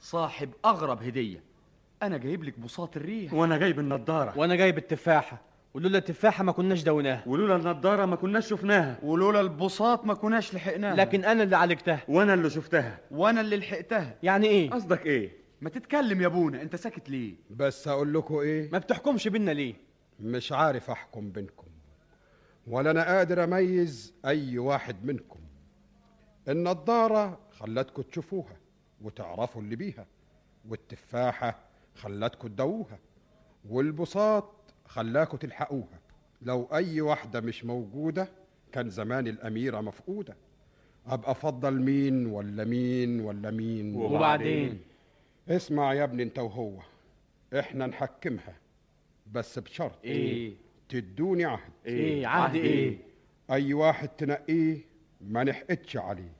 صاحب 0.00 0.50
أغرب 0.64 1.02
هدية. 1.02 1.42
أنا 2.02 2.16
جايب 2.16 2.44
لك 2.44 2.58
بساط 2.58 2.96
الريح. 2.96 3.34
وأنا 3.34 3.58
جايب 3.58 3.78
النضارة. 3.78 4.38
وأنا 4.38 4.56
جايب 4.56 4.78
التفاحة. 4.78 5.49
ولولا 5.74 5.98
التفاحة 5.98 6.44
ما 6.44 6.52
كناش 6.52 6.82
دوناها 6.82 7.22
ولولا 7.26 7.56
النضارة 7.56 8.06
ما 8.06 8.16
كناش 8.16 8.48
شفناها. 8.48 8.98
ولولا 9.02 9.40
البساط 9.40 10.04
ما 10.04 10.14
كناش 10.14 10.54
لحقناها. 10.54 10.96
لكن 10.96 11.24
أنا 11.24 11.42
اللي 11.42 11.56
عالجتها. 11.56 12.00
وأنا 12.08 12.34
اللي 12.34 12.50
شفتها. 12.50 12.98
وأنا 13.10 13.40
اللي 13.40 13.56
لحقتها. 13.56 14.18
يعني 14.22 14.46
إيه؟ 14.46 14.70
قصدك 14.70 15.06
إيه؟ 15.06 15.40
ما 15.60 15.70
تتكلم 15.70 16.20
يا 16.20 16.26
ابونا 16.26 16.62
أنت 16.62 16.76
ساكت 16.76 17.10
ليه؟ 17.10 17.34
بس 17.50 17.88
أقول 17.88 18.14
لكم 18.14 18.34
إيه؟ 18.34 18.70
ما 18.72 18.78
بتحكمش 18.78 19.28
بينا 19.28 19.50
ليه؟ 19.50 19.74
مش 20.20 20.52
عارف 20.52 20.90
أحكم 20.90 21.30
بينكم 21.30 21.66
ولا 22.66 22.90
أنا 22.90 23.04
قادر 23.04 23.44
أميز 23.44 24.14
أي 24.24 24.58
واحد 24.58 25.04
منكم. 25.04 25.40
النضارة 26.48 27.38
خلتكم 27.58 28.02
تشوفوها 28.02 28.56
وتعرفوا 29.02 29.62
اللي 29.62 29.76
بيها 29.76 30.06
والتفاحة 30.68 31.58
خلتكم 31.96 32.48
تدووها 32.48 32.98
والبساط 33.68 34.54
خلاكوا 34.90 35.38
تلحقوها. 35.38 36.00
لو 36.42 36.68
أي 36.72 37.00
واحدة 37.00 37.40
مش 37.40 37.64
موجودة 37.64 38.28
كان 38.72 38.90
زمان 38.90 39.26
الأميرة 39.26 39.80
مفقودة. 39.80 40.36
أبقى 41.06 41.30
أفضل 41.30 41.80
مين 41.80 42.26
ولا 42.26 42.64
مين 42.64 43.20
ولا 43.20 43.50
مين؟ 43.50 43.96
وبعدين؟ 43.96 44.80
اسمع 45.48 45.94
يا 45.94 46.04
ابني 46.04 46.22
انت 46.22 46.38
وهو 46.38 46.72
إحنا 47.58 47.86
نحكمها 47.86 48.56
بس 49.32 49.58
بشرط 49.58 49.98
إيه؟ 50.04 50.54
تدوني 50.88 51.44
عهد. 51.44 51.72
إيه؟ 51.86 52.26
عهد 52.26 52.54
إيه؟ 52.56 52.98
أي 53.50 53.74
واحد 53.74 54.08
تنقيه 54.08 54.78
ما 55.20 55.44
نحقدش 55.44 55.96
عليه 55.96 56.32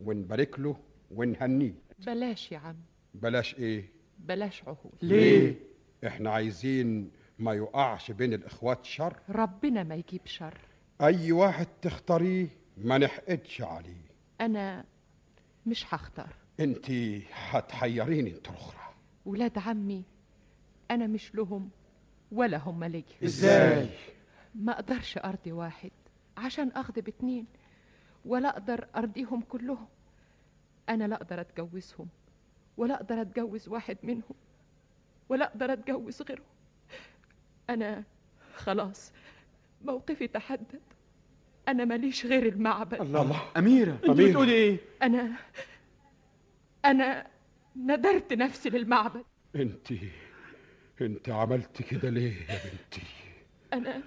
ونبارك 0.00 0.60
له 0.60 0.76
ونهنيه. 1.10 1.74
بلاش 2.06 2.52
يا 2.52 2.58
عم. 2.58 2.76
بلاش 3.14 3.54
إيه؟ 3.54 3.84
بلاش 4.18 4.62
عهود. 4.66 4.92
ليه؟ 5.02 5.54
إحنا 6.06 6.30
عايزين 6.30 7.10
ما 7.38 7.52
يقعش 7.54 8.10
بين 8.10 8.32
الإخوات 8.32 8.84
شر. 8.84 9.16
ربنا 9.28 9.82
ما 9.82 9.94
يجيب 9.94 10.26
شر. 10.26 10.58
أي 11.00 11.32
واحد 11.32 11.66
تختاريه 11.82 12.48
ما 12.76 12.98
نحقدش 12.98 13.62
عليه. 13.62 14.12
أنا 14.40 14.84
مش 15.66 15.94
هختار. 15.94 16.34
أنت 16.60 16.90
هتحيريني 17.32 18.30
انت 18.30 18.48
الأخرى. 18.48 18.94
ولاد 19.26 19.58
عمي 19.58 20.04
أنا 20.90 21.06
مش 21.06 21.34
لهم 21.34 21.70
ولا 22.32 22.56
هم 22.58 22.84
ليا. 22.84 23.02
إزاي؟ 23.24 23.88
ما 24.54 24.72
أقدرش 24.72 25.18
أرضي 25.18 25.52
واحد 25.52 25.90
عشان 26.36 26.72
اغضب 26.76 27.08
اتنين 27.08 27.46
ولا 28.24 28.48
أقدر 28.48 28.88
أرضيهم 28.96 29.40
كلهم. 29.40 29.88
أنا 30.88 31.04
لا 31.04 31.16
أقدر 31.16 31.40
أتجوزهم 31.40 32.08
ولا 32.76 32.94
أقدر 32.94 33.20
أتجوز 33.20 33.68
واحد 33.68 33.96
منهم 34.02 34.34
ولا 35.28 35.44
أقدر 35.44 35.72
أتجوز 35.72 36.22
غيرهم. 36.22 36.44
أنا 37.70 38.04
خلاص 38.56 39.12
موقفي 39.84 40.26
تحدد. 40.26 40.80
أنا 41.68 41.84
ماليش 41.84 42.26
غير 42.26 42.46
المعبد. 42.46 43.00
الله 43.00 43.42
أميرة. 43.56 43.98
أنت 44.04 44.10
بتقولي 44.10 44.52
إيه؟ 44.52 44.78
أنا 45.02 45.32
أنا 46.84 47.26
ندرت 47.76 48.32
نفسي 48.32 48.70
للمعبد. 48.70 49.24
أنت 49.56 49.92
أنت 51.00 51.28
عملت 51.28 51.82
كده 51.82 52.10
ليه 52.10 52.34
يا 52.48 52.58
بنتي؟ 52.64 53.02
أنا 53.72 54.02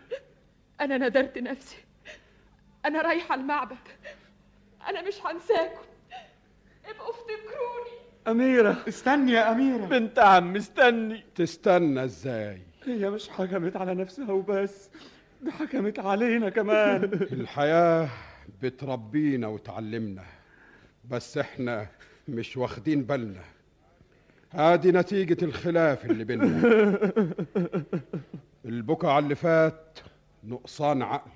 أنا 0.81 0.97
ندرت 0.97 1.37
نفسي. 1.37 1.77
أنا 2.85 3.01
رايحة 3.01 3.35
المعبد. 3.35 3.77
أنا 4.89 5.01
مش 5.01 5.15
هنساكم. 5.25 5.85
ابقوا 6.85 7.09
افتكروني. 7.09 7.95
أميرة. 8.27 8.83
استني 8.87 9.31
يا 9.31 9.51
أميرة. 9.51 9.85
بنت 9.85 10.19
عم 10.19 10.55
استني. 10.55 11.23
تستنى 11.35 12.03
إزاي؟ 12.03 12.61
هي 12.87 13.09
مش 13.09 13.29
حكمت 13.29 13.75
على 13.75 13.93
نفسها 13.95 14.31
وبس 14.31 14.89
دي 15.43 15.51
حكمت 15.51 15.99
علينا 15.99 16.49
كمان. 16.49 17.03
الحياة 17.31 18.09
بتربينا 18.61 19.47
وتعلمنا 19.47 20.23
بس 21.09 21.37
إحنا 21.37 21.87
مش 22.27 22.57
واخدين 22.57 23.03
بالنا. 23.03 23.41
هادي 24.53 24.91
نتيجة 24.91 25.45
الخلاف 25.45 26.05
اللي 26.05 26.23
بينا 26.23 26.45
البكا 28.65 29.07
على 29.07 29.23
اللي 29.23 29.35
فات 29.35 29.99
نقصان 30.43 31.01
عقل. 31.01 31.31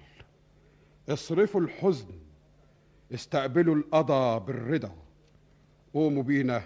اصرفوا 1.09 1.61
الحزن 1.61 2.07
استقبلوا 3.13 3.75
القضا 3.75 4.37
بالرضا. 4.37 4.95
قوموا 5.93 6.23
بينا 6.23 6.61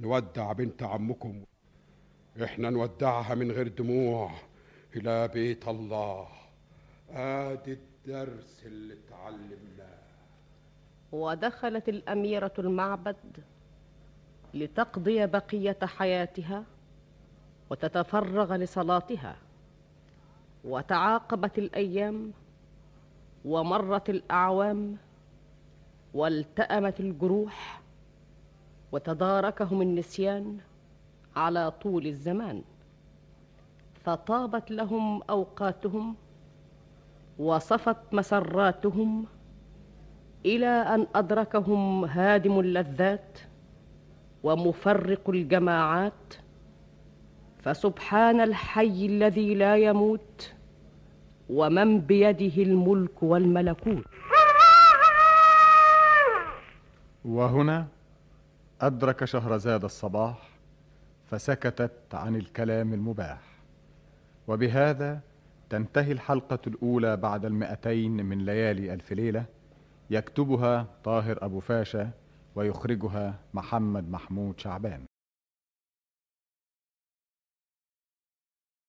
نودع 0.00 0.52
بنت 0.52 0.82
عمكم. 0.82 1.42
إحنا 2.40 2.70
نودعها 2.70 3.34
من 3.34 3.50
غير 3.50 3.68
دموع 3.68 4.30
إلى 4.96 5.28
بيت 5.28 5.68
الله. 5.68 6.28
آدي 7.10 7.72
الدرس 7.72 8.62
اللي 8.66 8.94
اتعلمناه. 8.94 10.02
ودخلت 11.12 11.88
الأميرة 11.88 12.52
المعبد 12.58 13.16
لتقضي 14.54 15.26
بقية 15.26 15.78
حياتها 15.82 16.64
وتتفرغ 17.70 18.56
لصلاتها. 18.56 19.36
وتعاقبت 20.64 21.58
الأيام 21.58 22.32
ومرت 23.44 24.10
الأعوام 24.10 24.96
والتأمت 26.14 27.00
الجروح 27.00 27.82
وتداركهم 28.92 29.82
النسيان 29.82 30.58
على 31.36 31.70
طول 31.70 32.06
الزمان 32.06 32.62
فطابت 34.04 34.70
لهم 34.70 35.22
أوقاتهم 35.30 36.16
وصفت 37.38 37.96
مسراتهم 38.12 39.26
إلى 40.46 40.66
أن 40.66 41.06
أدركهم 41.14 42.04
هادم 42.04 42.60
اللذات 42.60 43.38
ومفرق 44.42 45.30
الجماعات 45.30 46.34
فسبحان 47.62 48.40
الحي 48.40 49.06
الذي 49.06 49.54
لا 49.54 49.76
يموت 49.76 50.52
ومن 51.50 52.00
بيده 52.00 52.62
الملك 52.62 53.22
والملكوت. 53.22 54.04
وهنا 57.24 57.86
أدرك 58.80 59.24
شهرزاد 59.24 59.84
الصباح 59.84 60.51
فسكتت 61.32 62.14
عن 62.14 62.36
الكلام 62.36 62.94
المباح. 62.94 63.40
وبهذا 64.48 65.20
تنتهي 65.70 66.12
الحلقة 66.12 66.58
الأولى 66.66 67.16
بعد 67.16 67.44
المئتين 67.44 68.26
من 68.26 68.44
ليالي 68.44 68.94
ألف 68.94 69.12
ليلة 69.12 69.44
يكتبها 70.10 70.86
طاهر 71.04 71.44
أبو 71.44 71.60
فاشا 71.60 72.10
ويخرجها 72.54 73.34
محمد 73.54 74.10
محمود 74.10 74.60
شعبان. 74.60 75.04